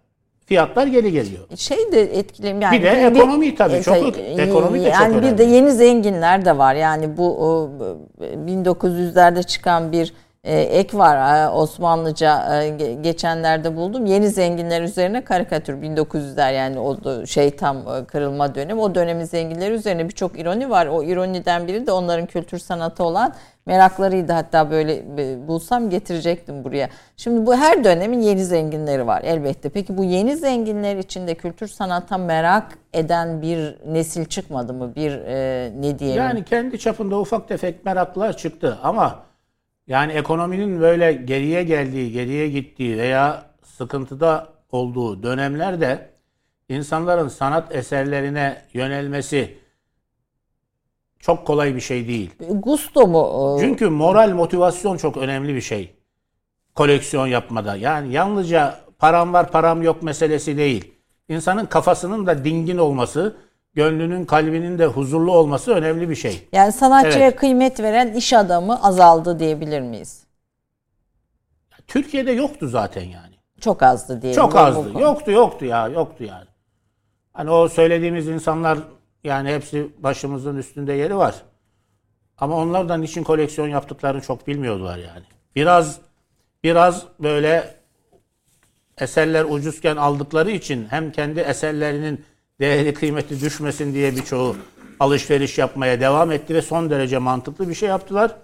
fiyatlar 0.52 0.88
geri 0.88 1.12
geliyor. 1.12 1.44
şey 1.58 1.92
de 1.92 2.02
etkileyim 2.20 2.62
yani 2.62 2.78
Bir 2.80 2.84
de 2.84 2.90
ekonomi 2.90 3.56
tabii, 3.56 3.74
E, 3.76 3.84
çok- 3.84 3.96
tabii, 3.96 4.20
ekonomi 4.42 4.80
de 4.80 4.92
çok 4.92 4.94
yani 5.02 5.16
bir 5.18 5.22
de 5.22 5.28
önemli. 5.44 5.56
yeni 5.56 5.72
zenginler 5.72 6.46
de 6.46 6.58
var. 6.58 6.76
Yani 6.76 7.18
bu 7.18 7.46
o, 7.48 7.70
1900'lerde 8.48 9.44
çıkan 9.44 9.92
bir 9.92 10.14
e, 10.44 10.60
ek 10.62 10.98
var. 10.98 11.44
E, 11.46 11.50
Osmanlıca 11.50 12.64
e, 12.64 12.70
ge- 12.70 13.02
geçenlerde 13.02 13.76
buldum. 13.76 14.06
Yeni 14.06 14.30
zenginler 14.30 14.82
üzerine 14.82 15.24
karikatür 15.24 15.74
1900'ler 15.74 16.54
yani 16.54 16.80
o 16.80 16.98
şey 17.26 17.52
tam 17.56 17.78
e, 17.78 18.06
kırılma 18.06 18.56
dönemi. 18.56 18.82
O 18.82 18.96
dönemin 18.96 19.26
zenginleri 19.26 19.74
üzerine 19.74 20.06
birçok 20.06 20.40
ironi 20.40 20.70
var. 20.70 20.86
O 20.88 21.04
ironiden 21.04 21.68
biri 21.68 21.88
de 21.88 21.92
onların 21.92 22.26
kültür 22.26 22.60
sanatı 22.60 23.04
olan 23.04 23.34
meraklarıydı 23.66 24.32
hatta 24.32 24.72
böyle 24.72 25.04
bulsam 25.48 25.90
getirecektim 25.90 26.64
buraya. 26.64 26.90
Şimdi 27.18 27.46
bu 27.46 27.56
her 27.56 27.84
dönemin 27.84 28.22
yeni 28.22 28.46
zenginleri 28.46 29.08
var 29.08 29.22
elbette. 29.26 29.70
Peki 29.70 29.98
bu 29.98 30.04
yeni 30.04 30.38
zenginler 30.38 30.98
içinde 30.98 31.36
kültür 31.36 31.68
sanata 31.68 32.18
merak 32.18 32.78
eden 32.94 33.42
bir 33.42 33.76
nesil 33.86 34.26
çıkmadı 34.26 34.74
mı? 34.74 34.96
Bir 34.96 35.12
e, 35.12 35.72
ne 35.80 36.00
diyelim? 36.00 36.24
Yani 36.24 36.46
kendi 36.46 36.80
çapında 36.80 37.20
ufak 37.20 37.48
tefek 37.48 37.86
meraklar 37.86 38.38
çıktı 38.38 38.78
ama 38.84 39.24
yani 39.88 40.12
ekonominin 40.12 40.82
böyle 40.82 41.14
geriye 41.14 41.64
geldiği, 41.64 42.12
geriye 42.12 42.50
gittiği 42.50 42.98
veya 42.98 43.44
sıkıntıda 43.64 44.48
olduğu 44.72 45.24
dönemlerde 45.24 46.10
insanların 46.70 47.28
sanat 47.28 47.76
eserlerine 47.76 48.62
yönelmesi 48.74 49.61
çok 51.22 51.48
kolay 51.48 51.76
bir 51.76 51.82
şey 51.82 52.08
değil. 52.08 52.32
Gusto 52.50 53.08
mu? 53.08 53.58
e, 53.58 53.62
Çünkü 53.62 53.90
moral 53.90 54.30
motivasyon 54.30 54.98
çok 54.98 55.18
önemli 55.18 55.56
bir 55.56 55.62
şey. 55.62 55.96
Koleksiyon 56.76 57.28
yapmada. 57.28 57.76
Yani 57.76 58.14
yalnızca 58.14 58.80
param 59.00 59.34
var 59.34 59.52
param 59.52 59.82
yok 59.82 60.04
meselesi 60.04 60.58
değil. 60.58 60.94
İnsanın 61.30 61.66
kafasının 61.66 62.28
da 62.28 62.46
dingin 62.46 62.78
olması, 62.78 63.36
gönlünün 63.74 64.26
kalbinin 64.26 64.80
de 64.80 64.86
huzurlu 64.86 65.32
olması 65.32 65.72
önemli 65.72 66.10
bir 66.10 66.16
şey. 66.16 66.48
Yani 66.54 66.72
sanatçıya 66.72 67.26
Evet. 67.28 67.36
kıymet 67.40 67.80
veren 67.80 68.14
iş 68.14 68.34
adamı 68.34 68.84
azaldı 68.84 69.40
diyebilir 69.40 69.82
miyiz? 69.82 70.24
Türkiye'de 71.88 72.32
yoktu 72.32 72.68
zaten 72.68 73.04
yani. 73.04 73.36
Çok 73.62 73.84
azdı 73.84 74.22
diyelim. 74.22 74.42
Çok 74.42 74.56
azdı. 74.56 75.00
Yoktu 75.00 75.32
yoktu 75.32 75.66
ya 75.66 75.88
yoktu 75.88 76.24
yani. 76.24 76.46
Hani 77.34 77.50
o 77.52 77.68
söylediğimiz 77.68 78.28
insanlar 78.28 78.80
yani 79.24 79.54
hepsi 79.54 79.88
başımızın 79.98 80.58
üstünde 80.58 80.94
yeri 80.94 81.18
var. 81.18 81.36
Ama 82.38 82.56
onlar 82.56 82.90
da 82.90 82.98
niçin 82.98 83.24
koleksiyon 83.24 83.68
yaptıklarını 83.68 84.22
çok 84.22 84.48
bilmiyordular 84.48 84.98
yani. 84.98 85.24
Biraz 85.56 86.00
biraz 86.64 87.06
böyle 87.20 87.76
eserler 88.98 89.46
ucuzken 89.50 89.96
aldıkları 89.96 90.52
için 90.52 90.88
hem 90.90 91.12
kendi 91.12 91.40
eserlerinin 91.40 92.26
değeri 92.60 92.94
kıymeti 92.94 93.42
düşmesin 93.42 93.94
diye 93.94 94.16
birçoğu 94.16 94.56
alışveriş 95.00 95.58
yapmaya 95.58 96.00
devam 96.00 96.32
etti 96.32 96.56
ve 96.56 96.62
son 96.62 96.90
derece 96.90 97.18
mantıklı 97.18 97.70
bir 97.70 97.74
şey 97.74 97.90
yaptılar. 97.90 98.36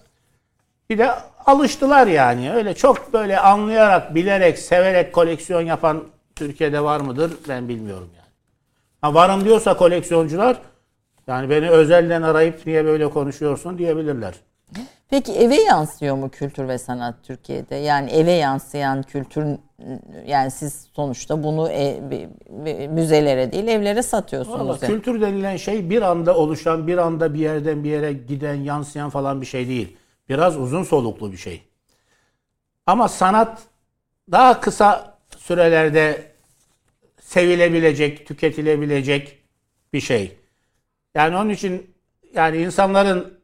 Bir 0.89 0.97
de 0.97 1.11
alıştılar 1.45 2.07
yani. 2.07 2.53
Öyle 2.53 2.73
çok 2.73 3.13
böyle 3.13 3.39
anlayarak, 3.39 4.15
bilerek, 4.15 4.59
severek 4.59 5.13
koleksiyon 5.13 5.61
yapan 5.61 6.03
Türkiye'de 6.36 6.84
var 6.84 6.99
mıdır 6.99 7.32
ben 7.49 7.69
bilmiyorum. 7.69 8.09
Ha 9.02 9.14
varım 9.14 9.45
diyorsa 9.45 9.78
koleksiyoncular 9.78 10.58
yani 11.28 11.50
beni 11.50 11.70
özelden 11.70 12.22
arayıp 12.22 12.66
niye 12.66 12.86
böyle 12.86 13.10
konuşuyorsun 13.10 13.78
diyebilirler. 13.78 14.34
Peki 15.10 15.34
eve 15.34 15.56
yansıyor 15.56 16.16
mu 16.16 16.30
kültür 16.30 16.68
ve 16.68 16.78
sanat 16.78 17.16
Türkiye'de? 17.24 17.76
Yani 17.76 18.10
eve 18.10 18.32
yansıyan 18.32 19.04
kültür 19.04 19.45
yani 20.26 20.52
siz 20.52 20.88
sonuçta 20.93 21.43
bunu 21.43 21.70
e, 21.70 22.02
müzelere 22.88 23.52
değil 23.52 23.68
evlere 23.68 24.04
satıyorsunuz. 24.04 24.60
Vallahi 24.60 24.80
yani. 24.82 24.93
kültür 24.93 25.22
denilen 25.22 25.58
şey 25.58 25.89
bir 25.89 26.02
anda 26.02 26.38
oluşan, 26.38 26.88
bir 26.88 26.98
anda 26.98 27.34
bir 27.34 27.39
yerden 27.39 27.84
bir 27.84 27.89
yere 27.89 28.14
giden, 28.14 28.56
yansıyan 28.56 29.10
falan 29.10 29.41
bir 29.41 29.45
şey 29.45 29.68
değil. 29.68 29.98
Biraz 30.30 30.58
uzun 30.58 30.84
soluklu 30.84 31.32
bir 31.32 31.38
şey. 31.38 31.62
Ama 32.86 33.08
sanat 33.08 33.62
daha 34.32 34.60
kısa 34.60 35.18
sürelerde 35.38 36.32
sevilebilecek, 37.28 38.28
tüketilebilecek 38.28 39.43
bir 39.93 39.99
şey. 39.99 40.38
Yani 41.15 41.38
onun 41.38 41.49
için 41.49 41.95
yani 42.34 42.57
insanların 42.57 43.39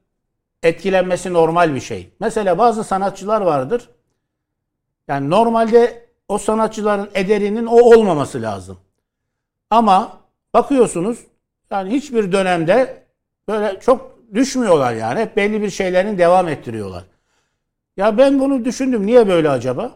etkilenmesi 0.63 1.34
normal 1.34 1.75
bir 1.75 1.79
şey. 1.79 2.09
Mesela 2.19 2.57
bazı 2.57 2.84
sanatçılar 2.84 3.41
vardır. 3.41 3.89
Yani 5.07 5.29
normalde 5.29 6.05
o 6.27 6.38
sanatçıların 6.38 7.09
ederinin 7.13 7.65
o 7.65 7.75
olmaması 7.75 8.41
lazım. 8.41 8.77
Ama 9.69 10.17
bakıyorsunuz 10.53 11.19
yani 11.71 11.91
hiçbir 11.93 12.31
dönemde 12.31 13.03
böyle 13.47 13.79
çok 13.79 14.19
düşmüyorlar 14.34 14.93
yani. 14.93 15.19
Hep 15.19 15.38
belli 15.38 15.61
bir 15.61 15.69
şeylerin 15.69 16.17
devam 16.17 16.47
ettiriyorlar. 16.47 17.03
Ya 17.97 18.17
ben 18.17 18.39
bunu 18.39 18.65
düşündüm. 18.65 19.05
Niye 19.05 19.27
böyle 19.27 19.49
acaba? 19.49 19.91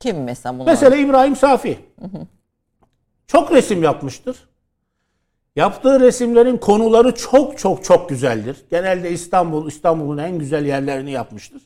Kim 0.00 0.24
mesela 0.24 0.58
bunu? 0.58 0.64
Mesela 0.64 0.96
İbrahim 0.96 1.36
Safi. 1.36 1.78
Çok 3.26 3.52
resim 3.52 3.82
yapmıştır. 3.82 4.36
Yaptığı 5.56 6.00
resimlerin 6.00 6.56
konuları 6.56 7.14
çok 7.14 7.58
çok 7.58 7.84
çok 7.84 8.08
güzeldir. 8.08 8.56
Genelde 8.70 9.10
İstanbul, 9.10 9.68
İstanbul'un 9.68 10.18
en 10.18 10.38
güzel 10.38 10.66
yerlerini 10.66 11.10
yapmıştır. 11.10 11.62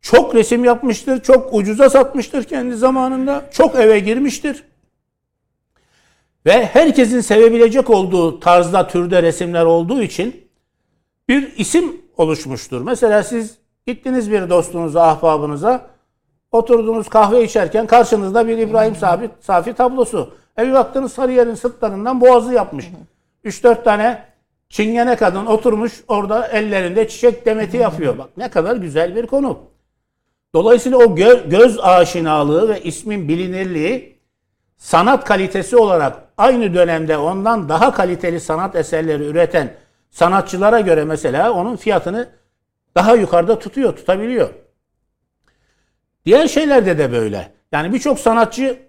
Çok 0.00 0.34
resim 0.34 0.64
yapmıştır, 0.64 1.22
çok 1.22 1.54
ucuza 1.54 1.90
satmıştır 1.90 2.44
kendi 2.44 2.76
zamanında. 2.76 3.50
Çok 3.52 3.74
eve 3.74 3.98
girmiştir. 3.98 4.64
Ve 6.46 6.66
herkesin 6.66 7.20
sevebilecek 7.20 7.90
olduğu 7.90 8.40
tarzda, 8.40 8.88
türde 8.88 9.22
resimler 9.22 9.64
olduğu 9.64 10.02
için 10.02 10.48
bir 11.28 11.56
isim 11.56 12.02
oluşmuştur. 12.16 12.80
Mesela 12.80 13.22
siz 13.22 13.58
gittiniz 13.86 14.30
bir 14.30 14.50
dostunuza, 14.50 15.02
ahbabınıza, 15.02 15.86
oturdunuz 16.52 17.08
kahve 17.08 17.44
içerken 17.44 17.86
karşınızda 17.86 18.48
bir 18.48 18.58
İbrahim 18.58 18.96
Safi, 18.96 19.30
Safi 19.40 19.72
tablosu. 19.74 20.34
E 20.58 20.72
baktınız 20.72 21.12
Sarıyer'in 21.12 21.54
sırtlarından 21.54 22.20
boğazı 22.20 22.52
yapmış. 22.52 22.86
3-4 23.44 23.84
tane 23.84 24.24
çingene 24.68 25.16
kadın 25.16 25.46
oturmuş 25.46 25.92
orada 26.08 26.48
ellerinde 26.48 27.08
çiçek 27.08 27.46
demeti 27.46 27.76
yapıyor. 27.76 28.18
Bak 28.18 28.28
ne 28.36 28.50
kadar 28.50 28.76
güzel 28.76 29.16
bir 29.16 29.26
konu. 29.26 29.58
Dolayısıyla 30.54 30.98
o 30.98 31.02
gö- 31.02 31.50
göz 31.50 31.78
aşinalığı 31.80 32.68
ve 32.68 32.82
ismin 32.82 33.28
bilinirliği 33.28 34.18
sanat 34.76 35.24
kalitesi 35.24 35.76
olarak 35.76 36.16
aynı 36.38 36.74
dönemde 36.74 37.18
ondan 37.18 37.68
daha 37.68 37.92
kaliteli 37.92 38.40
sanat 38.40 38.76
eserleri 38.76 39.24
üreten 39.24 39.74
sanatçılara 40.10 40.80
göre 40.80 41.04
mesela 41.04 41.52
onun 41.52 41.76
fiyatını 41.76 42.28
daha 42.94 43.14
yukarıda 43.14 43.58
tutuyor, 43.58 43.96
tutabiliyor. 43.96 44.48
Diğer 46.26 46.48
şeylerde 46.48 46.98
de 46.98 47.12
böyle. 47.12 47.52
Yani 47.72 47.92
birçok 47.92 48.18
sanatçı 48.18 48.87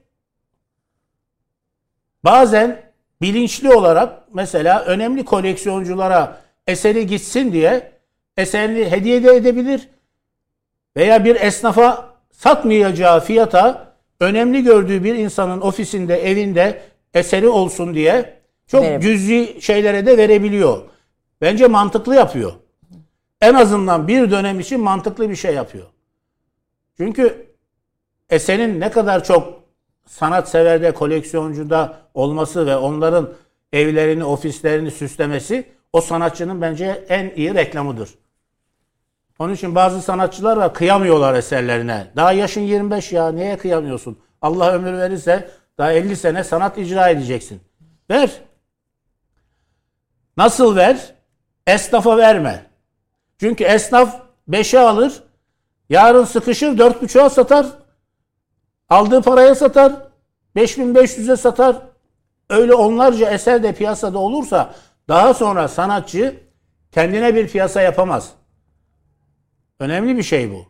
bazen 2.23 2.81
bilinçli 3.21 3.73
olarak 3.73 4.33
mesela 4.33 4.83
önemli 4.83 5.25
koleksiyonculara 5.25 6.41
eseri 6.67 7.07
gitsin 7.07 7.51
diye 7.51 7.91
eserini 8.37 8.91
hediye 8.91 9.23
de 9.23 9.35
edebilir 9.35 9.89
veya 10.97 11.25
bir 11.25 11.35
esnafa 11.35 12.15
satmayacağı 12.31 13.19
fiyata 13.19 13.95
önemli 14.19 14.63
gördüğü 14.63 15.03
bir 15.03 15.15
insanın 15.15 15.61
ofisinde, 15.61 16.29
evinde 16.29 16.81
eseri 17.13 17.47
olsun 17.47 17.93
diye 17.93 18.39
çok 18.67 19.01
cüzi 19.01 19.57
şeylere 19.61 20.05
de 20.05 20.17
verebiliyor. 20.17 20.81
Bence 21.41 21.67
mantıklı 21.67 22.15
yapıyor. 22.15 22.53
En 23.41 23.53
azından 23.53 24.07
bir 24.07 24.31
dönem 24.31 24.59
için 24.59 24.79
mantıklı 24.79 25.29
bir 25.29 25.35
şey 25.35 25.53
yapıyor. 25.53 25.85
Çünkü 26.97 27.47
eserin 28.29 28.79
ne 28.79 28.91
kadar 28.91 29.23
çok 29.23 29.58
sanatseverde, 30.09 30.91
koleksiyoncuda 30.91 31.97
olması 32.13 32.65
ve 32.65 32.75
onların 32.75 33.29
evlerini, 33.73 34.23
ofislerini 34.23 34.91
süslemesi 34.91 35.65
o 35.93 36.01
sanatçının 36.01 36.61
bence 36.61 37.05
en 37.09 37.31
iyi 37.35 37.53
reklamıdır. 37.53 38.09
Onun 39.39 39.53
için 39.53 39.75
bazı 39.75 40.01
sanatçılar 40.01 40.57
var 40.57 40.73
kıyamıyorlar 40.73 41.33
eserlerine. 41.33 42.07
Daha 42.15 42.31
yaşın 42.31 42.61
25 42.61 43.11
ya 43.11 43.31
niye 43.31 43.57
kıyamıyorsun? 43.57 44.19
Allah 44.41 44.71
ömür 44.71 44.97
verirse 44.97 45.49
daha 45.77 45.91
50 45.91 46.15
sene 46.15 46.43
sanat 46.43 46.77
icra 46.77 47.09
edeceksin. 47.09 47.61
Ver. 48.09 48.41
Nasıl 50.37 50.75
ver? 50.75 51.15
Esnafa 51.67 52.17
verme. 52.17 52.65
Çünkü 53.39 53.63
esnaf 53.63 54.21
5'e 54.49 54.79
alır, 54.79 55.23
yarın 55.89 56.23
sıkışır 56.23 56.77
4,5'a 56.77 57.29
satar, 57.29 57.65
aldığı 58.89 59.21
paraya 59.21 59.55
satar, 59.55 59.93
5500'e 60.55 61.37
satar. 61.37 61.75
Öyle 62.49 62.73
onlarca 62.73 63.29
eser 63.29 63.63
de 63.63 63.73
piyasada 63.73 64.17
olursa 64.19 64.73
daha 65.07 65.33
sonra 65.33 65.67
sanatçı 65.67 66.35
kendine 66.91 67.35
bir 67.35 67.47
piyasa 67.47 67.81
yapamaz. 67.81 68.29
Önemli 69.79 70.17
bir 70.17 70.23
şey 70.23 70.51
bu. 70.51 70.65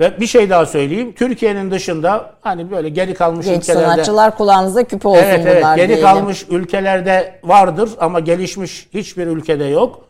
Ve 0.00 0.20
bir 0.20 0.26
şey 0.26 0.50
daha 0.50 0.66
söyleyeyim. 0.66 1.14
Türkiye'nin 1.14 1.70
dışında 1.70 2.34
hani 2.40 2.70
böyle 2.70 2.88
geri 2.88 3.14
kalmış 3.14 3.46
Genç 3.46 3.62
ülkelerde 3.62 3.84
sanatçılar 3.84 4.36
kulağınıza 4.36 4.84
küpe 4.84 5.08
olsun 5.08 5.22
Evet 5.22 5.40
evet 5.46 5.62
bunlar 5.62 5.76
geri 5.76 5.88
diyelim. 5.88 6.04
kalmış 6.04 6.46
ülkelerde 6.50 7.40
vardır 7.44 7.90
ama 8.00 8.20
gelişmiş 8.20 8.88
hiçbir 8.94 9.26
ülkede 9.26 9.64
yok. 9.64 10.08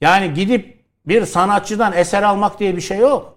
Yani 0.00 0.34
gidip 0.34 0.84
bir 1.06 1.26
sanatçıdan 1.26 1.92
eser 1.92 2.22
almak 2.22 2.60
diye 2.60 2.76
bir 2.76 2.80
şey 2.80 2.98
yok. 2.98 3.31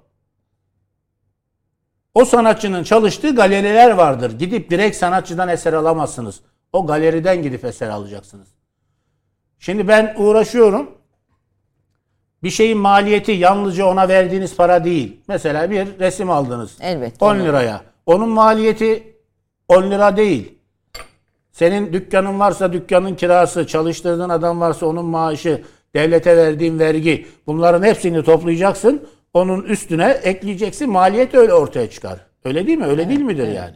O 2.15 2.25
sanatçının 2.25 2.83
çalıştığı 2.83 3.35
galeriler 3.35 3.91
vardır. 3.91 4.39
Gidip 4.39 4.69
direkt 4.69 4.97
sanatçıdan 4.97 5.49
eser 5.49 5.73
alamazsınız. 5.73 6.41
O 6.73 6.87
galeriden 6.87 7.43
gidip 7.43 7.65
eser 7.65 7.89
alacaksınız. 7.89 8.47
Şimdi 9.59 9.87
ben 9.87 10.15
uğraşıyorum. 10.17 10.91
Bir 12.43 12.49
şeyin 12.49 12.77
maliyeti 12.77 13.31
yalnızca 13.31 13.85
ona 13.85 14.07
verdiğiniz 14.07 14.55
para 14.55 14.83
değil. 14.83 15.21
Mesela 15.27 15.71
bir 15.71 15.99
resim 15.99 16.29
aldınız. 16.29 16.77
Elbette. 16.81 17.25
10 17.25 17.39
liraya. 17.39 17.81
Onun 18.05 18.29
maliyeti 18.29 19.17
10 19.67 19.91
lira 19.91 20.17
değil. 20.17 20.57
Senin 21.51 21.93
dükkanın 21.93 22.39
varsa 22.39 22.73
dükkanın 22.73 23.15
kirası, 23.15 23.67
çalıştırdığın 23.67 24.29
adam 24.29 24.61
varsa 24.61 24.85
onun 24.85 25.05
maaşı, 25.05 25.63
devlete 25.95 26.37
verdiğin 26.37 26.79
vergi 26.79 27.27
bunların 27.47 27.83
hepsini 27.83 28.23
toplayacaksın. 28.23 29.07
Onun 29.35 29.61
üstüne 29.61 30.09
ekleyeceksin. 30.23 30.89
Maliyet 30.89 31.35
öyle 31.35 31.53
ortaya 31.53 31.89
çıkar. 31.89 32.19
Öyle 32.45 32.67
değil 32.67 32.77
mi? 32.77 32.85
Öyle 32.85 33.09
değil 33.09 33.21
midir 33.21 33.47
yani? 33.47 33.75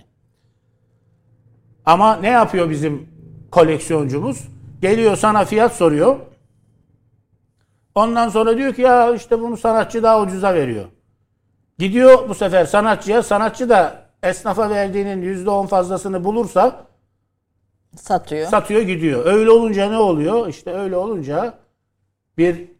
Ama 1.85 2.15
ne 2.15 2.29
yapıyor 2.29 2.69
bizim 2.69 3.09
koleksiyoncumuz? 3.51 4.47
Geliyor 4.81 5.15
sana 5.15 5.45
fiyat 5.45 5.75
soruyor. 5.75 6.19
Ondan 7.95 8.29
sonra 8.29 8.57
diyor 8.57 8.73
ki 8.73 8.81
ya 8.81 9.13
işte 9.15 9.39
bunu 9.41 9.57
sanatçı 9.57 10.03
daha 10.03 10.21
ucuza 10.21 10.53
veriyor. 10.53 10.85
Gidiyor 11.77 12.29
bu 12.29 12.35
sefer 12.35 12.65
sanatçıya. 12.65 13.23
Sanatçı 13.23 13.69
da 13.69 14.05
esnafa 14.23 14.69
verdiğinin 14.69 15.45
%10 15.45 15.67
fazlasını 15.67 16.23
bulursa 16.23 16.85
Satıyor. 17.95 18.47
satıyor 18.47 18.81
gidiyor. 18.81 19.25
Öyle 19.25 19.49
olunca 19.51 19.89
ne 19.89 19.97
oluyor? 19.97 20.47
İşte 20.47 20.73
öyle 20.73 20.95
olunca 20.95 21.53
bir 22.37 22.78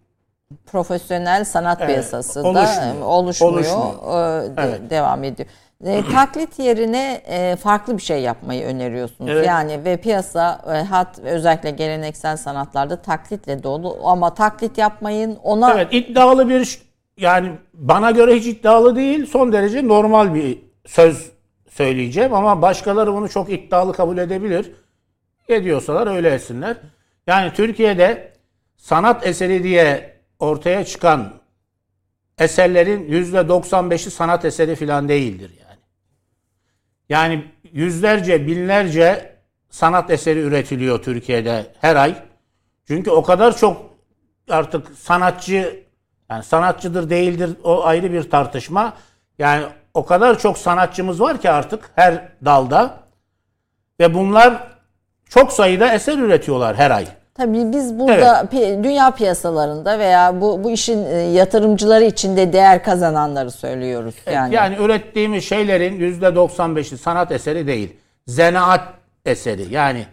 Profesyonel 0.66 1.46
sanat 1.46 1.78
Evet, 1.82 1.90
piyasası 1.90 2.44
da 2.44 2.48
oluşmuyor. 2.48 2.96
e, 3.02 3.04
oluşmuyor. 3.04 3.54
Oluşmuyor. 3.54 4.44
e, 4.44 4.58
de- 4.58 4.62
Evet. 4.62 4.90
Devam 4.90 5.24
ediyor. 5.24 5.50
E, 5.86 6.04
taklit 6.14 6.60
yerine 6.60 7.22
e, 7.28 7.56
farklı 7.56 7.98
bir 7.98 8.02
şey 8.02 8.22
yapmayı 8.22 8.66
öneriyorsunuz. 8.66 9.32
Evet. 9.32 9.48
Yani 9.48 9.86
ve 9.86 9.98
piyasa 9.98 10.62
e, 10.68 10.84
hat 10.84 11.20
özellikle 11.20 11.72
geleneksel 11.72 12.38
sanatlarda 12.38 13.02
taklitle 13.02 13.64
dolu 13.64 14.00
ama 14.04 14.34
taklit 14.34 14.78
yapmayın. 14.78 15.38
Ona 15.44 15.74
evet 15.74 15.88
iddialı 15.94 16.50
bir 16.50 16.82
yani 17.18 17.52
bana 17.74 18.12
göre 18.12 18.36
hiç 18.36 18.46
iddialı 18.46 18.96
değil. 18.96 19.26
Son 19.26 19.52
derece 19.54 19.88
normal 19.88 20.34
bir 20.34 20.60
söz 20.86 21.32
söyleyeceğim 21.70 22.34
ama 22.34 22.62
başkaları 22.62 23.14
bunu 23.14 23.30
çok 23.30 23.50
iddialı 23.50 23.94
kabul 23.94 24.18
edebilir. 24.18 24.72
Ediyorsalar 25.50 26.16
öyle 26.16 26.30
etsinler. 26.30 26.78
Yani 27.28 27.54
Türkiye'de 27.54 28.34
sanat 28.78 29.28
eseri 29.28 29.64
diye 29.64 30.19
ortaya 30.40 30.86
çıkan 30.86 31.34
eserlerin 32.38 33.12
%95'i 33.12 34.12
sanat 34.12 34.46
eseri 34.46 34.76
falan 34.76 35.10
değildir 35.10 35.52
yani. 35.60 35.80
Yani 37.10 37.46
yüzlerce, 37.74 38.48
binlerce 38.48 39.36
sanat 39.70 40.12
eseri 40.12 40.40
üretiliyor 40.40 41.04
Türkiye'de 41.04 41.74
her 41.82 41.96
ay. 41.96 42.16
Çünkü 42.88 43.12
o 43.12 43.24
kadar 43.24 43.58
çok 43.58 43.90
artık 44.50 44.90
sanatçı 44.98 45.84
yani 46.30 46.44
sanatçıdır 46.44 47.10
değildir 47.10 47.58
o 47.64 47.86
ayrı 47.86 48.14
bir 48.14 48.30
tartışma. 48.30 48.94
Yani 49.40 49.66
o 49.94 50.06
kadar 50.06 50.40
çok 50.40 50.58
sanatçımız 50.58 51.22
var 51.22 51.42
ki 51.42 51.50
artık 51.50 51.92
her 51.96 52.30
dalda 52.46 53.00
ve 54.00 54.14
bunlar 54.14 54.68
çok 55.30 55.54
sayıda 55.54 55.94
eser 55.94 56.18
üretiyorlar 56.18 56.76
her 56.76 56.92
ay. 56.92 57.08
Tabii 57.40 57.72
biz 57.72 58.00
burada 58.00 58.42
pi- 58.54 58.84
dünya 58.84 59.12
piyasalarında 59.12 60.00
veya 60.00 60.42
bu 60.42 60.64
bu 60.64 60.72
işin 60.72 61.06
e, 61.06 61.16
yatırımcıları 61.18 62.04
içinde 62.04 62.54
değer 62.54 62.84
kazananları 62.84 63.52
söylüyoruz. 63.52 64.16
Yani, 64.34 64.56
Yani 64.56 64.76
ürettiğimiz 64.80 65.44
şeylerin 65.44 66.00
%95'i 66.22 66.98
sanat 66.98 67.32
eseri 67.32 67.68
değil. 67.68 67.96
Zanaat 68.28 68.82
eseri. 69.26 69.74
Yani 69.74 70.06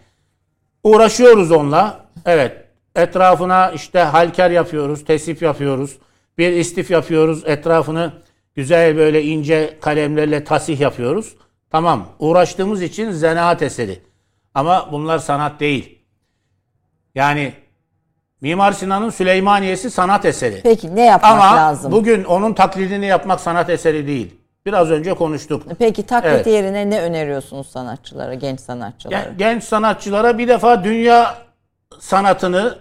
uğraşıyoruz 0.84 1.50
onunla. 1.52 2.00
Evet. 2.26 2.52
Etrafına 2.96 3.70
işte 3.70 3.98
halker 4.00 4.50
yapıyoruz, 4.50 5.04
tesip 5.04 5.42
yapıyoruz. 5.42 5.98
Bir 6.38 6.52
istif 6.52 6.90
yapıyoruz. 6.90 7.42
Etrafını 7.46 8.12
güzel 8.54 8.96
böyle 8.96 9.22
ince 9.22 9.76
kalemlerle 9.80 10.44
tasih 10.44 10.80
yapıyoruz. 10.80 11.36
Tamam. 11.70 12.08
Uğraştığımız 12.18 12.82
için 12.82 13.10
zanaat 13.10 13.62
eseri. 13.62 13.98
Ama 14.54 14.88
bunlar 14.92 15.18
sanat 15.18 15.60
değil. 15.60 15.95
Yani 17.16 17.52
Mimar 18.40 18.72
Sinan'ın 18.72 19.10
Süleymaniye'si 19.10 19.90
sanat 19.90 20.24
eseri. 20.24 20.60
Peki 20.62 20.96
ne 20.96 21.04
yapmak 21.04 21.32
Ama 21.32 21.56
lazım? 21.56 21.92
bugün 21.92 22.24
onun 22.24 22.54
taklidini 22.54 23.06
yapmak 23.06 23.40
sanat 23.40 23.70
eseri 23.70 24.06
değil. 24.06 24.34
Biraz 24.66 24.90
önce 24.90 25.14
konuştuk. 25.14 25.62
Peki 25.78 26.02
taklit 26.06 26.30
Evet. 26.32 26.46
yerine 26.46 26.90
ne 26.90 27.00
öneriyorsunuz 27.00 27.66
sanatçılara, 27.70 28.34
genç 28.34 28.60
sanatçılara? 28.60 29.22
Gen- 29.22 29.38
Genç 29.38 29.64
sanatçılara 29.64 30.38
bir 30.38 30.48
defa 30.48 30.84
dünya 30.84 31.34
sanatını 32.00 32.78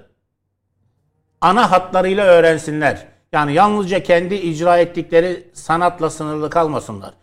ana 1.41 1.71
hatlarıyla 1.71 2.25
öğrensinler. 2.25 3.05
Yani 3.33 3.53
yalnızca 3.53 4.03
kendi 4.03 4.35
icra 4.35 4.77
ettikleri 4.77 5.47
sanatla 5.53 6.09
sınırlı 6.09 6.49
kalmasınlar. 6.49 7.13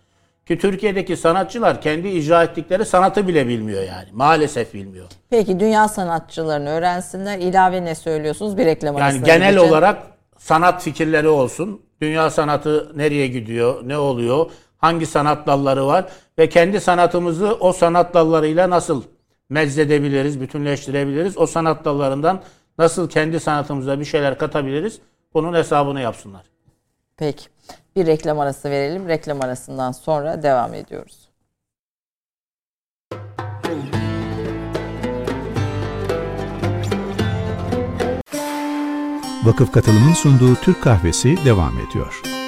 Ki 0.52 0.58
Türkiye'deki 0.58 1.16
sanatçılar 1.16 1.80
kendi 1.80 2.08
icra 2.08 2.44
ettikleri 2.44 2.84
sanatı 2.84 3.28
bile 3.28 3.48
bilmiyor 3.48 3.82
yani. 3.82 4.08
Maalesef 4.12 4.74
bilmiyor. 4.74 5.06
Peki 5.30 5.60
dünya 5.60 5.88
sanatçılarını 5.88 6.70
öğrensinler. 6.70 7.38
İlave 7.38 7.84
ne 7.84 7.94
söylüyorsunuz? 7.94 8.56
Bir 8.56 8.66
reklam 8.66 8.94
Yani 8.94 9.04
arasına 9.04 9.26
genel 9.26 9.50
gideceğim. 9.50 9.72
olarak 9.72 10.02
sanat 10.38 10.82
fikirleri 10.82 11.28
olsun. 11.28 11.82
Dünya 12.00 12.30
sanatı 12.30 12.92
nereye 12.98 13.26
gidiyor, 13.26 13.88
ne 13.88 13.98
oluyor, 13.98 14.50
hangi 14.78 15.06
sanat 15.06 15.46
dalları 15.46 15.86
var 15.86 16.04
ve 16.38 16.48
kendi 16.48 16.80
sanatımızı 16.80 17.54
o 17.60 17.72
sanat 17.72 18.14
dallarıyla 18.14 18.70
nasıl 18.70 19.02
mezzedebiliriz, 19.48 20.40
bütünleştirebiliriz, 20.40 21.38
o 21.38 21.46
sanat 21.46 21.84
dallarından 21.84 22.42
nasıl 22.78 23.08
kendi 23.08 23.40
sanatımıza 23.40 24.00
bir 24.00 24.04
şeyler 24.04 24.38
katabiliriz, 24.38 24.98
bunun 25.34 25.54
hesabını 25.54 26.00
yapsınlar. 26.00 26.42
Peki. 27.16 27.44
Bir 27.96 28.06
reklam 28.06 28.40
arası 28.40 28.70
verelim. 28.70 29.08
Reklam 29.08 29.40
arasından 29.40 29.92
sonra 29.92 30.42
devam 30.42 30.74
ediyoruz. 30.74 31.28
Vakıf 39.44 39.72
Katılım'ın 39.72 40.12
sunduğu 40.12 40.54
Türk 40.54 40.82
Kahvesi 40.82 41.44
devam 41.44 41.78
ediyor. 41.78 42.41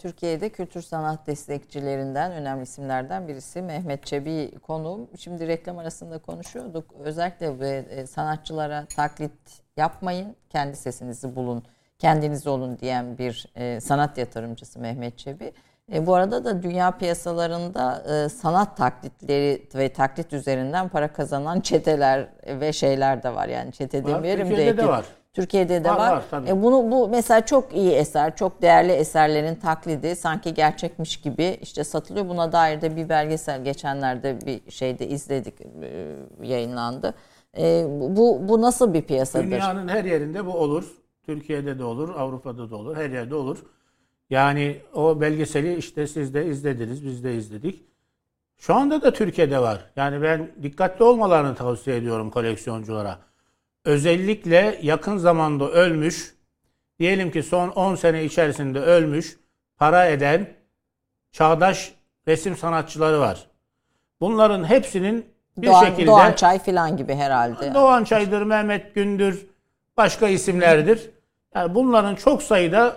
Türkiye'de 0.00 0.48
kültür 0.48 0.82
sanat 0.82 1.26
destekçilerinden 1.26 2.32
önemli 2.32 2.62
isimlerden 2.62 3.28
birisi 3.28 3.62
Mehmet 3.62 4.06
Çebi 4.06 4.58
konuğum. 4.58 5.08
Şimdi 5.18 5.46
reklam 5.46 5.78
arasında 5.78 6.18
konuşuyorduk. 6.18 6.94
Özellikle 6.98 7.78
e, 7.78 8.06
sanatçılara 8.06 8.86
taklit 8.96 9.32
yapmayın, 9.76 10.36
kendi 10.50 10.76
sesinizi 10.76 11.36
bulun, 11.36 11.62
kendiniz 11.98 12.46
olun 12.46 12.78
diyen 12.78 13.18
bir 13.18 13.46
e, 13.54 13.80
sanat 13.80 14.18
yatırımcısı 14.18 14.78
Mehmet 14.78 15.18
Çebi. 15.18 15.52
E, 15.92 16.06
bu 16.06 16.14
arada 16.14 16.44
da 16.44 16.62
dünya 16.62 16.90
piyasalarında 16.90 18.02
e, 18.14 18.28
sanat 18.28 18.76
taklitleri 18.76 19.68
ve 19.74 19.92
taklit 19.92 20.32
üzerinden 20.32 20.88
para 20.88 21.12
kazanan 21.12 21.60
çeteler 21.60 22.28
ve 22.46 22.72
şeyler 22.72 23.22
de 23.22 23.34
var. 23.34 23.48
Yani 23.48 23.72
çete 23.72 24.04
Var, 24.04 24.14
demeyelim 24.14 24.46
de. 24.46 24.50
Türkiye'de 24.50 24.76
de 24.76 24.88
var. 24.88 25.04
Türkiye'de 25.32 25.84
de 25.84 25.88
Var, 25.88 25.96
var. 25.96 26.22
var. 26.32 26.46
E, 26.48 26.62
bunu 26.62 26.90
bu 26.90 27.08
mesela 27.08 27.46
çok 27.46 27.74
iyi 27.74 27.92
eser, 27.92 28.36
çok 28.36 28.62
değerli 28.62 28.92
eserlerin 28.92 29.54
taklidi 29.54 30.16
sanki 30.16 30.54
gerçekmiş 30.54 31.20
gibi 31.20 31.58
işte 31.62 31.84
satılıyor. 31.84 32.28
Buna 32.28 32.52
dair 32.52 32.80
de 32.80 32.96
bir 32.96 33.08
belgesel 33.08 33.64
geçenlerde 33.64 34.38
bir 34.46 34.70
şeyde 34.70 35.08
izledik, 35.08 35.54
e, 35.60 36.16
yayınlandı. 36.42 37.14
E, 37.58 37.84
bu 37.88 38.48
bu 38.48 38.62
nasıl 38.62 38.94
bir 38.94 39.02
piyasadır? 39.02 39.44
Dünyanın 39.44 39.88
her 39.88 40.04
yerinde 40.04 40.46
bu 40.46 40.52
olur. 40.52 40.84
Türkiye'de 41.26 41.78
de 41.78 41.84
olur, 41.84 42.14
Avrupa'da 42.18 42.70
da 42.70 42.76
olur, 42.76 42.96
her 42.96 43.10
yerde 43.10 43.34
olur. 43.34 43.58
Yani 44.30 44.76
o 44.94 45.20
belgeseli 45.20 45.76
işte 45.76 46.06
siz 46.06 46.34
de 46.34 46.46
izlediniz, 46.46 47.04
biz 47.04 47.24
de 47.24 47.34
izledik. 47.34 47.84
Şu 48.58 48.74
anda 48.74 49.02
da 49.02 49.12
Türkiye'de 49.12 49.58
var. 49.58 49.90
Yani 49.96 50.22
ben 50.22 50.50
dikkatli 50.62 51.04
olmalarını 51.04 51.54
tavsiye 51.54 51.96
ediyorum 51.96 52.30
koleksiyonculara. 52.30 53.18
Özellikle 53.84 54.78
yakın 54.82 55.16
zamanda 55.16 55.70
ölmüş, 55.70 56.34
diyelim 56.98 57.30
ki 57.30 57.42
son 57.42 57.68
10 57.68 57.94
sene 57.94 58.24
içerisinde 58.24 58.80
ölmüş, 58.80 59.38
para 59.76 60.06
eden 60.06 60.46
çağdaş 61.32 61.94
resim 62.28 62.56
sanatçıları 62.56 63.20
var. 63.20 63.46
Bunların 64.20 64.64
hepsinin 64.64 65.26
bir 65.56 65.66
Doğan, 65.66 65.84
şekilde 65.84 66.06
Doğan 66.06 66.32
Çay 66.32 66.58
falan 66.58 66.96
gibi 66.96 67.14
herhalde. 67.14 67.74
Doğan 67.74 68.04
Çaydır, 68.04 68.42
Mehmet 68.42 68.94
Gündür, 68.94 69.46
başka 69.96 70.28
isimlerdir. 70.28 71.10
Yani 71.54 71.74
bunların 71.74 72.14
çok 72.14 72.42
sayıda 72.42 72.96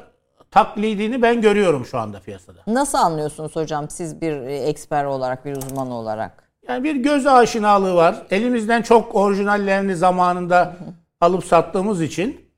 taklidini 0.52 1.22
ben 1.22 1.42
görüyorum 1.42 1.86
şu 1.86 1.98
anda 1.98 2.20
piyasada. 2.20 2.60
Nasıl 2.68 2.98
anlıyorsunuz 2.98 3.56
hocam 3.56 3.90
siz 3.90 4.22
bir 4.22 4.34
e, 4.34 4.56
eksper 4.58 5.06
olarak, 5.06 5.46
bir 5.46 5.56
uzman 5.56 5.92
olarak? 5.92 6.43
Yani 6.68 6.84
bir 6.84 6.96
göz 6.96 7.28
aşinalığı 7.28 7.96
var. 7.96 8.24
Elimizden 8.32 8.82
çok 8.82 9.16
orijinallerini 9.16 9.96
zamanında 9.96 10.76
alıp 11.22 11.46
sattığımız 11.46 12.02
için 12.02 12.50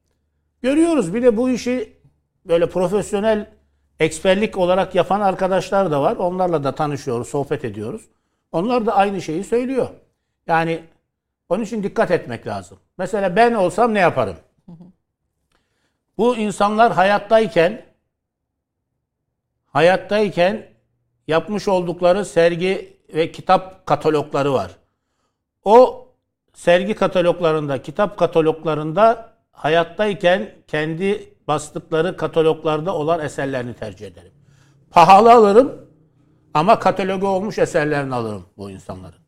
görüyoruz. 0.62 1.14
Bir 1.14 1.24
de 1.24 1.38
bu 1.38 1.50
işi 1.50 1.98
böyle 2.46 2.70
profesyonel 2.70 3.50
eksperlik 4.00 4.58
olarak 4.58 4.96
yapan 4.96 5.22
arkadaşlar 5.22 5.92
da 5.92 6.02
var. 6.02 6.16
Onlarla 6.16 6.64
da 6.64 6.76
tanışıyoruz, 6.76 7.28
sohbet 7.28 7.66
ediyoruz. 7.66 8.02
Onlar 8.52 8.86
da 8.86 8.96
aynı 8.96 9.22
şeyi 9.22 9.44
söylüyor. 9.44 9.90
Yani 10.48 10.84
onun 11.50 11.64
için 11.64 11.84
dikkat 11.84 12.12
etmek 12.12 12.48
lazım. 12.48 12.78
Mesela 12.98 13.36
ben 13.36 13.54
olsam 13.54 13.94
ne 13.94 14.00
yaparım? 14.00 14.36
Bu 16.18 16.38
insanlar 16.38 16.94
hayattayken 16.94 17.82
hayattayken 19.68 20.68
yapmış 21.28 21.68
oldukları 21.68 22.26
sergi 22.26 22.95
ve 23.14 23.32
kitap 23.32 23.86
katalogları 23.86 24.54
var. 24.54 24.72
O 25.64 26.08
sergi 26.54 26.96
kataloglarında, 26.96 27.82
kitap 27.82 28.18
kataloglarında 28.18 29.34
hayattayken 29.52 30.52
kendi 30.68 31.34
bastıkları 31.48 32.18
kataloglarda 32.18 32.96
olan 32.96 33.20
eserlerini 33.20 33.74
tercih 33.74 34.08
ederim. 34.08 34.32
Pahalı 34.92 35.34
alırım 35.34 35.90
ama 36.54 36.80
katalogu 36.80 37.28
olmuş 37.28 37.60
eserlerini 37.60 38.16
alırım 38.16 38.46
bu 38.58 38.72
insanların. 38.72 39.20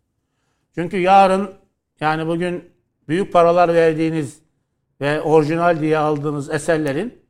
Çünkü 0.76 0.98
yarın 0.98 1.54
yani 2.00 2.28
bugün 2.28 2.72
büyük 3.08 3.34
paralar 3.34 3.74
verdiğiniz 3.74 4.42
ve 5.02 5.22
orijinal 5.22 5.82
diye 5.82 5.98
aldığınız 5.98 6.50
eserlerin 6.50 7.22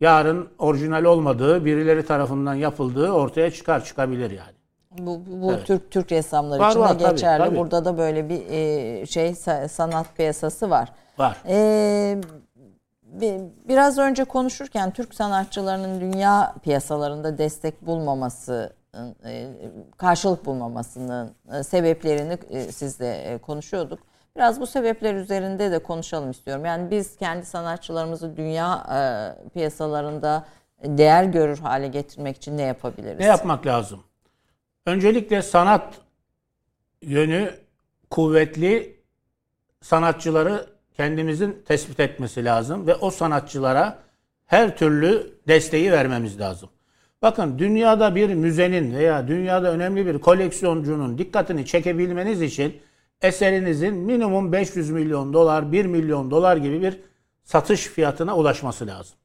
yarın 0.00 0.48
orijinal 0.58 1.04
olmadığı, 1.04 1.64
birileri 1.64 2.06
tarafından 2.06 2.54
yapıldığı 2.54 3.12
ortaya 3.12 3.50
çıkar, 3.50 3.84
çıkabilir 3.84 4.30
yani. 4.30 4.59
Bu, 4.98 5.20
bu 5.26 5.52
Evet. 5.52 5.66
Türk 5.66 5.90
Türk 5.90 6.12
ressamları 6.12 6.60
Var, 6.60 6.70
için 6.70 6.80
de 6.80 6.84
var, 6.84 6.98
tabii, 6.98 7.10
geçerli. 7.10 7.44
tabii. 7.44 7.56
Burada 7.58 7.84
da 7.84 7.98
böyle 7.98 8.28
bir 8.28 8.46
e, 8.50 9.06
şey 9.06 9.30
sa- 9.30 9.68
sanat 9.68 10.16
piyasası 10.16 10.70
var. 10.70 10.92
Var. 11.18 11.36
Ee, 11.48 12.18
bi- 13.02 13.40
biraz 13.68 13.98
önce 13.98 14.24
konuşurken 14.24 14.90
Türk 14.90 15.14
sanatçılarının 15.14 16.00
dünya 16.00 16.54
piyasalarında 16.62 17.38
destek 17.38 17.86
bulmaması, 17.86 18.72
e, 19.24 19.46
karşılık 19.96 20.46
bulmamasının 20.46 21.34
e, 21.52 21.62
sebeplerini 21.62 22.38
e, 22.50 22.72
sizle 22.72 23.38
konuşuyorduk. 23.38 23.98
Biraz 24.36 24.60
bu 24.60 24.66
sebepler 24.66 25.14
üzerinde 25.14 25.70
de 25.72 25.78
konuşalım 25.82 26.30
istiyorum. 26.30 26.64
Yani 26.64 26.90
biz 26.90 27.16
kendi 27.16 27.46
sanatçılarımızı 27.46 28.36
dünya 28.36 28.86
piyasalarında 29.54 30.44
değer 30.84 31.24
görür 31.24 31.58
hale 31.58 31.88
getirmek 31.88 32.36
için 32.36 32.58
ne 32.58 32.62
yapabiliriz? 32.62 33.18
Ne 33.20 33.26
yapmak 33.26 33.66
lazım? 33.66 34.00
Öncelikle 34.86 35.42
sanat 35.42 36.00
yönü 37.02 37.54
kuvvetli 38.10 39.00
sanatçıları 39.80 40.66
kendimizin 40.96 41.62
tespit 41.66 42.00
etmesi 42.00 42.44
lazım 42.44 42.86
ve 42.86 42.94
o 42.94 43.10
sanatçılara 43.10 43.98
her 44.46 44.76
türlü 44.76 45.32
desteği 45.48 45.92
vermemiz 45.92 46.40
lazım. 46.40 46.70
Bakın 47.22 47.58
dünyada 47.58 48.14
bir 48.14 48.34
müzenin 48.34 48.94
veya 48.94 49.28
dünyada 49.28 49.72
önemli 49.72 50.06
bir 50.06 50.18
koleksiyoncunun 50.18 51.18
dikkatini 51.18 51.66
çekebilmeniz 51.66 52.42
için 52.42 52.80
eserinizin 53.22 53.94
minimum 53.94 54.52
500 54.52 54.90
milyon 54.90 55.32
dolar, 55.32 55.72
1 55.72 55.86
milyon 55.86 56.30
dolar 56.30 56.56
gibi 56.56 56.82
bir 56.82 57.00
satış 57.44 57.86
fiyatına 57.86 58.36
ulaşması 58.36 58.86
lazım. 58.86 59.19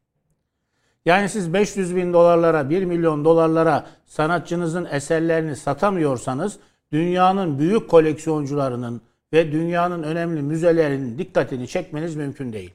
Yani 1.05 1.29
siz 1.29 1.53
500 1.53 1.95
bin 1.95 2.13
dolarlara, 2.13 2.69
1 2.69 2.83
milyon 2.83 3.25
dolarlara 3.25 3.85
sanatçınızın 4.05 4.85
eserlerini 4.85 5.55
satamıyorsanız 5.55 6.59
dünyanın 6.91 7.59
büyük 7.59 7.89
koleksiyoncularının 7.89 9.01
ve 9.33 9.51
dünyanın 9.51 10.03
önemli 10.03 10.41
müzelerinin 10.41 11.17
dikkatini 11.17 11.67
çekmeniz 11.67 12.15
mümkün 12.15 12.53
değil. 12.53 12.73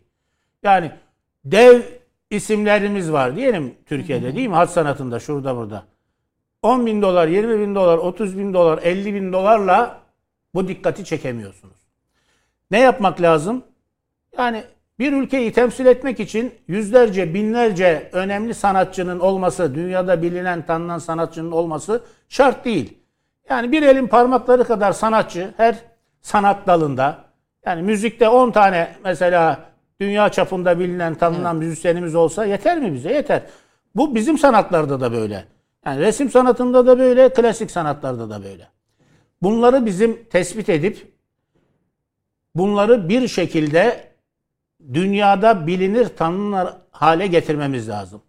Yani 0.63 0.93
dev 1.45 1.83
isimlerimiz 2.31 3.13
var 3.13 3.37
diyelim 3.37 3.75
Türkiye'de 3.87 4.37
değil 4.37 4.49
mi? 4.49 4.55
Hat 4.55 4.71
sanatında 4.71 5.21
şurada 5.21 5.57
burada. 5.57 5.85
10 6.63 6.87
bin 6.87 7.03
dolar, 7.03 7.29
20 7.29 7.61
bin 7.61 7.75
dolar, 7.75 7.99
30 7.99 8.39
bin 8.39 8.55
dolar, 8.55 8.79
50 8.83 9.15
bin 9.15 9.33
dolarla 9.33 10.01
bu 10.55 10.69
dikkati 10.69 11.05
çekemiyorsunuz. 11.05 11.77
Ne 12.71 12.81
yapmak 12.81 13.21
lazım? 13.21 13.63
Yani 14.39 14.65
bir 15.01 15.13
ülkeyi 15.13 15.53
temsil 15.53 15.87
etmek 15.87 16.21
için 16.21 16.55
yüzlerce, 16.69 17.35
binlerce 17.35 18.11
önemli 18.13 18.55
sanatçının 18.55 19.21
olması, 19.21 19.75
dünyada 19.75 20.23
bilinen, 20.23 20.67
tanınan 20.67 20.99
sanatçının 20.99 21.51
olması 21.51 22.03
şart 22.29 22.65
değil. 22.65 22.99
Yani 23.49 23.73
bir 23.73 23.83
elin 23.83 24.07
parmakları 24.07 24.65
kadar 24.65 24.93
sanatçı 24.93 25.55
her 25.57 25.77
sanat 26.21 26.67
dalında, 26.67 27.25
yani 27.67 27.83
müzikte 27.83 28.29
10 28.29 28.51
tane 28.51 28.97
mesela 29.05 29.61
dünya 30.01 30.29
çapında 30.29 30.79
bilinen, 30.79 31.15
tanınan 31.15 31.57
müzisyenimiz 31.57 32.15
olsa 32.15 32.45
yeter 32.45 32.79
mi 32.79 32.95
bize? 32.95 33.13
Yeter. 33.13 33.43
Bu 33.95 34.15
bizim 34.15 34.39
sanatlarda 34.39 35.01
da 35.01 35.13
böyle. 35.13 35.45
Yani 35.87 36.01
resim 36.01 36.31
sanatında 36.31 36.87
da 36.87 36.99
böyle, 36.99 37.33
klasik 37.33 37.71
sanatlarda 37.71 38.31
da 38.31 38.45
böyle. 38.45 38.69
Bunları 39.43 39.87
bizim 39.87 40.25
tespit 40.25 40.69
edip 40.69 41.13
bunları 42.55 43.09
bir 43.09 43.29
şekilde 43.29 44.10
dünyada 44.93 45.67
bilinir, 45.67 46.09
tanınır 46.09 46.69
hale 46.91 47.27
getirmemiz 47.27 47.89
lazım. 47.89 48.23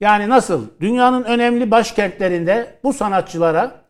Yani 0.00 0.28
nasıl? 0.28 0.66
Dünyanın 0.80 1.24
önemli 1.24 1.70
başkentlerinde 1.70 2.78
bu 2.84 2.92
sanatçılara 2.92 3.80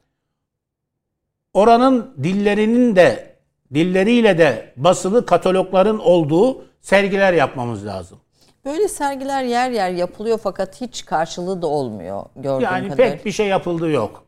oranın 1.54 2.14
dillerinin 2.22 2.96
de 2.96 3.36
dilleriyle 3.74 4.38
de 4.38 4.72
basılı 4.76 5.26
katalogların 5.26 5.98
olduğu 5.98 6.64
sergiler 6.80 7.32
yapmamız 7.32 7.86
lazım. 7.86 8.18
Böyle 8.64 8.88
sergiler 8.88 9.44
yer 9.44 9.70
yer 9.70 9.90
yapılıyor 9.90 10.38
fakat 10.42 10.80
hiç 10.80 11.04
karşılığı 11.06 11.62
da 11.62 11.66
olmuyor 11.66 12.24
gördüğüm 12.36 12.64
Yani 12.64 12.88
kadarıyla. 12.88 13.16
pek 13.16 13.26
bir 13.26 13.32
şey 13.32 13.46
yapıldığı 13.46 13.90
yok. 13.90 14.24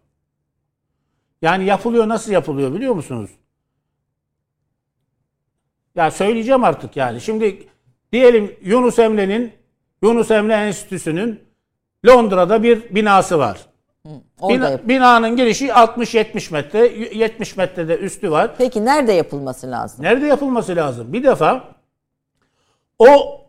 Yani 1.43 1.65
yapılıyor 1.65 2.09
nasıl 2.09 2.33
yapılıyor 2.33 2.75
biliyor 2.75 2.95
musunuz? 2.95 3.31
Ya 5.95 6.11
söyleyeceğim 6.11 6.65
artık 6.65 6.97
yani. 6.97 7.21
Şimdi 7.21 7.69
diyelim 8.13 8.57
Yunus 8.63 8.99
Emre'nin 8.99 9.53
Yunus 10.03 10.31
Emre 10.31 10.55
Enstitüsü'nün 10.55 11.41
Londra'da 12.07 12.63
bir 12.63 12.95
binası 12.95 13.39
var. 13.39 13.59
Bina- 14.41 14.89
binanın 14.89 15.37
girişi 15.37 15.67
60-70 15.69 16.53
metre, 16.53 16.79
70 17.19 17.57
metrede 17.57 17.97
üstü 17.99 18.31
var. 18.31 18.51
Peki 18.59 18.85
nerede 18.85 19.13
yapılması 19.13 19.71
lazım? 19.71 20.05
Nerede 20.05 20.27
yapılması 20.27 20.77
lazım? 20.77 21.13
Bir 21.13 21.25
defa 21.25 21.65
o 22.99 23.41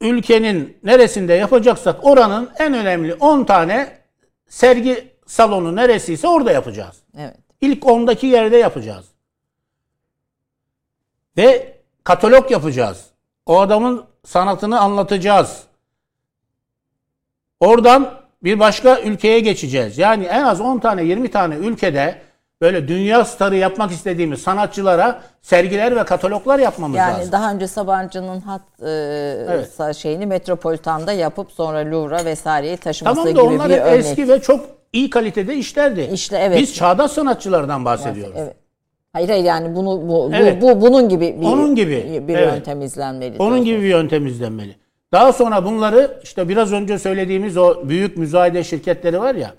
ülkenin 0.00 0.76
neresinde 0.82 1.34
yapacaksak 1.34 2.06
oranın 2.06 2.50
en 2.58 2.74
önemli 2.74 3.14
10 3.14 3.44
tane 3.44 3.98
sergi 4.48 5.08
salonu 5.26 5.76
neresiyse 5.76 6.28
orada 6.28 6.52
yapacağız. 6.52 6.96
Evet. 7.18 7.36
İlk 7.60 7.82
10'daki 7.82 8.26
yerde 8.26 8.56
yapacağız. 8.56 9.11
Ve 11.36 11.76
katalog 12.04 12.50
yapacağız. 12.50 13.04
O 13.46 13.60
adamın 13.60 14.04
sanatını 14.24 14.80
anlatacağız. 14.80 15.62
Oradan 17.60 18.10
bir 18.44 18.58
başka 18.58 19.00
ülkeye 19.00 19.40
geçeceğiz. 19.40 19.98
Yani 19.98 20.24
en 20.24 20.42
az 20.42 20.60
10 20.60 20.78
tane 20.78 21.04
20 21.04 21.30
tane 21.30 21.54
ülkede 21.54 22.18
böyle 22.60 22.88
dünya 22.88 23.24
starı 23.24 23.56
yapmak 23.56 23.90
istediğimiz 23.90 24.42
sanatçılara 24.42 25.22
sergiler 25.42 25.96
ve 25.96 26.04
kataloglar 26.04 26.58
yapmamız 26.58 26.96
Yani 26.96 27.18
lazım. 27.18 27.32
daha 27.32 27.52
önce 27.52 27.66
Sabancı'nın 27.68 28.40
hat 28.40 28.62
e, 28.80 28.84
sa- 29.78 29.94
şeyini 29.94 30.26
Metropolitan'da 30.26 31.12
yapıp 31.12 31.52
sonra 31.52 31.78
Louvre'a 31.90 32.24
vesaireyi 32.24 32.76
taşıması 32.76 33.14
Tamam 33.14 33.26
da 33.26 33.30
gibi 33.30 33.40
onlar 33.40 33.68
bir 33.68 33.78
örnek. 33.78 33.98
eski 34.04 34.28
ve 34.28 34.42
çok 34.42 34.64
iyi 34.92 35.10
kalitede 35.10 35.54
işlerdi. 35.56 36.00
İşte 36.12 36.38
evet. 36.38 36.58
Biz 36.60 36.74
çağdaş 36.74 37.10
sanatçılardan 37.10 37.84
bahsediyoruz. 37.84 38.34
Evet. 38.38 38.56
Hayır 39.12 39.28
hayır 39.28 39.44
yani 39.44 39.76
bunu 39.76 40.02
bu, 40.02 40.08
bu, 40.08 40.30
Evet. 40.34 40.62
bu 40.62 40.80
bunun 40.80 41.08
gibi 41.08 41.36
bir, 41.40 41.46
Onun 41.46 41.74
gibi, 41.74 42.24
bir 42.28 42.34
evet. 42.34 42.54
yöntem 42.54 42.82
izlenmeli. 42.82 43.36
Onun 43.38 43.50
diyorsun. 43.50 43.64
gibi 43.64 43.82
bir 43.82 43.88
yöntem 43.88 44.26
izlenmeli. 44.26 44.76
Daha 45.12 45.32
sonra 45.32 45.64
bunları 45.64 46.20
işte 46.22 46.48
biraz 46.48 46.72
önce 46.72 46.98
söylediğimiz 46.98 47.56
o 47.56 47.88
büyük 47.88 48.16
müzayede 48.16 48.64
şirketleri 48.64 49.20
var 49.20 49.34
ya 49.34 49.54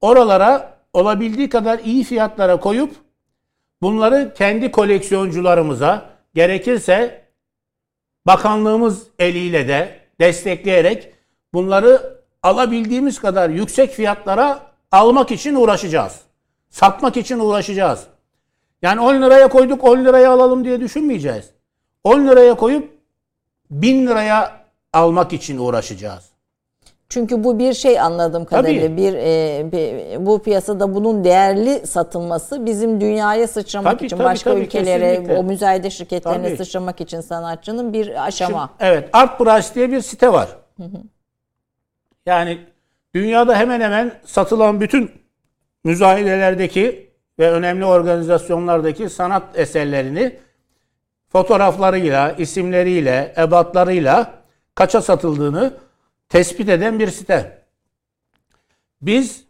oralara 0.00 0.76
olabildiği 0.92 1.48
kadar 1.48 1.78
iyi 1.78 2.04
fiyatlara 2.04 2.60
koyup 2.60 2.94
bunları 3.82 4.34
kendi 4.34 4.70
koleksiyoncularımıza 4.70 6.02
gerekirse 6.34 7.22
bakanlığımız 8.26 9.06
eliyle 9.18 9.68
de 9.68 9.88
destekleyerek 10.20 11.12
bunları 11.54 12.16
alabildiğimiz 12.42 13.20
kadar 13.20 13.50
yüksek 13.50 13.90
fiyatlara 13.90 14.60
almak 14.92 15.30
için 15.30 15.54
uğraşacağız. 15.54 16.20
Satmak 16.70 17.16
için 17.16 17.38
uğraşacağız. 17.38 18.06
Yani 18.82 19.00
10 19.00 19.22
liraya 19.22 19.48
koyduk 19.48 19.84
10 19.84 20.04
liraya 20.04 20.30
alalım 20.30 20.64
diye 20.64 20.80
düşünmeyeceğiz. 20.80 21.50
10 22.04 22.26
liraya 22.28 22.54
koyup 22.54 22.90
1000 23.70 24.06
liraya 24.06 24.60
almak 24.92 25.32
için 25.32 25.58
uğraşacağız. 25.58 26.24
Çünkü 27.08 27.44
bu 27.44 27.58
bir 27.58 27.72
şey 27.72 28.00
anladığım 28.00 28.44
kadarıyla 28.44 28.96
bir, 28.96 29.14
e, 29.14 29.64
bir 29.72 30.26
bu 30.26 30.42
piyasada 30.42 30.94
bunun 30.94 31.24
değerli 31.24 31.86
satılması 31.86 32.66
bizim 32.66 33.00
dünyaya 33.00 33.48
sıçramak 33.48 33.92
Tabii, 33.92 34.06
için 34.06 34.16
tabii, 34.16 34.26
başka 34.26 34.50
tabii, 34.50 34.60
ülkelere 34.60 35.10
kesinlikle. 35.10 35.38
o 35.38 35.42
müzayede 35.42 35.90
şirketlerine 35.90 36.46
Tabii. 36.46 36.56
sıçramak 36.56 37.00
için 37.00 37.20
sanatçının 37.20 37.92
bir 37.92 38.26
aşama. 38.26 38.70
Şimdi, 38.78 38.90
evet, 38.90 39.08
Art 39.12 39.38
Price 39.38 39.74
diye 39.74 39.92
bir 39.92 40.00
site 40.00 40.32
var. 40.32 40.48
Yani 42.26 42.58
dünyada 43.14 43.56
hemen 43.56 43.80
hemen 43.80 44.12
satılan 44.24 44.80
bütün 44.80 45.10
müzayedelerdeki 45.84 47.05
ve 47.38 47.50
önemli 47.50 47.84
organizasyonlardaki 47.84 49.10
sanat 49.10 49.58
eserlerini 49.58 50.38
fotoğraflarıyla, 51.28 52.32
isimleriyle, 52.32 53.34
ebatlarıyla 53.38 54.34
kaça 54.74 55.02
satıldığını 55.02 55.74
tespit 56.28 56.68
eden 56.68 56.98
bir 56.98 57.10
site. 57.10 57.62
Biz 59.02 59.44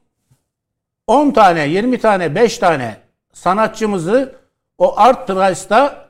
10 1.07 1.31
tane, 1.31 1.69
20 1.69 1.99
tane, 1.99 2.35
5 2.35 2.59
tane 2.59 2.97
sanatçımızı 3.33 4.35
o 4.79 4.99
Art 4.99 5.27
Price'da 5.27 6.07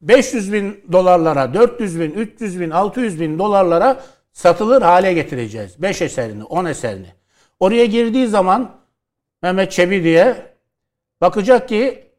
500 0.00 0.52
bin 0.52 0.84
dolarlara, 0.92 1.54
400 1.54 2.00
bin, 2.00 2.10
300 2.10 2.60
bin, 2.60 2.70
600 2.70 3.20
bin 3.20 3.38
dolarlara 3.38 4.04
satılır 4.32 4.82
hale 4.82 5.12
getireceğiz. 5.12 5.82
5 5.82 6.02
eserini, 6.02 6.44
10 6.44 6.64
eserini. 6.64 7.06
Oraya 7.60 7.86
girdiği 7.86 8.26
zaman 8.26 8.75
Mehmet 9.46 9.72
Çebi 9.72 10.04
diye 10.04 10.54
bakacak 11.20 11.68
ki 11.68 12.10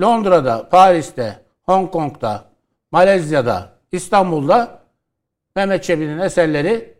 Londra'da, 0.00 0.68
Paris'te, 0.68 1.44
Hong 1.62 1.92
Kong'da, 1.92 2.44
Malezya'da, 2.90 3.72
İstanbul'da 3.92 4.82
Mehmet 5.56 5.84
Çebi'nin 5.84 6.18
eserleri 6.18 6.98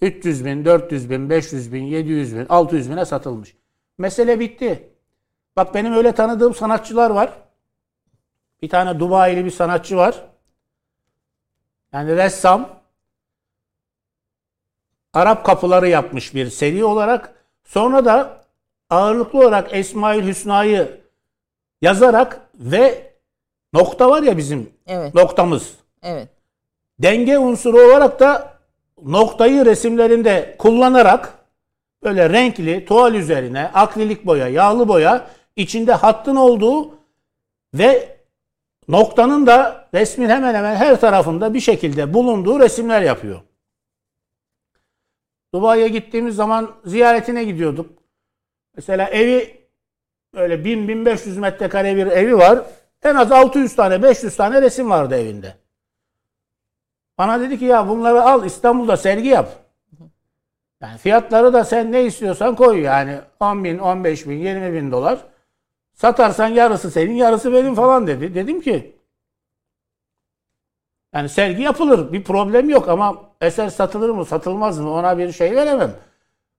300 0.00 0.44
bin, 0.44 0.64
400 0.64 1.10
bin, 1.10 1.30
500 1.30 1.72
bin, 1.72 1.82
700 1.84 2.36
bin, 2.36 2.46
600 2.48 2.90
bine 2.90 3.04
satılmış. 3.04 3.56
Mesele 3.98 4.40
bitti. 4.40 4.90
Bak 5.56 5.74
benim 5.74 5.92
öyle 5.92 6.12
tanıdığım 6.12 6.54
sanatçılar 6.54 7.10
var. 7.10 7.32
Bir 8.62 8.68
tane 8.68 9.00
Dubai'li 9.00 9.44
bir 9.44 9.50
sanatçı 9.50 9.96
var. 9.96 10.24
Yani 11.92 12.16
ressam. 12.16 12.80
Arap 15.12 15.46
kapıları 15.46 15.88
yapmış 15.88 16.34
bir 16.34 16.50
seri 16.50 16.84
olarak. 16.84 17.34
Sonra 17.64 18.04
da 18.04 18.41
ağırlıklı 18.92 19.38
olarak 19.38 19.74
Esmaül 19.74 20.26
Hüsna'yı 20.26 21.00
yazarak 21.82 22.40
ve 22.54 23.12
nokta 23.72 24.10
var 24.10 24.22
ya 24.22 24.36
bizim 24.36 24.70
Evet. 24.86 25.14
noktamız. 25.14 25.74
Evet. 26.02 26.28
Denge 26.98 27.38
unsuru 27.38 27.80
olarak 27.80 28.20
da 28.20 28.58
noktayı 29.02 29.64
resimlerinde 29.64 30.56
kullanarak 30.58 31.32
böyle 32.02 32.30
renkli 32.30 32.84
tuval 32.84 33.14
üzerine 33.14 33.70
akrilik 33.74 34.26
boya, 34.26 34.48
yağlı 34.48 34.88
boya 34.88 35.26
içinde 35.56 35.92
hattın 35.92 36.36
olduğu 36.36 36.94
ve 37.74 38.16
noktanın 38.88 39.46
da 39.46 39.88
resmin 39.94 40.28
hemen 40.28 40.54
hemen 40.54 40.76
her 40.76 41.00
tarafında 41.00 41.54
bir 41.54 41.60
şekilde 41.60 42.14
bulunduğu 42.14 42.60
resimler 42.60 43.02
yapıyor. 43.02 43.40
Dubai'ye 45.54 45.88
gittiğimiz 45.88 46.36
zaman 46.36 46.70
ziyaretine 46.84 47.44
gidiyorduk. 47.44 48.01
Mesela 48.76 49.08
evi 49.08 49.66
böyle 50.34 50.54
1000-1500 50.54 51.38
metrekare 51.38 51.96
bir 51.96 52.06
evi 52.06 52.38
var. 52.38 52.62
En 53.02 53.14
az 53.14 53.32
600 53.32 53.76
tane 53.76 54.02
500 54.02 54.36
tane 54.36 54.62
resim 54.62 54.90
vardı 54.90 55.16
evinde. 55.16 55.54
Bana 57.18 57.40
dedi 57.40 57.58
ki 57.58 57.64
ya 57.64 57.88
bunları 57.88 58.22
al 58.22 58.44
İstanbul'da 58.44 58.96
sergi 58.96 59.28
yap. 59.28 59.48
Yani 60.80 60.98
fiyatları 60.98 61.52
da 61.52 61.64
sen 61.64 61.92
ne 61.92 62.04
istiyorsan 62.04 62.56
koy 62.56 62.80
yani 62.80 63.18
10 63.40 63.64
bin, 63.64 63.78
15 63.78 64.28
bin, 64.28 64.36
20 64.38 64.72
bin 64.72 64.92
dolar. 64.92 65.18
Satarsan 65.94 66.48
yarısı 66.48 66.90
senin 66.90 67.14
yarısı 67.14 67.52
benim 67.52 67.74
falan 67.74 68.06
dedi. 68.06 68.34
Dedim 68.34 68.60
ki 68.60 68.96
yani 71.14 71.28
sergi 71.28 71.62
yapılır 71.62 72.12
bir 72.12 72.24
problem 72.24 72.70
yok 72.70 72.88
ama 72.88 73.22
eser 73.40 73.68
satılır 73.68 74.10
mı 74.10 74.24
satılmaz 74.24 74.78
mı 74.78 74.90
ona 74.90 75.18
bir 75.18 75.32
şey 75.32 75.56
veremem. 75.56 75.94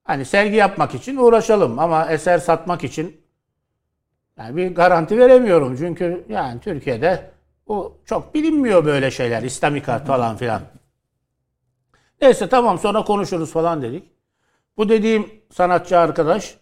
Hani 0.04 0.26
sergi 0.26 0.56
yapmak 0.56 0.96
için 0.96 1.18
uğraşalım 1.18 1.80
ama 1.80 2.12
eser 2.12 2.38
satmak 2.38 2.84
için 2.84 3.22
yani 4.38 4.56
bir 4.56 4.76
garanti 4.76 5.18
veremiyorum. 5.18 5.76
Çünkü 5.78 6.26
yani 6.30 6.60
Türkiye'de 6.60 7.32
bu 7.68 7.98
çok 8.06 8.34
bilinmiyor 8.34 8.86
böyle 8.86 9.12
şeyler. 9.12 9.44
İslami 9.44 9.82
kart 9.82 10.08
falan 10.08 10.38
filan. 10.38 10.62
Neyse 12.22 12.50
tamam 12.50 12.80
sonra 12.80 13.04
konuşuruz 13.04 13.52
falan 13.52 13.82
dedik. 13.82 14.04
Bu 14.78 14.90
dediğim 14.90 15.30
sanatçı 15.52 16.00
arkadaş 16.00 16.58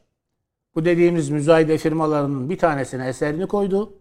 bu 0.76 0.86
dediğimiz 0.86 1.30
müzayede 1.30 1.78
firmalarının 1.78 2.50
bir 2.50 2.58
tanesine 2.58 3.08
eserini 3.08 3.48
koydu. 3.48 3.94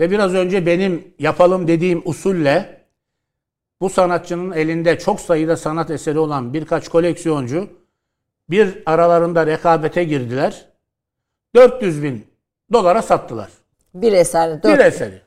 Ve 0.00 0.10
biraz 0.10 0.34
önce 0.34 0.66
benim 0.66 1.14
yapalım 1.18 1.68
dediğim 1.68 2.02
usulle 2.04 2.86
bu 3.80 3.90
sanatçının 3.90 4.52
elinde 4.52 4.98
çok 4.98 5.20
sayıda 5.20 5.56
sanat 5.56 5.90
eseri 5.90 6.18
olan 6.18 6.54
birkaç 6.54 6.88
koleksiyoncu 6.88 7.68
bir 8.50 8.82
aralarında 8.86 9.46
rekabete 9.46 10.04
girdiler. 10.04 10.66
400 11.54 12.02
bin 12.02 12.26
dolara 12.72 13.02
sattılar. 13.02 13.48
Bir 13.94 14.12
eser. 14.12 14.62
Bir 14.62 14.78
eseri. 14.78 15.22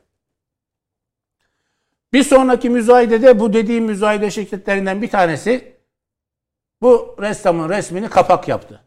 Bir 2.12 2.22
sonraki 2.22 2.70
müzayedede 2.70 3.40
bu 3.40 3.52
dediğim 3.52 3.84
müzayede 3.84 4.30
şirketlerinden 4.30 5.02
bir 5.02 5.10
tanesi 5.10 5.76
bu 6.82 7.16
ressamın 7.20 7.68
resmini 7.68 8.08
kapak 8.08 8.48
yaptı. 8.48 8.80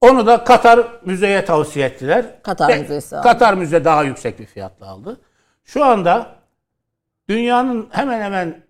Onu 0.00 0.26
da 0.26 0.44
Katar 0.44 1.00
Müze'ye 1.04 1.44
tavsiye 1.44 1.86
ettiler. 1.86 2.42
Katar 2.42 2.68
Ve 2.68 2.78
Müzesi 2.78 3.16
aldı. 3.16 3.22
Katar 3.22 3.54
Müze 3.54 3.84
daha 3.84 4.04
yüksek 4.04 4.38
bir 4.38 4.46
fiyatla 4.46 4.86
aldı. 4.86 5.20
Şu 5.64 5.84
anda 5.84 6.36
dünyanın 7.28 7.88
hemen 7.90 8.20
hemen 8.20 8.62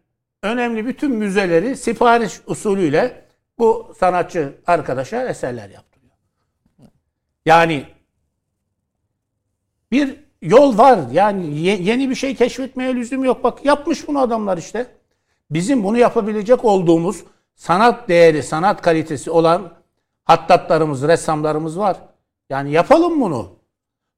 önemli 0.43 0.87
bütün 0.87 1.11
müzeleri 1.11 1.77
sipariş 1.77 2.41
usulüyle 2.47 3.25
bu 3.59 3.95
sanatçı 3.99 4.55
arkadaşa 4.67 5.29
eserler 5.29 5.71
yaptırıyor. 5.71 6.13
Yani 7.47 7.87
bir 9.91 10.21
yol 10.43 10.79
var. 10.79 10.99
Yani 11.13 11.59
ye- 11.59 11.83
yeni 11.83 12.11
bir 12.11 12.15
şey 12.15 12.35
keşfetmeye 12.35 12.95
lüzum 12.95 13.25
yok. 13.25 13.45
Bak 13.45 13.65
yapmış 13.65 14.09
bunu 14.09 14.19
adamlar 14.19 14.59
işte. 14.59 14.87
Bizim 15.51 15.85
bunu 15.85 15.99
yapabilecek 15.99 16.65
olduğumuz 16.65 17.25
sanat 17.55 18.09
değeri, 18.09 18.43
sanat 18.43 18.83
kalitesi 18.83 19.31
olan 19.31 19.73
hattatlarımız, 20.25 21.03
ressamlarımız 21.03 21.79
var. 21.79 21.97
Yani 22.51 22.73
yapalım 22.73 23.21
bunu. 23.21 23.49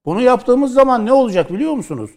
Bunu 0.05 0.21
yaptığımız 0.21 0.73
zaman 0.75 1.07
ne 1.07 1.13
olacak 1.13 1.53
biliyor 1.53 1.73
musunuz? 1.73 2.11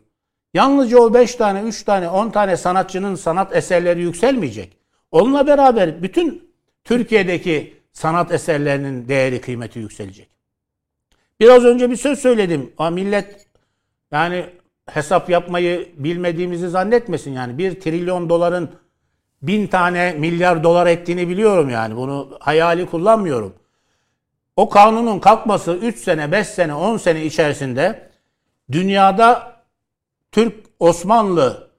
Yalnızca 0.53 0.99
o 0.99 1.13
5 1.13 1.35
tane, 1.35 1.61
3 1.61 1.83
tane, 1.83 2.09
10 2.09 2.29
tane 2.29 2.57
sanatçının 2.57 3.15
sanat 3.15 3.55
eserleri 3.55 4.01
yükselmeyecek. 4.01 4.77
Onunla 5.11 5.47
beraber 5.47 6.03
bütün 6.03 6.46
Türkiye'deki 6.87 7.77
sanat 7.93 8.31
eserlerinin 8.31 9.07
değeri, 9.07 9.41
kıymeti 9.41 9.79
yükselecek. 9.79 10.29
Biraz 11.39 11.65
önce 11.65 11.91
bir 11.91 11.95
söz 11.95 12.19
söyledim. 12.19 12.73
Ama 12.77 12.89
millet 12.89 13.47
yani 14.11 14.45
hesap 14.89 15.29
yapmayı 15.29 15.89
bilmediğimizi 15.97 16.69
zannetmesin. 16.69 17.31
Yani 17.31 17.57
bir 17.57 17.79
trilyon 17.81 18.29
doların 18.29 18.69
bin 19.41 19.67
tane 19.67 20.13
milyar 20.13 20.63
dolar 20.63 20.87
ettiğini 20.87 21.29
biliyorum 21.29 21.69
yani. 21.69 21.95
Bunu 21.95 22.37
hayali 22.39 22.85
kullanmıyorum. 22.85 23.55
O 24.55 24.69
kanunun 24.69 25.19
kalkması 25.19 25.73
3 25.73 25.97
sene, 25.97 26.31
5 26.31 26.47
sene, 26.47 26.73
10 26.73 26.97
sene 26.97 27.25
içerisinde 27.25 28.09
dünyada 28.71 29.55
Türk, 30.31 30.53
Osmanlı, 30.79 31.69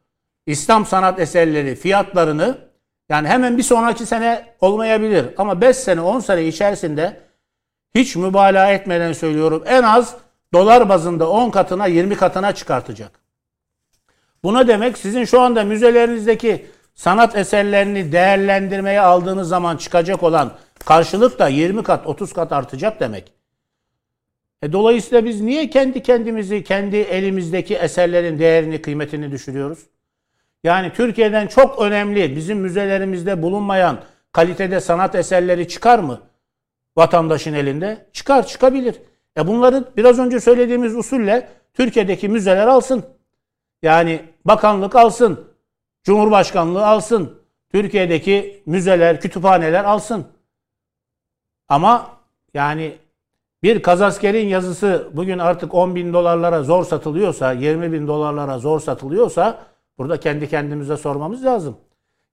İslam 0.47 0.87
sanat 0.87 1.21
eserleri 1.21 1.75
fiyatlarını 1.75 2.68
yani 3.09 3.29
hemen 3.29 3.59
bir 3.59 3.63
sonraki 3.63 4.07
sene 4.07 4.45
olmayabilir 4.61 5.27
ama 5.37 5.61
5 5.61 5.77
sene, 5.77 6.01
10 6.01 6.21
sene 6.21 6.45
içerisinde 6.45 7.21
hiç 7.95 8.17
mübalağa 8.17 8.73
etmeden 8.73 9.13
söylüyorum 9.13 9.63
en 9.67 9.83
az 9.83 10.17
dolar 10.53 10.89
bazında 10.89 11.31
10 11.31 11.51
katına 11.51 11.87
20 11.87 12.17
katına 12.17 12.55
çıkartacak. 12.55 13.21
Buna 14.43 14.69
demek 14.69 14.99
sizin 14.99 15.25
şu 15.25 15.41
anda 15.41 15.65
müzelerinizdeki 15.65 16.67
sanat 16.95 17.37
eserlerini 17.37 18.13
değerlendirmeye 18.13 19.01
aldığınız 19.01 19.49
zaman 19.49 19.77
çıkacak 19.77 20.23
olan 20.23 20.53
karşılık 20.85 21.39
da 21.39 21.49
20 21.49 21.83
kat 21.83 22.07
30 22.07 22.33
kat 22.33 22.53
artacak 22.53 23.01
demek. 23.01 23.33
E 24.63 24.73
dolayısıyla 24.73 25.25
biz 25.25 25.41
niye 25.41 25.71
kendi 25.71 26.03
kendimizi, 26.03 26.65
kendi 26.65 26.97
elimizdeki 26.97 27.75
eserlerin 27.75 28.39
değerini, 28.39 28.83
kıymetini 28.83 29.31
düşürüyoruz? 29.31 29.79
Yani 30.65 30.93
Türkiye'den 30.93 31.47
çok 31.47 31.79
önemli, 31.83 32.37
bizim 32.37 32.59
müzelerimizde 32.59 33.43
bulunmayan 33.43 34.01
kalitede 34.33 34.81
sanat 34.81 35.15
eserleri 35.15 35.69
çıkar 35.69 35.99
mı 35.99 36.21
vatandaşın 36.97 37.55
elinde? 37.55 38.07
Çıkar, 38.13 38.47
çıkabilir. 38.47 39.01
E 39.37 39.47
bunları 39.47 39.85
biraz 39.97 40.19
önce 40.19 40.41
söylediğimiz 40.41 40.97
usulle 40.97 41.49
Türkiye'deki 41.75 42.29
müzeler 42.29 42.67
alsın. 42.67 43.05
Yani 43.83 44.21
bakanlık 44.45 44.97
alsın, 44.97 45.49
Cumhurbaşkanlığı 46.03 46.87
alsın, 46.87 47.43
Türkiye'deki 47.73 48.63
müzeler, 48.67 49.21
kütüphaneler 49.21 49.85
alsın. 49.85 50.27
Ama 51.69 52.11
yani 52.55 52.99
bir 53.63 53.83
kazaskerin 53.83 54.47
yazısı 54.47 55.09
bugün 55.13 55.39
artık 55.39 55.75
10 55.75 55.95
bin 55.95 56.13
dolarlara 56.13 56.63
zor 56.63 56.85
satılıyorsa, 56.85 57.53
20 57.53 57.93
bin 57.93 58.07
dolarlara 58.07 58.59
zor 58.59 58.81
satılıyorsa 58.81 59.59
burada 59.99 60.21
kendi 60.21 60.49
kendimize 60.49 60.97
sormamız 60.97 61.45
lazım. 61.45 61.77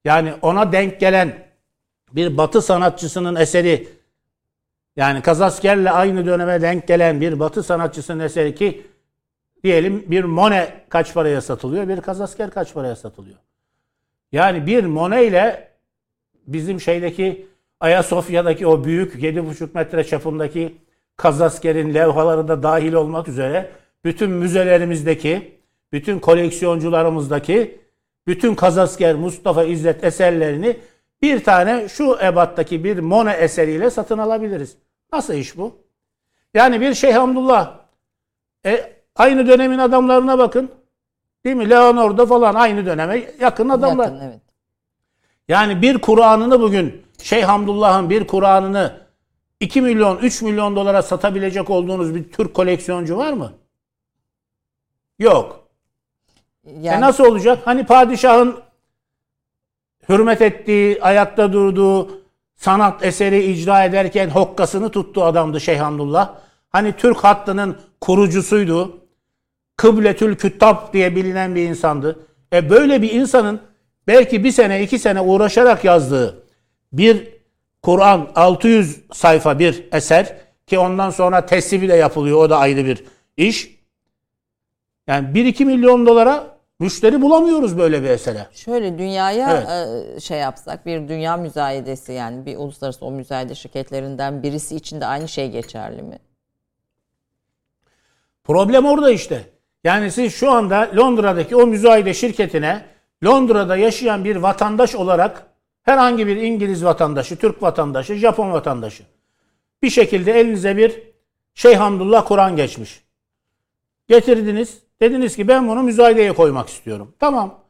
Yani 0.04 0.34
ona 0.42 0.72
denk 0.72 1.00
gelen 1.00 1.46
bir 2.12 2.36
batı 2.36 2.62
sanatçısının 2.62 3.36
eseri 3.36 3.88
yani 4.96 5.22
Kazasker'le 5.22 5.86
aynı 5.86 6.26
döneme 6.26 6.62
denk 6.62 6.88
gelen 6.88 7.20
bir 7.20 7.40
batı 7.40 7.62
sanatçısının 7.62 8.24
eseri 8.24 8.54
ki 8.54 8.86
diyelim 9.64 10.04
bir 10.06 10.24
Monet 10.24 10.72
kaç 10.88 11.14
paraya 11.14 11.40
satılıyor, 11.40 11.88
bir 11.88 12.00
Kazasker 12.00 12.50
kaç 12.50 12.74
paraya 12.74 12.96
satılıyor. 12.96 13.38
Yani 14.32 14.66
bir 14.66 14.84
Monet 14.84 15.30
ile 15.30 15.68
bizim 16.46 16.80
şeydeki 16.80 17.46
Ayasofya'daki 17.80 18.66
o 18.66 18.84
büyük 18.84 19.14
7,5 19.14 19.68
metre 19.74 20.04
çapındaki 20.04 20.76
Kazasker'in 21.16 21.94
levhaları 21.94 22.48
da 22.48 22.62
dahil 22.62 22.92
olmak 22.92 23.28
üzere 23.28 23.70
bütün 24.04 24.30
müzelerimizdeki, 24.30 25.55
bütün 25.96 26.18
koleksiyoncularımızdaki 26.18 27.80
bütün 28.26 28.54
Kazasker 28.54 29.14
Mustafa 29.14 29.64
İzzet 29.64 30.04
eserlerini 30.04 30.76
bir 31.22 31.44
tane 31.44 31.88
şu 31.88 32.18
ebattaki 32.22 32.84
bir 32.84 32.98
Monet 32.98 33.42
eseriyle 33.42 33.90
satın 33.90 34.18
alabiliriz. 34.18 34.76
Nasıl 35.12 35.34
iş 35.34 35.56
bu? 35.56 35.76
Yani 36.54 36.80
bir 36.80 36.94
Şeyh 36.94 37.14
Hamdullah 37.14 37.78
e, 38.66 38.92
aynı 39.16 39.46
dönemin 39.46 39.78
adamlarına 39.78 40.38
bakın. 40.38 40.70
Değil 41.44 41.56
mi? 41.56 41.70
Leonardo 41.70 42.26
falan 42.26 42.54
aynı 42.54 42.86
döneme 42.86 43.34
yakın 43.40 43.68
adamlar. 43.68 44.04
Yakın, 44.04 44.20
evet. 44.20 44.40
Yani 45.48 45.82
bir 45.82 45.98
Kur'an'ını 45.98 46.60
bugün 46.60 47.02
Şeyh 47.22 47.44
Hamdullah'ın 47.44 48.10
bir 48.10 48.26
Kur'an'ını 48.26 49.00
2 49.60 49.80
milyon, 49.80 50.18
3 50.18 50.42
milyon 50.42 50.76
dolara 50.76 51.02
satabilecek 51.02 51.70
olduğunuz 51.70 52.14
bir 52.14 52.32
Türk 52.32 52.54
koleksiyoncu 52.54 53.16
var 53.16 53.32
mı? 53.32 53.52
Yok. 55.18 55.65
E, 56.66 56.70
yani... 56.80 56.96
E 56.96 57.00
nasıl 57.00 57.24
olacak? 57.24 57.58
Hani 57.64 57.86
padişahın 57.86 58.56
hürmet 60.08 60.42
ettiği, 60.42 61.02
ayakta 61.02 61.52
durduğu, 61.52 62.20
sanat 62.56 63.04
eseri 63.04 63.42
icra 63.44 63.84
ederken 63.84 64.28
hokkasını 64.28 64.90
tuttu 64.90 65.24
adamdı 65.24 65.60
Şeyh 65.60 65.80
Hamdullah. 65.80 66.34
Hani 66.70 66.92
Türk 66.92 67.16
hattının 67.16 67.78
kurucusuydu. 68.00 69.00
Kıbletül 69.76 70.36
Küttab 70.36 70.92
diye 70.92 71.16
bilinen 71.16 71.54
bir 71.54 71.68
insandı. 71.68 72.26
E 72.52 72.70
böyle 72.70 73.02
bir 73.02 73.12
insanın 73.12 73.60
belki 74.06 74.44
bir 74.44 74.50
sene 74.50 74.82
iki 74.82 74.98
sene 74.98 75.20
uğraşarak 75.20 75.84
yazdığı 75.84 76.46
bir 76.92 77.28
Kur'an 77.82 78.28
600 78.34 79.00
sayfa 79.12 79.58
bir 79.58 79.84
eser 79.92 80.36
ki 80.66 80.78
ondan 80.78 81.10
sonra 81.10 81.46
teslifi 81.46 81.88
de 81.88 81.94
yapılıyor. 81.94 82.38
O 82.38 82.50
da 82.50 82.58
ayrı 82.58 82.86
bir 82.86 83.04
iş. 83.36 83.76
Yani 85.06 85.28
1-2 85.28 85.64
milyon 85.64 86.06
dolara 86.06 86.55
müşteri 86.80 87.22
bulamıyoruz 87.22 87.78
böyle 87.78 88.02
bir 88.02 88.08
esere. 88.10 88.46
Şöyle 88.52 88.98
dünyaya 88.98 89.50
evet. 89.50 90.16
E, 90.16 90.20
şey 90.20 90.38
yapsak 90.38 90.86
bir 90.86 91.08
dünya 91.08 91.36
müzayedesi 91.36 92.12
yani 92.12 92.46
bir 92.46 92.56
uluslararası 92.56 93.04
o 93.04 93.10
müzayede 93.10 93.54
şirketlerinden 93.54 94.42
birisi 94.42 94.76
için 94.76 95.00
de 95.00 95.06
aynı 95.06 95.28
şey 95.28 95.50
geçerli 95.50 96.02
mi? 96.02 96.18
Problem 98.44 98.86
orada 98.86 99.10
işte. 99.10 99.42
Yani 99.84 100.10
siz 100.10 100.34
şu 100.34 100.50
anda 100.50 100.90
Londra'daki 100.96 101.56
o 101.56 101.66
müzayede 101.66 102.14
şirketine 102.14 102.84
Londra'da 103.24 103.76
yaşayan 103.76 104.24
bir 104.24 104.36
vatandaş 104.36 104.94
olarak 104.94 105.46
herhangi 105.82 106.26
bir 106.26 106.36
İngiliz 106.36 106.84
vatandaşı, 106.84 107.36
Türk 107.36 107.62
vatandaşı, 107.62 108.14
Japon 108.14 108.52
vatandaşı 108.52 109.04
bir 109.82 109.90
şekilde 109.90 110.40
elinize 110.40 110.76
bir 110.76 111.02
Şeyh 111.54 111.76
Hamdullah 111.76 112.26
Kur'an 112.26 112.56
geçmiş. 112.56 113.04
Getirdiniz. 114.08 114.85
Dediniz 115.00 115.36
ki 115.36 115.48
ben 115.48 115.68
bunu 115.68 115.82
müzayedeye 115.82 116.32
koymak 116.32 116.68
istiyorum. 116.68 117.14
Tamam. 117.18 117.60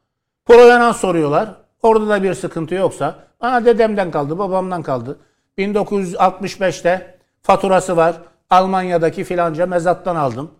Provenans 0.45 0.97
soruyorlar. 0.97 1.55
Orada 1.83 2.09
da 2.09 2.22
bir 2.22 2.35
sıkıntı 2.35 2.74
yoksa 2.74 3.27
bana 3.41 3.64
dedemden 3.64 4.11
kaldı, 4.11 4.39
babamdan 4.39 4.83
kaldı. 4.83 5.18
1965'te 5.59 7.18
faturası 7.43 7.97
var. 7.97 8.16
Almanya'daki 8.51 9.24
filanca 9.24 9.66
mezattan 9.66 10.16
aldım. 10.16 10.51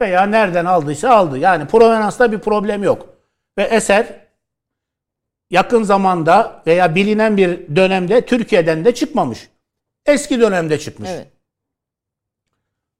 Veya 0.00 0.26
nereden 0.26 0.64
aldıysa 0.64 1.10
aldı. 1.10 1.38
Yani 1.38 1.66
provenansta 1.66 2.32
bir 2.32 2.38
problem 2.38 2.82
yok. 2.82 3.06
Ve 3.58 3.62
eser 3.62 4.28
yakın 5.50 5.82
zamanda 5.82 6.62
veya 6.66 6.94
bilinen 6.94 7.36
bir 7.36 7.76
dönemde 7.76 8.26
Türkiye'den 8.26 8.84
de 8.84 8.94
çıkmamış. 8.94 9.48
Eski 10.06 10.40
dönemde 10.40 10.78
çıkmış. 10.78 11.10
Evet. 11.12 11.28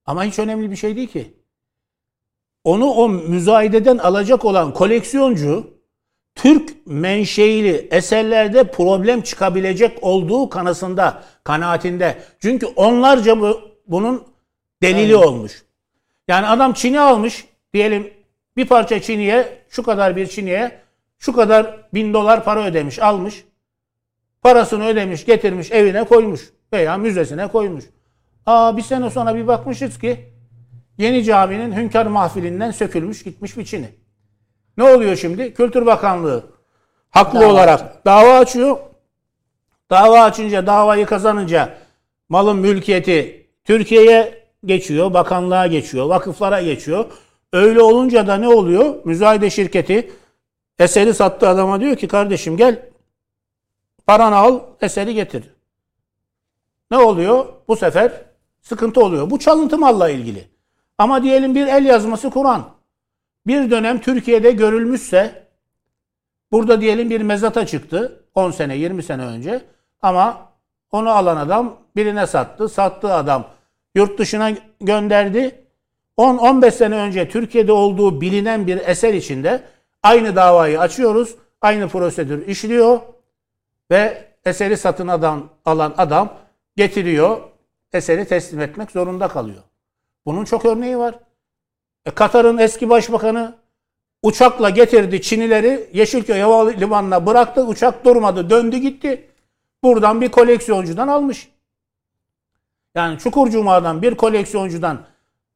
Ama 0.07 0.25
hiç 0.25 0.39
önemli 0.39 0.71
bir 0.71 0.77
şey 0.77 0.97
değil 0.97 1.09
ki. 1.09 1.38
Onu 2.69 2.87
o 2.87 3.09
müzayededen 3.09 3.99
alacak 3.99 4.45
olan 4.45 4.75
koleksiyoncu 4.75 5.71
Türk 6.35 6.87
menşeili 6.87 7.89
eserlerde 7.91 8.71
problem 8.71 9.21
çıkabilecek 9.21 9.99
olduğu 10.03 10.49
kanısında, 10.49 11.23
kanaatinde. 11.45 12.19
Çünkü 12.41 12.67
onlarca 12.67 13.41
bu, 13.41 13.61
bunun 13.87 14.25
delili 14.83 15.13
evet. 15.13 15.27
olmuş. 15.27 15.63
Yani 16.29 16.47
adam 16.47 16.73
Çin'i 16.73 17.01
almış, 17.01 17.47
diyelim 17.75 18.11
bir 18.57 18.67
parça 18.67 19.01
Çin'iye, 19.01 19.65
şu 19.69 19.83
kadar 19.83 20.17
bir 20.17 20.27
Çin'iye 20.27 20.79
şu 21.19 21.33
kadar 21.33 21.77
bin 21.95 22.15
dolar 22.15 22.45
para 22.45 22.65
ödemiş, 22.65 22.99
almış. 22.99 23.45
Parasını 24.43 24.87
ödemiş, 24.87 25.25
getirmiş, 25.25 25.73
evine 25.73 26.05
koymuş 26.05 26.53
veya 26.73 26.97
müzesine 26.97 27.49
koymuş. 27.49 27.85
Aa 28.47 28.77
bir 28.77 28.83
sene 28.83 29.11
sonra 29.11 29.35
bir 29.35 29.47
bakmışız 29.47 29.99
ki 29.99 30.38
Yeni 30.99 31.25
Cami'nin 31.25 31.73
hünkâr 31.73 32.07
mahfilinden 32.07 32.71
sökülmüş 32.71 33.23
gitmiş 33.23 33.57
bir 33.57 33.65
Çin'i. 33.65 33.91
Ne 34.77 34.85
oluyor 34.85 35.17
şimdi? 35.17 35.55
Kültür 35.55 35.87
Bakanlığı 35.87 36.47
haklı 37.11 37.41
dava 37.41 37.53
olarak 37.53 37.81
açıyor. 37.81 38.05
dava 38.05 38.39
açıyor. 38.39 38.79
Dava 39.91 40.23
açınca, 40.23 40.67
davayı 40.67 41.07
kazanınca 41.07 41.75
malın 42.29 42.57
mülkiyeti 42.57 43.47
Türkiye'ye 43.65 44.45
geçiyor, 44.65 45.15
bakanlığa 45.15 45.67
geçiyor, 45.67 46.07
vakıflara 46.07 46.63
geçiyor. 46.63 47.05
Öyle 47.53 47.83
olunca 47.83 48.27
da 48.27 48.37
ne 48.37 48.49
oluyor? 48.49 48.95
Müzayede 49.05 49.51
şirketi 49.51 50.13
eseri 50.79 51.15
sattı 51.15 51.49
adama 51.49 51.81
diyor 51.81 51.97
ki 51.97 52.09
kardeşim 52.09 52.57
gel 52.57 52.89
paranı 54.07 54.37
al, 54.37 54.61
eseri 54.81 55.15
getir. 55.15 55.45
Ne 56.91 56.99
oluyor? 56.99 57.47
Bu 57.69 57.77
sefer 57.77 58.13
sıkıntı 58.61 59.01
oluyor. 59.01 59.31
Bu 59.31 59.39
çalıntı 59.39 59.79
malla 59.79 60.11
ilgili. 60.11 60.58
Ama 60.99 61.23
diyelim 61.23 61.55
bir 61.55 61.67
el 61.67 61.85
yazması 61.85 62.31
Kur'an. 62.31 62.65
Bir 63.47 63.71
dönem 63.71 64.01
Türkiye'de 64.01 64.51
görülmüşse 64.51 65.49
burada 66.53 66.81
diyelim 66.81 67.11
bir 67.11 67.21
mezata 67.21 67.67
çıktı 67.67 68.25
10 68.35 68.51
sene 68.51 68.77
20 68.77 69.03
sene 69.03 69.23
önce 69.23 69.65
ama 70.03 70.53
onu 70.91 71.11
alan 71.11 71.37
adam 71.37 71.77
birine 71.97 72.27
sattı. 72.27 72.69
Sattığı 72.69 73.15
adam 73.15 73.47
yurt 73.95 74.19
dışına 74.19 74.51
gönderdi. 74.81 75.65
10-15 76.19 76.71
sene 76.71 76.97
önce 76.97 77.29
Türkiye'de 77.29 77.73
olduğu 77.73 78.21
bilinen 78.21 78.67
bir 78.67 78.77
eser 78.77 79.15
içinde 79.15 79.63
aynı 80.03 80.37
davayı 80.37 80.81
açıyoruz. 80.81 81.37
Aynı 81.61 81.89
prosedür 81.89 82.47
işliyor 82.47 83.01
ve 83.91 84.25
eseri 84.45 84.77
satın 84.77 85.09
alan 85.65 85.95
adam 85.97 86.35
getiriyor. 86.77 87.41
Eseri 87.93 88.25
teslim 88.25 88.61
etmek 88.61 88.91
zorunda 88.91 89.29
kalıyor. 89.29 89.68
Bunun 90.29 90.45
çok 90.45 90.65
örneği 90.65 90.99
var. 90.99 91.15
E, 92.07 92.11
Katar'ın 92.11 92.59
eski 92.59 92.91
başbakanı 92.91 93.55
uçakla 94.23 94.71
getirdi 94.71 95.23
Çinileri 95.23 95.91
Yeşilköy 95.93 96.41
Havalimanı'na 96.41 97.27
bıraktı. 97.27 97.67
Uçak 97.67 98.05
durmadı. 98.05 98.51
Döndü 98.51 98.77
gitti. 98.77 99.29
Buradan 99.83 100.21
bir 100.21 100.29
koleksiyoncudan 100.29 101.09
almış. 101.09 101.49
Yani 102.95 103.19
Çukur 103.19 103.51
Cuma'dan 103.51 104.03
bir 104.03 104.15
koleksiyoncudan 104.15 105.01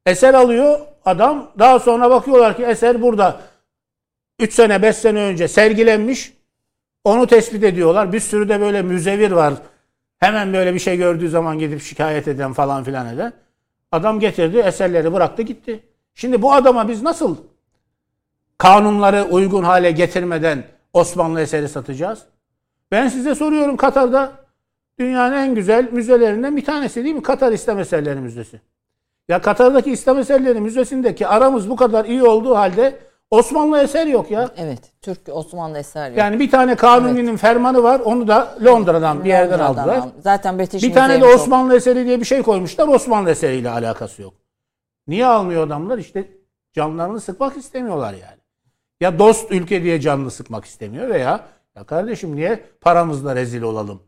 eser 0.07 0.35
alıyor 0.35 0.81
adam. 1.05 1.51
Daha 1.59 1.79
sonra 1.79 2.11
bakıyorlar 2.11 2.57
ki 2.57 2.63
eser 2.63 3.03
burada 3.03 3.41
3 4.39 4.53
sene 4.53 4.83
5 4.83 4.97
sene 4.97 5.21
önce 5.21 5.49
sergilenmiş. 5.49 6.33
Onu 7.05 7.27
tespit 7.27 7.65
ediyorlar. 7.65 8.13
Bir 8.13 8.21
sürü 8.21 8.49
de 8.49 8.61
böyle 8.61 8.83
müzevir 8.83 9.31
var. 9.31 9.55
Hemen 10.19 10.53
böyle 10.53 10.75
bir 10.75 10.79
şey 10.79 10.97
gördüğü 10.97 11.29
zaman 11.29 11.59
gidip 11.59 11.83
şikayet 11.83 12.29
eden 12.29 12.53
falan 12.53 12.85
filan 12.85 13.15
eden. 13.15 13.33
Adam 13.93 14.21
getirdi, 14.21 14.59
eserleri 14.59 15.13
bıraktı 15.13 15.43
gitti. 15.43 15.83
Şimdi 16.15 16.43
bu 16.43 16.53
adama 16.53 16.89
biz 16.89 17.03
nasıl 17.03 17.37
kanunları 18.59 19.23
uygun 19.23 19.63
hale 19.63 19.91
getirmeden 19.91 20.65
Osmanlı 20.93 21.41
eseri 21.41 21.69
satacağız? 21.69 22.23
Ben 22.91 23.09
size 23.09 23.35
soruyorum 23.35 23.77
Katar'da 23.77 24.33
dünyanın 24.99 25.37
en 25.37 25.55
güzel 25.55 25.93
müzelerinden 25.93 26.57
bir 26.57 26.65
tanesi 26.65 27.05
değil 27.05 27.15
mi? 27.15 27.23
Katar 27.23 27.53
İslam 27.53 27.79
Eserleri 27.79 28.21
Müzesi. 28.21 28.61
Ya 29.29 29.41
Katar'daki 29.41 29.93
İslam 29.93 30.19
Eserleri 30.19 30.61
Müzesi'ndeki 30.61 31.27
aramız 31.27 31.71
bu 31.71 31.77
kadar 31.77 32.05
iyi 32.05 32.23
olduğu 32.23 32.57
halde 32.57 32.99
Osmanlı 33.37 33.79
eser 33.83 34.07
yok 34.07 34.31
ya. 34.31 34.51
Evet. 34.57 34.79
Türk 35.03 35.21
Osmanlı 35.29 35.79
eser 35.79 36.09
yok. 36.09 36.19
Yani 36.19 36.41
bir 36.41 36.51
tane 36.51 36.75
kanuninin 36.75 37.37
fermanı 37.37 37.83
var. 37.83 38.01
Onu 38.01 38.29
da 38.29 38.59
Londra'dan 38.65 39.25
bir 39.25 39.29
yerden 39.29 39.59
Londra'dan 39.59 39.83
aldılar. 39.83 39.97
al- 39.97 40.11
Zaten 40.21 40.59
British 40.59 40.83
Bir 40.83 40.93
tane 40.93 41.13
de 41.15 41.19
Museum 41.19 41.33
çok- 41.37 41.43
Osmanlı 41.43 41.77
eseri 41.77 42.07
diye 42.07 42.21
bir 42.21 42.25
şey 42.25 42.43
koymuşlar. 42.43 42.89
Osmanlı 42.89 43.31
eseriyle 43.31 43.71
alakası 43.71 44.23
yok. 44.23 44.35
Niye 45.07 45.27
almıyor 45.27 45.67
adamlar? 45.67 45.99
İşte 45.99 46.29
canlarını 46.73 47.21
sıkmak 47.21 47.57
istemiyorlar 47.57 48.13
yani. 48.13 48.41
Ya 49.01 49.19
dost 49.19 49.53
ülke 49.53 49.83
diye 49.83 50.01
canını 50.01 50.31
sıkmak 50.31 50.65
istemiyor 50.65 51.09
veya 51.09 51.41
ya 51.77 51.85
kardeşim 51.85 52.37
niye 52.37 52.65
paramızla 52.81 53.37
rezil 53.37 53.63
olalım 53.63 54.03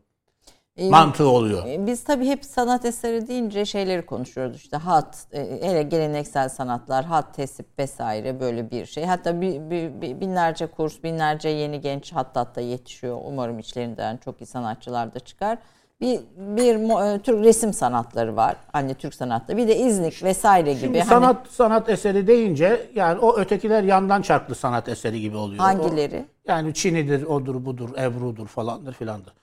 Ee, 0.77 0.89
mantığı 0.89 1.27
oluyor. 1.29 1.65
E, 1.67 1.85
Biz 1.87 2.03
tabii 2.03 2.25
hep 2.27 2.45
sanat 2.45 2.85
eseri 2.85 3.27
deyince 3.27 3.65
şeyleri 3.65 4.05
konuşuyoruz 4.05 4.55
işte 4.55 4.77
hat, 4.77 5.27
e, 5.33 5.59
hele 5.61 5.83
geleneksel 5.83 6.49
sanatlar, 6.49 7.05
hat, 7.05 7.33
tesip 7.35 7.65
vesaire 7.79 8.39
böyle 8.39 8.71
bir 8.71 8.85
şey. 8.85 9.05
Hatta 9.05 9.41
bir, 9.41 9.69
bir- 9.69 10.01
bir- 10.01 10.19
binlerce 10.21 10.67
kurs, 10.67 11.03
binlerce 11.03 11.49
yeni 11.49 11.81
genç 11.81 12.13
hatta 12.13 12.61
yetişiyor. 12.61 13.17
Umarım 13.25 13.59
içlerinden 13.59 14.17
çok 14.17 14.41
iyi 14.41 14.45
sanatçılar 14.45 15.13
da 15.13 15.19
çıkar. 15.19 15.57
Bir, 16.01 16.19
bir 16.37 16.75
e, 17.15 17.19
Türk 17.19 17.45
resim 17.45 17.73
sanatları 17.73 18.35
var. 18.35 18.55
Hani 18.71 18.93
Türk 18.93 19.13
sanatları. 19.13 19.57
Bir 19.57 19.67
de 19.67 19.77
İznik 19.77 20.23
vesaire 20.23 20.73
gibi. 20.73 20.79
Şimdi 20.79 20.99
Hani 20.99 21.09
sanat 21.09 21.47
sanat 21.47 21.89
eseri 21.89 22.27
deyince 22.27 22.89
yani 22.95 23.19
o 23.19 23.37
ötekiler 23.37 23.83
yandan 23.83 24.21
çarklı 24.21 24.55
sanat 24.55 24.89
eseri 24.89 25.21
gibi 25.21 25.37
oluyor. 25.37 25.59
O- 25.63 25.65
hangileri? 25.65 26.25
Yani 26.47 26.73
Çini'dir, 26.73 27.23
odur, 27.23 27.65
budur, 27.65 27.89
Ebru'dur 27.97 28.47
falandır 28.47 28.93
filandır. 28.93 29.33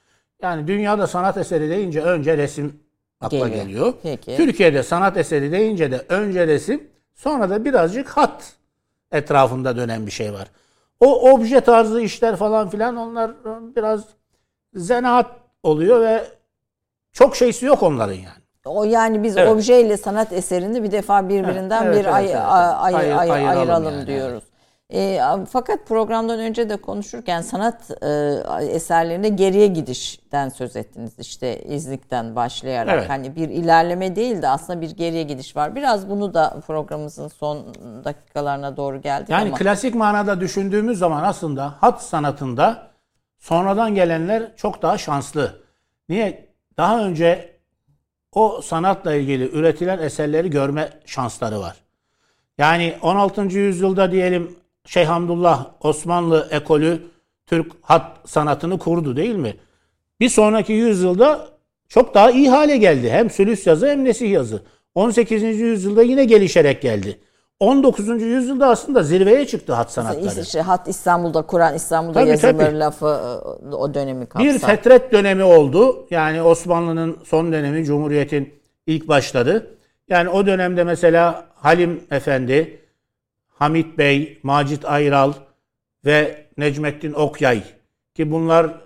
Yani 0.42 0.66
dünyada 0.66 1.06
sanat 1.06 1.36
eseri 1.36 1.70
deyince 1.70 2.00
önce 2.02 2.36
resim 2.36 2.80
akla 3.20 3.38
Geliyor. 3.38 3.64
geliyor. 3.64 3.94
Peki. 4.02 4.36
Türkiye'de 4.36 4.82
sanat 4.82 5.16
eseri 5.16 5.52
deyince 5.52 5.90
de 5.90 6.06
önce 6.08 6.46
resim, 6.46 6.82
sonra 7.14 7.50
da 7.50 7.64
birazcık 7.64 8.08
hat 8.08 8.52
etrafında 9.12 9.76
dönen 9.76 10.06
bir 10.06 10.10
şey 10.10 10.32
var. 10.32 10.48
O 11.00 11.30
obje 11.32 11.60
tarzı 11.60 12.00
işler 12.00 12.36
falan 12.36 12.68
filan 12.68 12.96
onlar 12.96 13.30
biraz 13.76 14.04
zanaat 14.74 15.30
oluyor 15.62 16.00
ve 16.00 16.24
çok 17.12 17.36
şeysi 17.36 17.66
yok 17.66 17.82
onların 17.82 18.14
yani. 18.14 18.42
O 18.64 18.84
yani 18.84 19.22
biz 19.22 19.36
Evet. 19.36 19.48
objeyle 19.48 19.96
sanat 19.96 20.32
eserini 20.32 20.82
bir 20.82 20.92
defa 20.92 21.28
birbirinden 21.28 21.84
Evet, 21.84 21.94
bir 21.98 22.04
evet, 22.04 22.14
ay, 22.14 22.24
evet, 22.24 22.36
ay- 22.36 22.94
ay- 22.94 23.14
ay- 23.14 23.30
ayıralım 23.30 23.58
ayıralım 23.58 23.94
yani, 23.94 24.06
diyoruz. 24.06 24.44
E, 24.94 25.20
fakat 25.50 25.86
programdan 25.86 26.38
önce 26.38 26.68
de 26.68 26.76
konuşurken 26.76 27.40
sanat 27.40 27.90
e, 28.02 28.66
eserlerinde 28.70 29.28
geriye 29.28 29.66
gidişten 29.66 30.48
söz 30.48 30.76
ettiniz. 30.76 31.12
İşte 31.18 31.62
İznik'ten 31.62 32.36
başlayarak 32.36 32.94
Evet. 32.94 33.10
hani 33.10 33.36
bir 33.36 33.48
ilerleme 33.48 34.16
değil 34.16 34.42
de 34.42 34.48
aslında 34.48 34.80
bir 34.80 34.90
geriye 34.90 35.22
gidiş 35.22 35.56
var. 35.56 35.74
Biraz 35.74 36.10
bunu 36.10 36.34
da 36.34 36.60
programımızın 36.66 37.28
son 37.28 37.74
dakikalarına 38.04 38.76
doğru 38.76 39.00
geldik 39.02 39.30
Yani 39.30 39.48
ama 39.48 39.58
klasik 39.58 39.94
manada 39.94 40.40
düşündüğümüz 40.40 40.98
zaman 40.98 41.22
aslında 41.22 41.74
hat 41.80 42.02
sanatında 42.02 42.86
sonradan 43.38 43.94
gelenler 43.94 44.56
çok 44.56 44.82
daha 44.82 44.98
şanslı. 44.98 45.62
Niye? 46.08 46.48
Daha 46.76 47.04
önce 47.04 47.52
o 48.32 48.60
sanatla 48.62 49.14
ilgili 49.14 49.50
üretilen 49.50 49.98
eserleri 49.98 50.50
görme 50.50 50.88
şansları 51.06 51.60
var. 51.60 51.76
Yani 52.58 52.94
16. 53.02 53.42
yüzyılda 53.42 54.12
diyelim 54.12 54.56
Şeyh 54.86 55.06
Hamdullah 55.06 55.66
Osmanlı 55.80 56.48
ekolü 56.50 57.02
Türk 57.46 57.72
hat 57.82 58.16
sanatını 58.24 58.78
kurdu 58.78 59.16
değil 59.16 59.36
mi? 59.36 59.56
Bir 60.20 60.28
sonraki 60.28 60.72
yüzyılda 60.72 61.48
çok 61.88 62.14
daha 62.14 62.30
iyi 62.30 62.50
hale 62.50 62.76
geldi. 62.76 63.10
Hem 63.10 63.30
sülüs 63.30 63.66
yazı 63.66 63.88
hem 63.88 64.04
nesih 64.04 64.30
yazı. 64.30 64.62
18. 64.94 65.42
yüzyılda 65.42 66.02
yine 66.02 66.24
gelişerek 66.24 66.82
geldi. 66.82 67.18
19. 67.60 68.08
yüzyılda 68.22 68.68
aslında 68.68 69.02
zirveye 69.02 69.46
çıktı 69.46 69.72
hat 69.72 69.92
sanatları. 69.92 70.40
işte 70.40 70.60
hat 70.60 70.88
İstanbul'da 70.88 71.42
Kur'an 71.42 71.74
İstanbul'da 71.74 72.20
Tabii, 72.20 72.30
yazılır 72.30 72.58
tabii. 72.58 72.78
lafı 72.78 73.06
e, 73.06 73.74
o 73.74 73.94
dönemi 73.94 74.26
kapsar. 74.26 74.48
Bir 74.48 74.58
fetret 74.58 75.12
dönemi 75.12 75.42
oldu. 75.44 76.06
Yani 76.10 76.42
Osmanlı'nın 76.42 77.16
son 77.24 77.52
dönemi, 77.52 77.84
Cumhuriyet'in 77.84 78.54
ilk 78.86 79.08
başları. 79.08 79.66
Yani 80.08 80.28
o 80.28 80.46
dönemde 80.46 80.84
mesela 80.84 81.46
Halim 81.54 82.00
Efendi, 82.10 82.80
Hamit 83.62 83.98
Bey, 83.98 84.38
Macit 84.42 84.84
Ayral 84.84 85.32
ve 86.04 86.46
Necmettin 86.56 87.12
Okyay 87.12 87.62
ki 88.14 88.30
bunlar 88.30 88.80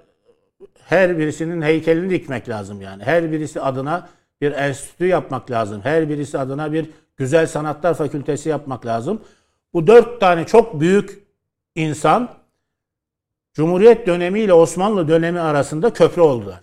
her 0.84 1.18
birisinin 1.18 1.62
heykelini 1.62 2.10
dikmek 2.10 2.48
lazım 2.48 2.80
yani. 2.80 3.02
Her 3.02 3.32
birisi 3.32 3.60
adına 3.60 4.08
bir 4.40 4.52
enstitü 4.52 5.06
yapmak 5.06 5.50
lazım. 5.50 5.80
Her 5.82 6.08
birisi 6.08 6.38
adına 6.38 6.72
bir 6.72 6.90
güzel 7.16 7.46
sanatlar 7.46 7.94
fakültesi 7.94 8.48
yapmak 8.48 8.86
lazım. 8.86 9.22
Bu 9.74 9.86
dört 9.86 10.20
tane 10.20 10.46
çok 10.46 10.80
büyük 10.80 11.26
insan 11.74 12.34
Cumhuriyet 13.54 14.06
dönemi 14.06 14.40
ile 14.40 14.52
Osmanlı 14.52 15.08
dönemi 15.08 15.40
arasında 15.40 15.92
köprü 15.92 16.22
oldular. 16.22 16.60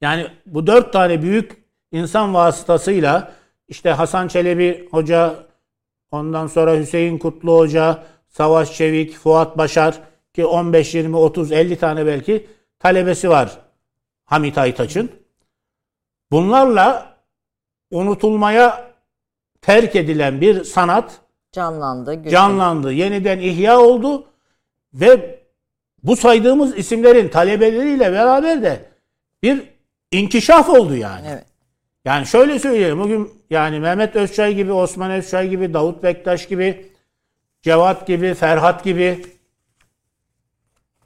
Yani 0.00 0.26
bu 0.46 0.66
dört 0.66 0.92
tane 0.92 1.22
büyük 1.22 1.64
insan 1.92 2.34
vasıtasıyla 2.34 3.32
işte 3.68 3.90
Hasan 3.90 4.28
Çelebi 4.28 4.88
Hoca, 4.90 5.47
ondan 6.12 6.46
sonra 6.46 6.78
Hüseyin 6.78 7.18
Kutlu 7.18 7.58
Hoca, 7.58 8.02
Savaş 8.28 8.76
Çevik, 8.76 9.16
Fuat 9.16 9.58
Başar 9.58 10.00
ki 10.34 10.46
15, 10.46 10.94
20, 10.94 11.16
30, 11.16 11.52
50 11.52 11.76
tane 11.76 12.06
belki 12.06 12.46
talebesi 12.78 13.30
var 13.30 13.58
Hamit 14.24 14.58
Aytaç'ın. 14.58 15.10
Bunlarla 16.30 17.16
unutulmaya 17.90 18.90
terk 19.62 19.96
edilen 19.96 20.40
bir 20.40 20.64
sanat 20.64 21.20
canlandı. 21.52 22.14
güçlü. 22.14 22.30
canlandı, 22.30 22.92
yeniden 22.92 23.38
ihya 23.38 23.80
oldu 23.80 24.26
ve 24.94 25.40
bu 26.02 26.16
saydığımız 26.16 26.78
isimlerin 26.78 27.28
talebeleriyle 27.28 28.12
beraber 28.12 28.62
de 28.62 28.84
bir 29.42 29.62
inkişaf 30.10 30.68
oldu 30.68 30.96
yani. 30.96 31.26
Evet. 31.30 31.46
Yani 32.04 32.26
şöyle 32.26 32.58
söyleyeyim 32.58 33.00
bugün 33.00 33.37
yani 33.50 33.80
Mehmet 33.80 34.16
Özçay 34.16 34.54
gibi, 34.54 34.72
Osman 34.72 35.10
Özçay 35.10 35.48
gibi, 35.48 35.74
Davut 35.74 36.02
Bektaş 36.02 36.48
gibi, 36.48 36.92
Cevat 37.62 38.06
gibi, 38.06 38.34
Ferhat 38.34 38.84
gibi 38.84 39.26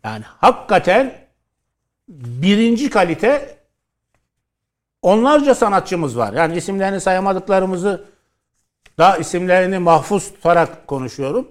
yani 0.05 0.25
hakikaten 0.27 1.15
birinci 2.09 2.91
kalite 2.91 3.57
onlarca 5.03 5.55
sanatçımız 5.55 6.19
var. 6.19 6.33
Yani 6.33 6.57
isimlerini 6.57 7.01
sayamadıklarımızı 7.01 8.05
da 8.99 9.17
isimlerini 9.17 9.79
mahfuz 9.79 10.35
tutarak 10.35 10.87
konuşuyorum. 10.87 11.49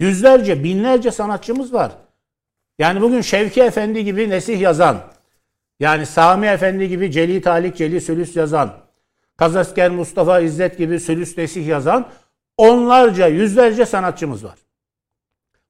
Yüzlerce, 0.00 0.64
binlerce 0.64 1.10
sanatçımız 1.10 1.72
var. 1.72 1.92
Yani 2.78 3.00
bugün 3.00 3.20
Şevki 3.20 3.62
Efendi 3.62 4.04
gibi 4.04 4.30
nesih 4.30 4.60
yazan, 4.60 5.00
yani 5.80 6.06
Sami 6.06 6.46
Efendi 6.46 6.88
gibi 6.88 7.10
Celi 7.10 7.42
Talik 7.42 7.76
Celi 7.76 8.00
Sülüs 8.00 8.36
yazan, 8.36 8.81
Kazasker 9.42 9.90
Mustafa 9.90 10.40
İzzet 10.40 10.78
gibi 10.78 11.00
Sülüs 11.00 11.38
Nesih 11.38 11.66
yazan 11.66 12.08
onlarca, 12.56 13.26
yüzlerce 13.26 13.86
sanatçımız 13.86 14.44
var. 14.44 14.58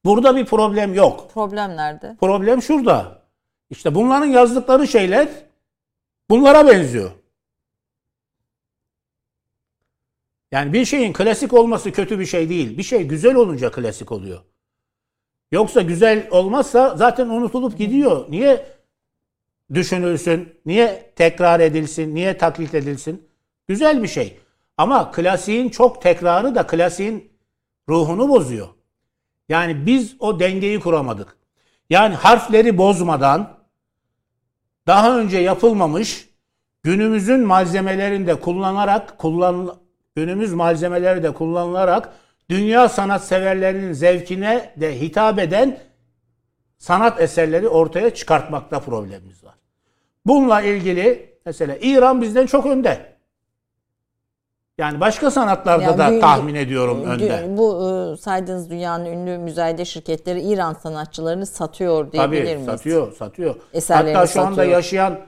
Burada 0.04 0.36
bir 0.36 0.44
problem 0.46 0.94
yok. 0.94 1.30
Problem 1.34 1.76
nerede? 1.76 2.16
Problem 2.20 2.62
şurada. 2.62 3.22
İşte 3.70 3.94
bunların 3.94 4.26
yazdıkları 4.26 4.88
şeyler 4.88 5.28
bunlara 6.30 6.66
benziyor. 6.66 7.10
Yani 10.50 10.72
bir 10.72 10.84
şeyin 10.84 11.12
klasik 11.12 11.52
olması 11.52 11.92
kötü 11.92 12.18
bir 12.18 12.26
şey 12.26 12.48
değil. 12.48 12.78
Bir 12.78 12.82
şey 12.82 13.04
güzel 13.04 13.34
olunca 13.34 13.70
klasik 13.70 14.12
oluyor. 14.12 14.40
Yoksa 15.52 15.82
güzel 15.82 16.28
olmazsa 16.30 16.96
zaten 16.96 17.28
unutulup 17.28 17.78
gidiyor. 17.78 18.26
Niye 18.28 18.66
düşünülsün? 19.74 20.60
Niye 20.66 21.12
tekrar 21.16 21.60
edilsin? 21.60 22.14
Niye 22.14 22.38
taklit 22.38 22.74
edilsin? 22.74 23.31
Güzel 23.68 24.02
bir 24.02 24.08
şey. 24.08 24.40
Ama 24.76 25.10
klasiğin 25.10 25.68
çok 25.68 26.02
tekrarı 26.02 26.54
da 26.54 26.66
klasiğin 26.66 27.32
ruhunu 27.88 28.28
bozuyor. 28.28 28.68
Yani 29.48 29.86
biz 29.86 30.16
o 30.18 30.40
dengeyi 30.40 30.80
kuramadık. 30.80 31.36
Yani 31.90 32.14
harfleri 32.14 32.78
bozmadan 32.78 33.58
daha 34.86 35.18
önce 35.18 35.38
yapılmamış 35.38 36.28
günümüzün 36.82 37.40
malzemelerinde 37.40 38.40
kullanarak 38.40 39.18
kullan 39.18 39.76
günümüz 40.16 40.52
malzemeleri 40.52 41.22
de 41.22 41.34
kullanılarak 41.34 42.12
dünya 42.50 42.88
sanatseverlerinin 42.88 43.92
zevkine 43.92 44.74
de 44.76 45.00
hitap 45.00 45.38
eden 45.38 45.78
sanat 46.78 47.20
eserleri 47.20 47.68
ortaya 47.68 48.14
çıkartmakta 48.14 48.80
problemimiz 48.80 49.44
var. 49.44 49.54
Bununla 50.26 50.62
ilgili 50.62 51.36
mesela 51.46 51.76
İran 51.80 52.22
bizden 52.22 52.46
çok 52.46 52.66
önde. 52.66 53.11
Yani 54.78 55.00
başka 55.00 55.30
sanatlarda 55.30 55.82
Yani 55.82 55.98
da 55.98 56.08
dü- 56.08 56.20
tahmin 56.20 56.54
ediyorum 56.54 57.02
dü- 57.02 57.06
önde. 57.06 57.56
Bu 57.58 57.88
e, 58.14 58.16
saydığınız 58.16 58.70
dünyanın 58.70 59.04
ünlü 59.04 59.38
müzayede 59.38 59.84
şirketleri 59.84 60.40
İran 60.40 60.72
sanatçılarını 60.72 61.46
satıyor 61.46 62.12
diyebilir 62.12 62.42
Tabii 62.44 62.54
miyiz? 62.54 62.64
satıyor, 62.64 63.12
satıyor. 63.12 63.54
Eserlerini 63.72 64.16
Hatta 64.16 64.26
şu 64.26 64.40
anda 64.40 64.54
satıyor. 64.54 64.72
yaşayan 64.72 65.18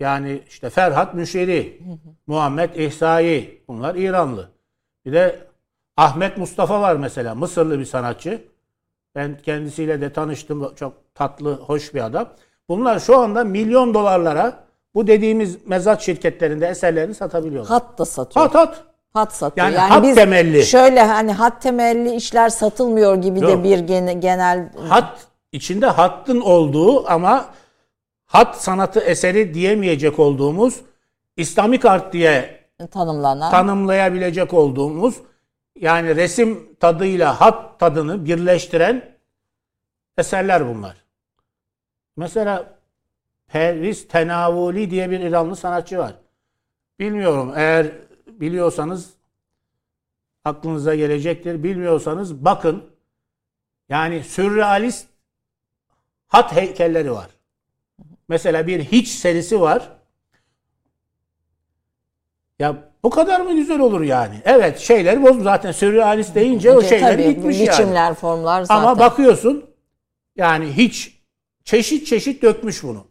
yani 0.00 0.42
işte 0.48 0.70
Ferhat 0.70 1.14
Müşeri, 1.14 1.82
Muhammed 2.26 2.74
İhsai 2.74 3.60
bunlar 3.68 3.94
İranlı. 3.94 4.48
Bir 5.06 5.12
de 5.12 5.38
Ahmet 5.96 6.38
Mustafa 6.38 6.80
var 6.80 6.96
mesela 6.96 7.34
Mısırlı 7.34 7.78
bir 7.78 7.84
sanatçı. 7.84 8.42
Ben 9.14 9.38
kendisiyle 9.38 10.00
de 10.00 10.12
tanıştım. 10.12 10.74
Çok 10.74 10.92
tatlı, 11.14 11.54
hoş 11.54 11.94
bir 11.94 12.04
adam. 12.06 12.28
Bunlar 12.68 12.98
şu 12.98 13.18
anda 13.18 13.44
milyon 13.44 13.94
dolarlara 13.94 14.64
bu 14.98 15.06
dediğimiz 15.06 15.66
mezat 15.66 16.02
şirketlerinde 16.02 16.66
eserlerini 16.66 17.14
satabiliyorlar. 17.14 17.68
Hat 17.70 17.98
da 17.98 18.04
satıyor. 18.04 18.46
Hat 18.46 18.54
hat. 18.54 18.84
Hat 19.12 19.34
satıyor. 19.34 19.66
Yani 19.66 19.76
hat 19.78 20.14
temelli. 20.14 20.66
Şöyle 20.66 21.02
hani 21.02 21.32
hat 21.32 21.62
temelli 21.62 22.14
işler 22.14 22.48
satılmıyor 22.48 23.16
gibi 23.16 23.40
de 23.40 23.50
Yok. 23.50 23.64
bir 23.64 23.78
gene- 23.78 24.14
genel 24.14 24.72
Hat 24.88 25.26
içinde 25.52 25.86
hattın 25.86 26.40
olduğu 26.40 27.10
ama 27.10 27.46
hat 28.26 28.56
sanatı 28.62 29.00
eseri 29.00 29.54
diyemeyecek 29.54 30.18
olduğumuz 30.18 30.80
İslamik 31.36 31.84
art 31.84 32.12
diye 32.12 32.60
tanımlanan. 32.90 33.50
tanımlayabilecek 33.50 34.54
olduğumuz 34.54 35.14
yani 35.76 36.16
resim 36.16 36.74
tadıyla 36.80 37.40
hat 37.40 37.80
tadını 37.80 38.24
birleştiren 38.24 39.04
eserler 40.18 40.68
bunlar. 40.68 40.96
Mesela 42.16 42.77
Pervis 43.48 44.08
Tenavuli 44.08 44.90
diye 44.90 45.10
bir 45.10 45.20
İranlı 45.20 45.56
sanatçı 45.56 45.98
var. 45.98 46.14
Bilmiyorum 46.98 47.52
eğer 47.56 47.86
biliyorsanız 48.26 49.10
aklınıza 50.44 50.94
gelecektir. 50.94 51.62
Bilmiyorsanız 51.62 52.44
bakın 52.44 52.84
yani 53.88 54.24
sürrealist 54.24 55.06
hat 56.28 56.52
heykelleri 56.56 57.12
var. 57.12 57.28
Mesela 58.28 58.66
bir 58.66 58.84
hiç 58.84 59.08
serisi 59.08 59.60
var. 59.60 59.92
Ya 62.58 62.76
bu 63.02 63.10
kadar 63.10 63.40
mı 63.40 63.54
güzel 63.54 63.80
olur 63.80 64.00
yani? 64.00 64.42
Evet 64.44 64.78
şeyleri 64.78 65.22
boz 65.22 65.42
zaten 65.42 65.72
sürrealist 65.72 66.34
deyince 66.34 66.72
o 66.72 66.82
şeyler 66.82 67.12
Tabii, 67.12 67.34
gitmiş 67.34 67.58
yani. 67.58 67.68
biçimler, 67.68 68.14
formlar 68.14 68.62
zaten. 68.62 68.82
Ama 68.82 68.98
bakıyorsun 68.98 69.70
yani 70.36 70.72
hiç 70.72 71.18
çeşit 71.64 72.06
çeşit 72.06 72.42
dökmüş 72.42 72.82
bunu. 72.82 73.06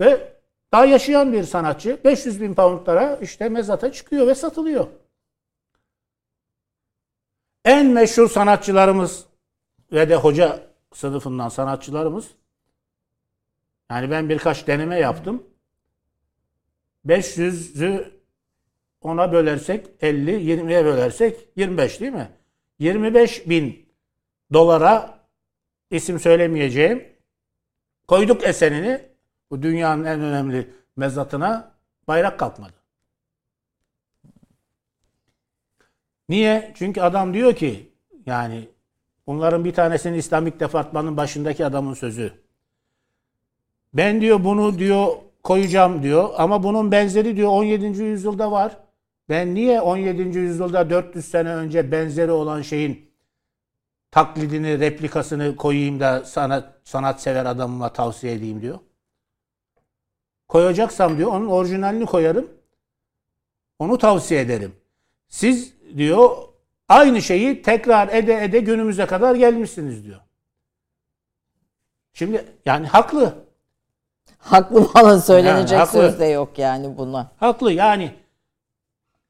Ve 0.00 0.34
daha 0.72 0.84
yaşayan 0.84 1.32
bir 1.32 1.44
sanatçı 1.44 2.00
500 2.04 2.40
bin 2.40 2.54
poundlara 2.54 3.16
işte 3.16 3.48
mezata 3.48 3.92
çıkıyor 3.92 4.26
ve 4.26 4.34
satılıyor. 4.34 4.86
En 7.64 7.86
meşhur 7.86 8.28
sanatçılarımız 8.28 9.26
ve 9.92 10.08
de 10.08 10.16
hoca 10.16 10.66
sınıfından 10.94 11.48
sanatçılarımız 11.48 12.30
yani 13.90 14.10
ben 14.10 14.28
birkaç 14.28 14.66
deneme 14.66 14.98
yaptım. 14.98 15.46
500'ü 17.06 18.10
ona 19.00 19.32
bölersek 19.32 19.86
50, 20.00 20.30
20'ye 20.30 20.84
bölersek 20.84 21.48
25 21.56 22.00
değil 22.00 22.12
mi? 22.12 22.30
25 22.78 23.48
bin 23.48 23.88
dolara 24.52 25.20
isim 25.90 26.20
söylemeyeceğim 26.20 27.04
koyduk 28.08 28.44
eserini 28.44 29.13
bu 29.54 29.62
dünyanın 29.62 30.04
en 30.04 30.20
önemli 30.20 30.70
mezatına 30.96 31.70
bayrak 32.08 32.38
kalkmadı. 32.38 32.72
Niye? 36.28 36.72
Çünkü 36.74 37.00
adam 37.00 37.34
diyor 37.34 37.54
ki 37.54 37.92
yani 38.26 38.68
bunların 39.26 39.64
bir 39.64 39.74
tanesinin 39.74 40.18
İslamik 40.18 40.60
departmanın 40.60 41.16
başındaki 41.16 41.66
adamın 41.66 41.94
sözü. 41.94 42.32
Ben 43.94 44.20
diyor 44.20 44.44
bunu 44.44 44.78
diyor 44.78 45.06
koyacağım 45.42 46.02
diyor 46.02 46.30
ama 46.36 46.62
bunun 46.62 46.92
benzeri 46.92 47.36
diyor 47.36 47.48
17. 47.48 48.02
yüzyılda 48.02 48.52
var. 48.52 48.76
Ben 49.28 49.54
niye 49.54 49.80
17. 49.80 50.38
yüzyılda 50.38 50.90
400 50.90 51.24
sene 51.24 51.54
önce 51.54 51.92
benzeri 51.92 52.30
olan 52.30 52.62
şeyin 52.62 53.10
taklidini, 54.10 54.80
replikasını 54.80 55.56
koyayım 55.56 56.00
da 56.00 56.24
sanat 56.24 56.74
sanatsever 56.84 57.46
adamıma 57.46 57.92
tavsiye 57.92 58.32
edeyim 58.32 58.62
diyor. 58.62 58.78
Koyacaksam 60.54 61.18
diyor 61.18 61.30
onun 61.30 61.46
orijinalini 61.46 62.06
koyarım. 62.06 62.48
Onu 63.78 63.98
tavsiye 63.98 64.40
ederim. 64.40 64.72
Siz 65.28 65.74
diyor 65.96 66.30
aynı 66.88 67.22
şeyi 67.22 67.62
tekrar 67.62 68.08
ede 68.08 68.44
ede 68.44 68.60
günümüze 68.60 69.06
kadar 69.06 69.34
gelmişsiniz 69.34 70.04
diyor. 70.04 70.20
Şimdi 72.12 72.44
yani 72.66 72.86
haklı. 72.86 73.34
Haklı 74.38 74.84
falan 74.84 75.18
söylenecek 75.18 75.72
Yani 75.72 75.78
haklı. 75.78 76.00
söz 76.00 76.20
de 76.20 76.24
yok 76.24 76.58
yani 76.58 76.98
buna. 76.98 77.30
Haklı 77.36 77.72
yani. 77.72 78.14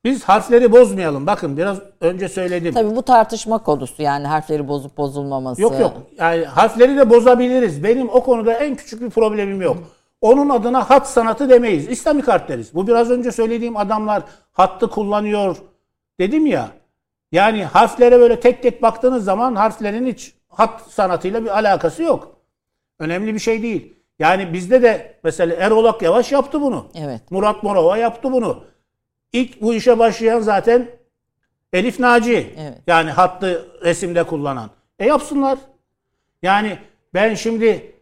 Biz 0.05 0.25
harfleri 0.25 0.73
bozmayalım. 0.73 1.27
Bakın 1.27 1.57
biraz 1.57 1.79
önce 2.01 2.29
söyledim. 2.29 2.75
Tabii 2.75 2.97
bu 2.97 3.03
tartışma 3.03 3.59
konusu 3.63 4.03
yani 4.03 4.27
harfleri 4.27 4.69
bozup 4.69 4.97
bozulmaması. 4.97 5.63
Yok 5.63 5.81
yok. 5.81 5.93
Yani 6.19 6.45
harfleri 6.45 6.97
de 6.97 7.11
bozabiliriz. 7.11 7.85
Benim 7.85 8.09
o 8.09 8.25
konuda 8.25 8.53
en 8.53 8.77
küçük 8.77 9.01
bir 9.01 9.11
problemim 9.11 9.63
yok. 9.63 9.77
Onun 10.25 10.49
adına 10.49 10.91
hat 10.91 11.09
sanatı 11.09 11.49
demeyiz. 11.49 11.89
İslamik 11.89 12.29
art 12.29 12.49
deriz. 12.49 12.75
Bu 12.75 12.87
biraz 12.87 13.11
önce 13.11 13.33
söylediğim 13.33 13.77
adamlar 13.77 14.23
hattı 14.53 14.91
kullanıyor 14.91 15.57
dedim 16.21 16.47
ya. 16.47 16.69
Yani 17.33 17.65
harflere 17.65 18.21
böyle 18.21 18.41
tek 18.41 18.63
tek 18.63 18.83
baktığınız 18.83 19.25
zaman 19.25 19.55
harflerin 19.55 20.07
hiç 20.07 20.35
hat 20.49 20.83
sanatıyla 20.91 21.45
bir 21.45 21.59
alakası 21.59 22.03
yok. 22.03 22.37
Önemli 22.99 23.35
bir 23.35 23.39
şey 23.39 23.63
değil. 23.63 23.95
Yani 24.19 24.53
bizde 24.53 24.83
de 24.83 25.19
mesela 25.25 25.57
Erol 25.57 25.85
Akyavaş 25.85 26.33
yaptı 26.33 26.61
bunu. 26.61 26.87
Evet. 26.95 27.31
Murat 27.31 27.63
Morova 27.63 27.97
yaptı 27.97 28.33
bunu. 28.33 28.65
İlk 29.33 29.63
bu 29.63 29.75
işe 29.75 29.99
başlayan 29.99 30.41
zaten 30.41 30.89
Elif 31.73 32.01
Naci. 32.01 32.55
Evet. 32.59 32.79
Yani 32.87 33.11
hattı 33.11 33.69
resimde 33.83 34.23
kullanan. 34.23 34.71
E 34.99 35.07
yapsınlar. 35.07 35.59
Yani 36.43 36.79
ben 37.15 37.35
şimdi 37.35 37.95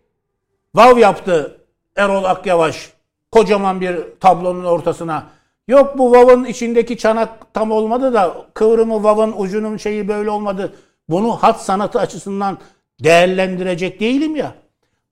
Vav 0.75 0.99
yaptı 0.99 1.62
Erol 1.97 2.25
Akyavaş 2.25 2.93
kocaman 3.33 3.81
bir 3.81 3.97
tablonun 4.21 4.65
ortasına. 4.65 5.27
Yok 5.69 5.99
bu 5.99 6.13
Vav'ın 6.13 6.45
içindeki 6.45 6.99
çanak 6.99 7.55
tam 7.55 7.71
olmadı 7.71 8.13
da 8.13 8.47
kıvrımı 8.55 9.05
Vav'ın 9.05 9.35
ucunun 9.37 9.77
şeyi 9.77 10.09
böyle 10.09 10.31
olmadı. 10.31 10.73
Bunu 11.09 11.37
hat 11.37 11.63
sanatı 11.63 12.01
açısından 12.01 12.59
değerlendirecek 13.05 14.01
değilim 14.01 14.37
ya. 14.37 14.55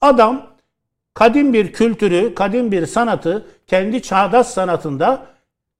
Adam 0.00 0.46
kadim 1.14 1.52
bir 1.52 1.72
kültürü, 1.72 2.34
kadim 2.34 2.72
bir 2.72 2.86
sanatı 2.86 3.46
kendi 3.66 4.02
çağdaş 4.02 4.46
sanatında 4.46 5.26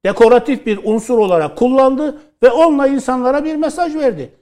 dekoratif 0.05 0.67
bir 0.67 0.81
unsur 0.85 1.19
olarak 1.19 1.59
kullandı 1.59 2.19
ve 2.43 2.51
onunla 2.51 2.87
insanlara 2.87 3.45
bir 3.45 3.57
mesaj 3.57 3.95
verdi. 3.95 4.33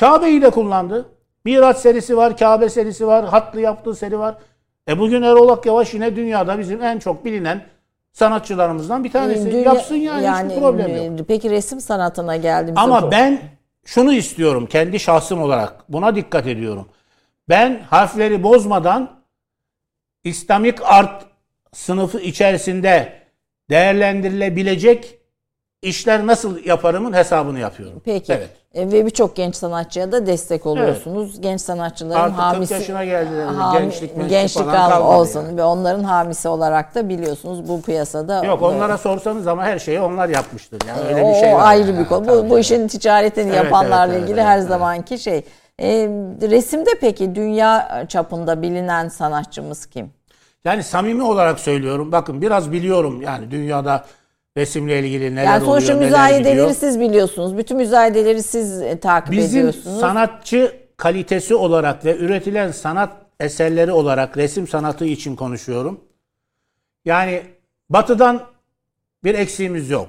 Kabe'yi 0.00 0.42
de 0.42 0.50
kullandı. 0.50 1.08
Miraç 1.44 1.76
serisi 1.76 2.16
var, 2.16 2.36
Kabe 2.36 2.68
serisi 2.68 3.06
var, 3.06 3.28
hatlı 3.28 3.60
yaptığı 3.60 3.94
seri 3.94 4.18
var. 4.18 4.34
E 4.88 4.98
bugün 4.98 5.22
Erol 5.22 5.48
Akyavaş 5.48 5.94
yine 5.94 6.16
dünyada 6.16 6.58
bizim 6.58 6.82
en 6.82 6.98
çok 6.98 7.24
bilinen 7.24 7.62
sanatçılarımızdan 8.12 9.04
bir 9.04 9.12
tanesi. 9.12 9.50
Dünya- 9.52 9.62
Yapsın 9.74 9.94
yani, 9.96 10.48
hiçbir 10.48 10.60
problem 10.60 10.96
yok. 11.12 11.20
e, 11.20 11.24
Peki 11.28 11.50
resim 11.50 11.80
sanatına 11.80 12.36
geldiğimizde 12.36 12.80
Ama 12.80 13.02
bu- 13.02 13.10
ben 13.10 13.38
şunu 13.84 14.12
istiyorum 14.12 14.66
kendi 14.66 15.00
şahsım 15.00 15.42
olarak. 15.42 15.84
Buna 15.88 16.16
dikkat 16.16 16.46
ediyorum. 16.46 16.88
Ben 17.48 17.80
harfleri 17.90 18.42
bozmadan 18.42 19.20
İslamik 20.24 20.78
art 20.82 21.24
sınıfı 21.72 22.20
içerisinde 22.20 23.12
değerlendirilebilecek 23.70 25.19
işler 25.82 26.26
nasıl 26.26 26.64
yaparımın 26.64 27.12
hesabını 27.12 27.58
yapıyorum. 27.58 28.02
Peki. 28.04 28.32
Evet. 28.32 28.50
E, 28.74 28.92
ve 28.92 29.06
birçok 29.06 29.36
genç 29.36 29.56
sanatçıya 29.56 30.12
da 30.12 30.26
destek 30.26 30.66
oluyorsunuz. 30.66 31.40
Genç 31.40 31.60
sanatçıların 31.60 32.20
Artık 32.20 32.36
40 32.36 32.44
hamisi 32.44 32.74
yaşına 32.74 33.04
geldiler. 33.04 33.46
hami- 33.46 33.78
Gençlik, 33.78 34.28
gençlik 34.28 34.64
falan 34.66 35.02
olsun 35.02 35.44
yani. 35.44 35.56
ve 35.56 35.64
onların 35.64 36.04
hamisi 36.04 36.48
olarak 36.48 36.94
da 36.94 37.08
biliyorsunuz 37.08 37.68
bu 37.68 37.82
piyasada 37.82 38.44
Yok 38.44 38.62
e, 38.62 38.64
onlara 38.64 38.98
sorsanız 38.98 39.46
ama 39.46 39.64
her 39.64 39.78
şeyi 39.78 40.00
onlar 40.00 40.28
yapmıştır. 40.28 40.78
Yani 40.88 41.00
öyle 41.08 41.22
o, 41.22 41.28
bir 41.30 41.34
şey 41.40 41.54
o 41.54 41.58
ayrı 41.58 41.98
bir 41.98 42.04
konu. 42.04 42.28
Bu, 42.28 42.50
bu 42.50 42.58
işin 42.58 42.88
ticaretini 42.88 43.48
Evet, 43.50 43.64
yapanlarla 43.64 44.14
evet, 44.14 44.22
ilgili 44.24 44.40
evet, 44.40 44.48
her 44.48 44.58
evet. 44.58 44.68
zamanki 44.68 45.18
şey. 45.18 45.44
E, 45.78 45.88
resimde 46.50 46.90
peki 47.00 47.34
dünya 47.34 48.04
çapında 48.08 48.62
bilinen 48.62 49.08
sanatçımız 49.08 49.86
kim? 49.86 50.10
Yani 50.64 50.82
samimi 50.82 51.22
olarak 51.22 51.60
söylüyorum. 51.60 52.12
Bakın 52.12 52.42
biraz 52.42 52.72
biliyorum 52.72 53.22
yani 53.22 53.50
dünyada 53.50 54.04
resimle 54.56 55.00
ilgili 55.00 55.34
neler 55.34 55.44
Yani 55.44 55.64
oluyor, 55.64 55.76
neler 55.82 55.92
gidiyor. 55.94 56.00
müzayedeleri 56.00 56.74
siz 56.74 57.00
biliyorsunuz. 57.00 57.58
Bütün 57.58 57.76
müzayedeleri 57.76 58.42
siz 58.42 58.82
e, 58.82 59.00
takip 59.00 59.32
Bizim 59.32 59.60
ediyorsunuz. 59.60 60.00
sanatçı 60.00 60.76
kalitesi 60.96 61.54
olarak 61.54 62.04
ve 62.04 62.16
üretilen 62.16 62.72
sanat 62.72 63.12
eserleri 63.40 63.92
olarak 63.92 64.36
resim 64.36 64.68
sanatı 64.68 65.04
için 65.04 65.36
konuşuyorum. 65.36 66.00
Yani 67.04 67.42
batıdan 67.90 68.42
bir 69.24 69.34
eksiğimiz 69.34 69.90
yok. 69.90 70.08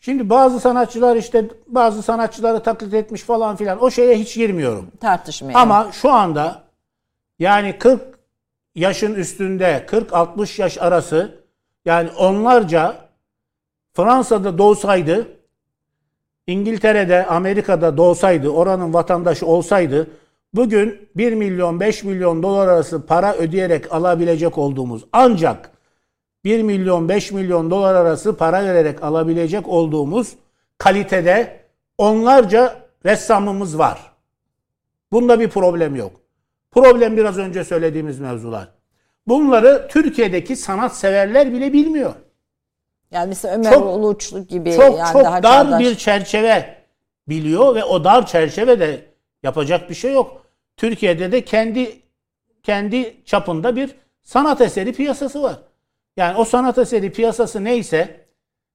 Şimdi 0.00 0.30
bazı 0.30 0.60
sanatçılar 0.60 1.16
işte 1.16 1.44
bazı 1.66 2.02
sanatçıları 2.02 2.62
taklit 2.62 2.94
etmiş 2.94 3.22
falan 3.22 3.56
filan 3.56 3.82
o 3.82 3.90
şeye 3.90 4.16
hiç 4.18 4.34
girmiyorum. 4.34 4.86
Tartışmayalım. 5.00 5.62
Ama 5.62 5.92
şu 5.92 6.10
anda 6.10 6.62
yani 7.38 7.78
40 7.78 8.00
yaşın 8.74 9.14
üstünde 9.14 9.86
40-60 9.88 10.60
yaş 10.60 10.78
arası 10.78 11.38
yani 11.88 12.10
onlarca 12.18 12.96
Fransa'da 13.92 14.58
doğsaydı 14.58 15.26
İngiltere'de, 16.46 17.26
Amerika'da 17.26 17.96
doğsaydı, 17.96 18.48
oranın 18.48 18.94
vatandaşı 18.94 19.46
olsaydı 19.46 20.10
bugün 20.54 21.08
1 21.16 21.32
milyon 21.32 21.80
5 21.80 22.04
milyon 22.04 22.42
dolar 22.42 22.68
arası 22.68 23.06
para 23.06 23.34
ödeyerek 23.34 23.92
alabilecek 23.92 24.58
olduğumuz 24.58 25.04
ancak 25.12 25.70
1 26.44 26.62
milyon 26.62 27.08
5 27.08 27.32
milyon 27.32 27.70
dolar 27.70 27.94
arası 27.94 28.36
para 28.36 28.64
vererek 28.64 29.02
alabilecek 29.02 29.68
olduğumuz 29.68 30.34
kalitede 30.78 31.60
onlarca 31.98 32.76
ressamımız 33.04 33.78
var. 33.78 34.12
Bunda 35.12 35.40
bir 35.40 35.48
problem 35.48 35.96
yok. 35.96 36.12
Problem 36.70 37.16
biraz 37.16 37.38
önce 37.38 37.64
söylediğimiz 37.64 38.20
mevzular. 38.20 38.77
Bunları 39.28 39.88
Türkiye'deki 39.90 40.56
sanat 40.56 40.96
severler 40.96 41.52
bile 41.52 41.72
bilmiyor. 41.72 42.14
Yani 43.10 43.28
mesela 43.28 43.54
Ömer 43.54 43.72
Çok- 43.72 43.84
Uluçlu 43.96 44.46
gibi 44.46 44.72
Çok 44.72 44.98
yani 44.98 45.12
çok 45.12 45.24
daha 45.24 45.42
dar 45.42 45.64
çağdaş. 45.64 45.80
bir 45.80 45.94
çerçeve 45.94 46.74
biliyor 47.28 47.74
ve 47.74 47.84
o 47.84 48.04
dar 48.04 48.26
çerçevede 48.26 49.00
yapacak 49.42 49.90
bir 49.90 49.94
şey 49.94 50.12
yok. 50.12 50.46
Türkiye'de 50.76 51.32
de 51.32 51.44
kendi 51.44 52.00
kendi 52.62 53.24
çapında 53.24 53.76
bir 53.76 53.94
sanat 54.22 54.60
eseri 54.60 54.92
piyasası 54.92 55.42
var. 55.42 55.56
Yani 56.16 56.36
o 56.38 56.44
sanat 56.44 56.78
eseri 56.78 57.12
piyasası 57.12 57.64
neyse 57.64 58.26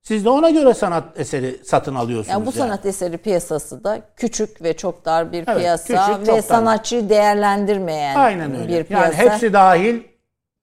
siz 0.01 0.25
de 0.25 0.29
ona 0.29 0.49
göre 0.49 0.73
sanat 0.73 1.19
eseri 1.19 1.59
satın 1.65 1.95
alıyorsunuz. 1.95 2.29
Yani 2.33 2.41
bu 2.45 2.49
yani. 2.49 2.57
sanat 2.57 2.85
eseri 2.85 3.17
piyasası 3.17 3.83
da 3.83 4.01
küçük 4.15 4.63
ve 4.63 4.77
çok 4.77 5.05
dar 5.05 5.31
bir 5.31 5.43
Evet, 5.47 5.57
piyasa 5.57 6.07
küçük, 6.07 6.21
ve 6.21 6.25
çok 6.25 6.35
dar. 6.37 6.41
sanatçıyı 6.41 7.09
değerlendirmeyen 7.09 8.15
Aynen 8.15 8.55
öyle. 8.61 8.67
bir 8.79 8.83
piyasa. 8.83 9.05
Yani 9.05 9.15
hepsi 9.15 9.53
dahil 9.53 9.99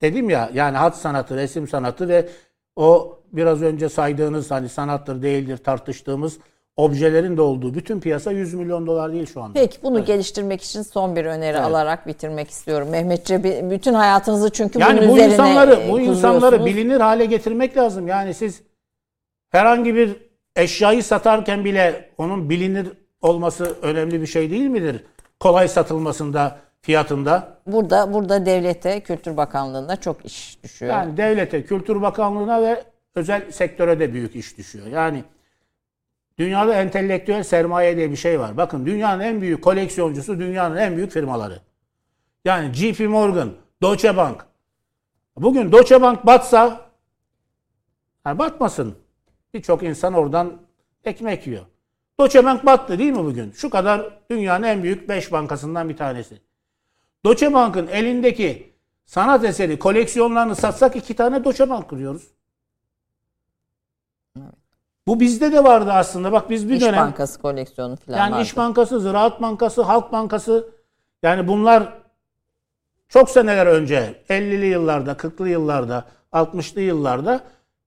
dedim 0.01 0.29
ya 0.29 0.49
yani 0.53 0.77
hat 0.77 0.97
sanatı, 0.97 1.35
resim 1.35 1.67
sanatı 1.67 2.07
ve 2.09 2.29
o 2.75 3.19
biraz 3.33 3.61
önce 3.61 3.89
saydığınız 3.89 4.51
hani 4.51 4.69
sanattır 4.69 5.21
değildir 5.21 5.57
tartıştığımız 5.57 6.37
objelerin 6.77 7.37
de 7.37 7.41
olduğu 7.41 7.73
bütün 7.73 7.99
piyasa 7.99 8.31
100 8.31 8.53
milyon 8.53 8.87
dolar 8.87 9.13
değil 9.13 9.25
şu 9.25 9.41
anda. 9.41 9.59
Peki 9.59 9.77
bunu 9.83 10.05
geliştirmek 10.05 10.61
için 10.61 10.81
son 10.81 11.15
bir 11.15 11.25
öneri 11.25 11.59
alarak 11.59 12.07
bitirmek 12.07 12.49
istiyorum. 12.49 12.89
Mehmet 12.89 13.25
Cebi 13.25 13.69
bütün 13.69 13.93
hayatınızı 13.93 14.49
çünkü 14.49 14.75
bunun 14.75 14.85
Yani 14.85 15.09
bu 15.09 15.17
üzerine 15.17 15.33
insanları 15.33 15.79
bu 15.91 15.99
insanları 15.99 16.65
bilinir 16.65 16.99
hale 16.99 17.25
getirmek 17.25 17.77
lazım. 17.77 18.07
Yani 18.07 18.33
siz 18.33 18.61
herhangi 19.49 19.95
bir 19.95 20.15
eşyayı 20.55 21.03
satarken 21.03 21.65
bile 21.65 22.09
onun 22.17 22.49
bilinir 22.49 22.87
olması 23.21 23.75
önemli 23.81 24.21
bir 24.21 24.27
şey 24.27 24.51
değil 24.51 24.67
midir? 24.67 25.03
Kolay 25.39 25.67
satılmasında, 25.67 26.59
fiyatında. 26.81 27.57
Burada 27.67 28.13
burada 28.13 28.45
devlete, 28.45 28.99
Kültür 28.99 29.37
Bakanlığı'na 29.37 29.95
çok 29.95 30.25
iş 30.25 30.63
düşüyor. 30.63 30.91
Yani 30.91 31.17
devlete, 31.17 31.63
Kültür 31.63 32.01
Bakanlığı'na 32.01 32.61
ve 32.61 32.83
özel 33.15 33.51
sektöre 33.51 33.99
de 33.99 34.13
büyük 34.13 34.35
iş 34.35 34.57
düşüyor. 34.57 34.87
Yani 34.87 35.23
dünyada 36.37 36.73
entelektüel 36.73 37.43
sermaye 37.43 37.97
diye 37.97 38.11
bir 38.11 38.15
şey 38.15 38.39
var. 38.39 38.57
Bakın 38.57 38.85
dünyanın 38.85 39.23
en 39.23 39.41
büyük 39.41 39.63
koleksiyoncusu 39.63 40.39
dünyanın 40.39 40.75
en 40.75 40.97
büyük 40.97 41.11
firmaları. 41.11 41.59
Yani 42.45 42.73
JP 42.73 42.99
Morgan, 42.99 43.51
Deutsche 43.81 44.17
Bank. 44.17 44.45
Bugün 45.37 45.71
Deutsche 45.71 46.01
Bank 46.01 46.25
batsa, 46.25 46.89
ha 48.23 48.39
batmasın. 48.39 48.95
Birçok 49.53 49.83
insan 49.83 50.13
oradan 50.13 50.61
ekmek 51.03 51.47
yiyor. 51.47 51.65
Deutsche 52.19 52.45
Bank 52.45 52.65
battı 52.65 52.99
değil 52.99 53.11
mi 53.11 53.23
bugün? 53.23 53.51
Şu 53.51 53.69
kadar 53.69 54.19
dünyanın 54.31 54.63
en 54.63 54.83
büyük 54.83 55.09
5 55.09 55.31
bankasından 55.31 55.89
bir 55.89 55.97
tanesi. 55.97 56.41
Deutsche 57.25 57.53
Bank'ın 57.53 57.87
elindeki 57.87 58.73
sanat 59.05 59.43
eseri 59.45 59.79
koleksiyonlarını 59.79 60.55
satsak 60.55 60.95
iki 60.95 61.15
tane 61.15 61.43
Deutsche 61.43 61.69
Bank 61.69 61.89
kuruyoruz. 61.89 62.27
Bu 65.07 65.19
bizde 65.19 65.51
de 65.51 65.63
vardı 65.63 65.91
aslında. 65.91 66.31
Bak 66.31 66.49
biz 66.49 66.69
bir 66.69 66.75
İş 66.75 66.81
dönem 66.81 67.05
Bankası 67.05 67.41
koleksiyonu 67.41 67.95
falan 67.95 68.17
yani 68.17 68.31
vardı. 68.31 68.43
İş 68.43 68.57
Bankası, 68.57 68.99
Ziraat 68.99 69.41
Bankası, 69.41 69.81
Halk 69.81 70.11
Bankası 70.11 70.69
yani 71.23 71.47
bunlar 71.47 71.93
çok 73.09 73.29
seneler 73.29 73.65
önce 73.65 74.23
50'li 74.29 74.65
yıllarda, 74.65 75.11
40'lı 75.11 75.49
yıllarda, 75.49 76.05
60'lı 76.33 76.81
yıllarda 76.81 77.41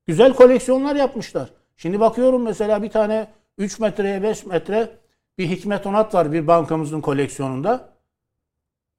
güzel 0.07 0.35
koleksiyonlar 0.35 0.97
yapmışlar. 0.97 1.49
Şimdi 1.77 2.01
bakıyorum 2.01 2.43
mesela 2.43 2.83
bir 2.83 2.91
tane 2.91 3.29
3 3.59 3.79
metreye 3.79 4.23
5 4.23 4.47
metre 4.47 4.91
bir 5.39 5.49
Hikmet 5.49 5.87
Onat 5.87 6.15
var 6.15 6.33
bir 6.33 6.47
bankamızın 6.47 7.01
koleksiyonunda. 7.01 7.94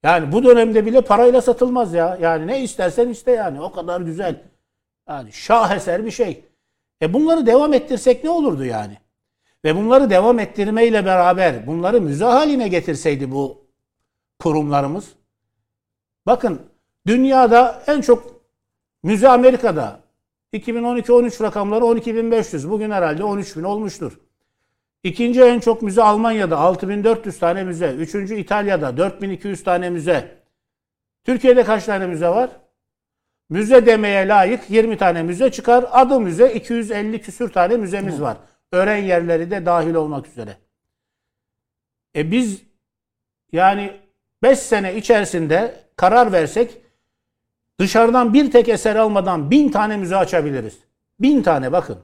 Yani 0.05 0.31
bu 0.31 0.43
dönemde 0.43 0.85
bile 0.85 1.01
parayla 1.01 1.41
satılmaz 1.41 1.93
ya. 1.93 2.17
Yani 2.21 2.47
ne 2.47 2.63
istersen 2.63 3.09
iste 3.09 3.31
yani. 3.31 3.61
O 3.61 3.71
kadar 3.71 4.01
güzel. 4.01 4.43
Yani 5.09 5.31
şaheser 5.33 6.05
bir 6.05 6.11
şey. 6.11 6.43
E 7.01 7.13
bunları 7.13 7.45
devam 7.45 7.73
ettirsek 7.73 8.23
ne 8.23 8.29
olurdu 8.29 8.65
yani? 8.65 8.97
Ve 9.63 9.75
bunları 9.75 10.09
devam 10.09 10.39
ettirmeyle 10.39 11.05
beraber 11.05 11.67
bunları 11.67 12.01
müze 12.01 12.25
haline 12.25 12.67
getirseydi 12.67 13.31
bu 13.31 13.65
kurumlarımız. 14.39 15.05
Bakın 16.25 16.61
dünyada 17.07 17.83
en 17.87 18.01
çok 18.01 18.41
müze 19.03 19.29
Amerika'da 19.29 19.99
2012-13 20.53 21.43
rakamları 21.43 21.85
12.500. 21.85 22.69
Bugün 22.69 22.91
herhalde 22.91 23.23
13.000 23.23 23.65
olmuştur. 23.65 24.19
İkinci 25.05 25.41
en 25.41 25.59
çok 25.59 25.81
müze 25.81 26.03
Almanya'da 26.03 26.57
6400 26.57 27.39
tane 27.39 27.63
müze. 27.63 27.93
Üçüncü 27.93 28.35
İtalya'da 28.35 28.97
4200 28.97 29.63
tane 29.63 29.89
müze. 29.89 30.37
Türkiye'de 31.23 31.63
kaç 31.63 31.85
tane 31.85 32.07
müze 32.07 32.27
var? 32.29 32.49
Müze 33.49 33.85
demeye 33.85 34.27
layık 34.27 34.69
20 34.69 34.97
tane 34.97 35.23
müze 35.23 35.51
çıkar. 35.51 35.85
Adı 35.91 36.19
müze 36.19 36.53
250 36.53 37.21
küsür 37.21 37.49
tane 37.51 37.77
müzemiz 37.77 38.21
var. 38.21 38.37
Öğren 38.71 38.97
yerleri 38.97 39.51
de 39.51 39.65
dahil 39.65 39.93
olmak 39.93 40.27
üzere. 40.27 40.57
E 42.15 42.31
biz 42.31 42.61
yani 43.51 43.91
5 44.43 44.59
sene 44.59 44.95
içerisinde 44.95 45.75
karar 45.95 46.31
versek 46.31 46.77
dışarıdan 47.79 48.33
bir 48.33 48.51
tek 48.51 48.69
eser 48.69 48.95
almadan 48.95 49.51
bin 49.51 49.69
tane 49.69 49.97
müze 49.97 50.15
açabiliriz. 50.15 50.79
Bin 51.19 51.43
tane 51.43 51.71
bakın. 51.71 51.99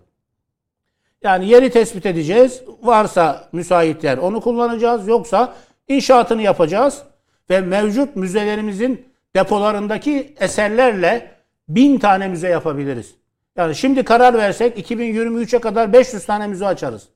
Yani 1.24 1.48
yeri 1.48 1.70
tespit 1.70 2.06
edeceğiz. 2.06 2.62
Varsa 2.82 3.48
müsait 3.52 4.04
yer 4.04 4.18
onu 4.18 4.42
kullanacağız. 4.42 5.08
Yoksa 5.08 5.54
inşaatını 5.88 6.42
yapacağız. 6.42 7.02
Ve 7.50 7.62
mevcut 7.62 8.16
müzelerimizin 8.16 9.06
depolarındaki 9.36 10.36
eserlerle 10.40 11.32
bin 11.70 12.00
tane 12.00 12.28
müze 12.28 12.50
yapabiliriz. 12.50 13.16
Yani 13.58 13.76
şimdi 13.76 14.04
karar 14.04 14.34
versek 14.34 14.92
2023'e 14.92 15.60
kadar 15.60 15.94
500 15.94 16.26
tane 16.26 16.48
müze 16.48 16.68
açarız. 16.68 17.08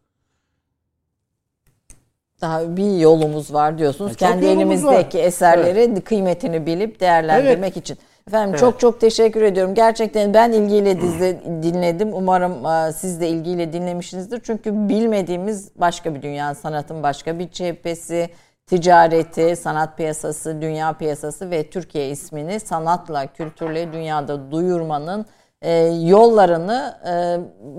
Daha 2.41 2.77
bir 2.77 2.98
yolumuz 2.98 3.53
var 3.53 3.77
diyorsunuz. 3.77 4.11
E, 4.11 4.14
çok 4.14 4.19
Kendi 4.19 4.45
elimizdeki 4.45 5.18
var. 5.18 5.23
eserleri 5.23 6.02
kıymetini 6.02 6.65
bilip 6.65 6.99
değerlendirmek 6.99 7.77
için. 7.77 7.98
Efendim 8.27 8.60
çok 8.60 8.80
çok 8.80 9.02
teşekkür 9.02 9.41
ediyorum. 9.41 9.76
Gerçekten 9.76 10.34
ben 10.34 10.52
ilgiyle 10.52 11.02
dizle, 11.02 11.43
dinledim. 11.64 12.14
Umarım 12.14 12.65
e, 12.65 12.93
siz 12.93 13.22
de 13.22 13.27
ilgiyle 13.27 13.73
dinlemişsinizdir. 13.73 14.41
Çünkü 14.43 14.89
bilmediğimiz 14.89 15.72
başka 15.76 16.15
bir 16.15 16.22
dünya, 16.22 16.56
sanatın 16.56 17.03
başka 17.03 17.39
bir 17.39 17.49
cephesi, 17.49 18.30
ticareti, 18.68 19.56
sanat 19.56 19.97
piyasası, 19.97 20.61
dünya 20.61 20.93
piyasası 20.93 21.52
ve 21.52 21.69
Türkiye 21.69 22.10
ismini 22.10 22.60
sanatla, 22.60 23.27
kültürle 23.27 23.93
dünyada 23.93 24.52
duyurmanın 24.52 25.26
e, 25.61 25.72
yollarını 25.85 26.97
e, 27.07 27.14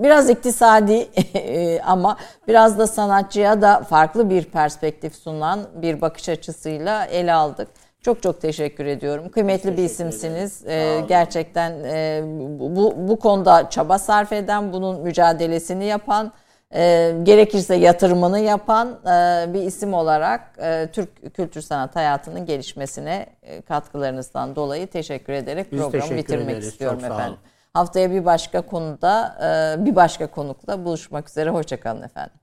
biraz 0.03 0.29
iktisadi 0.29 0.93
e, 1.33 1.81
ama 1.81 2.17
biraz 2.47 2.77
da 2.77 2.87
sanatçıya 2.87 3.61
da 3.61 3.79
farklı 3.79 4.29
bir 4.29 4.43
perspektif 4.43 5.15
sunan 5.15 5.59
bir 5.75 6.01
bakış 6.01 6.29
açısıyla 6.29 7.05
ele 7.05 7.33
aldık. 7.33 7.67
Çok 8.01 8.23
çok 8.23 8.41
teşekkür 8.41 8.85
ediyorum. 8.85 9.29
Kıymetli 9.29 9.77
bir 9.77 9.83
isimsiniz. 9.83 10.65
E, 10.67 11.03
gerçekten 11.07 11.71
e, 11.83 12.21
bu, 12.59 12.93
bu 12.97 13.19
konuda 13.19 13.69
çaba 13.69 13.99
sarf 13.99 14.31
eden, 14.33 14.73
bunun 14.73 15.01
mücadelesini 15.01 15.85
yapan, 15.85 16.31
e, 16.75 17.13
gerekirse 17.23 17.75
yatırımını 17.75 18.39
yapan 18.39 18.87
e, 19.05 19.53
bir 19.53 19.61
isim 19.61 19.93
olarak 19.93 20.41
e, 20.61 20.87
Türk 20.93 21.35
kültür 21.35 21.61
sanat 21.61 21.95
hayatının 21.95 22.45
gelişmesine 22.45 23.25
e, 23.41 23.61
katkılarınızdan 23.61 24.55
dolayı 24.55 24.87
teşekkür 24.87 25.33
ederek 25.33 25.71
Biz 25.71 25.79
programı 25.79 26.01
teşekkür 26.01 26.17
bitirmek 26.17 26.49
ederiz. 26.49 26.67
istiyorum 26.67 26.99
Çok 26.99 27.11
efendim. 27.11 27.37
Haftaya 27.73 28.11
bir 28.11 28.25
başka 28.25 28.61
konuda, 28.61 29.37
e, 29.81 29.85
bir 29.85 29.95
başka 29.95 30.27
konukla 30.27 30.85
buluşmak 30.85 31.29
üzere. 31.29 31.49
Hoşçakalın 31.49 32.01
efendim. 32.01 32.33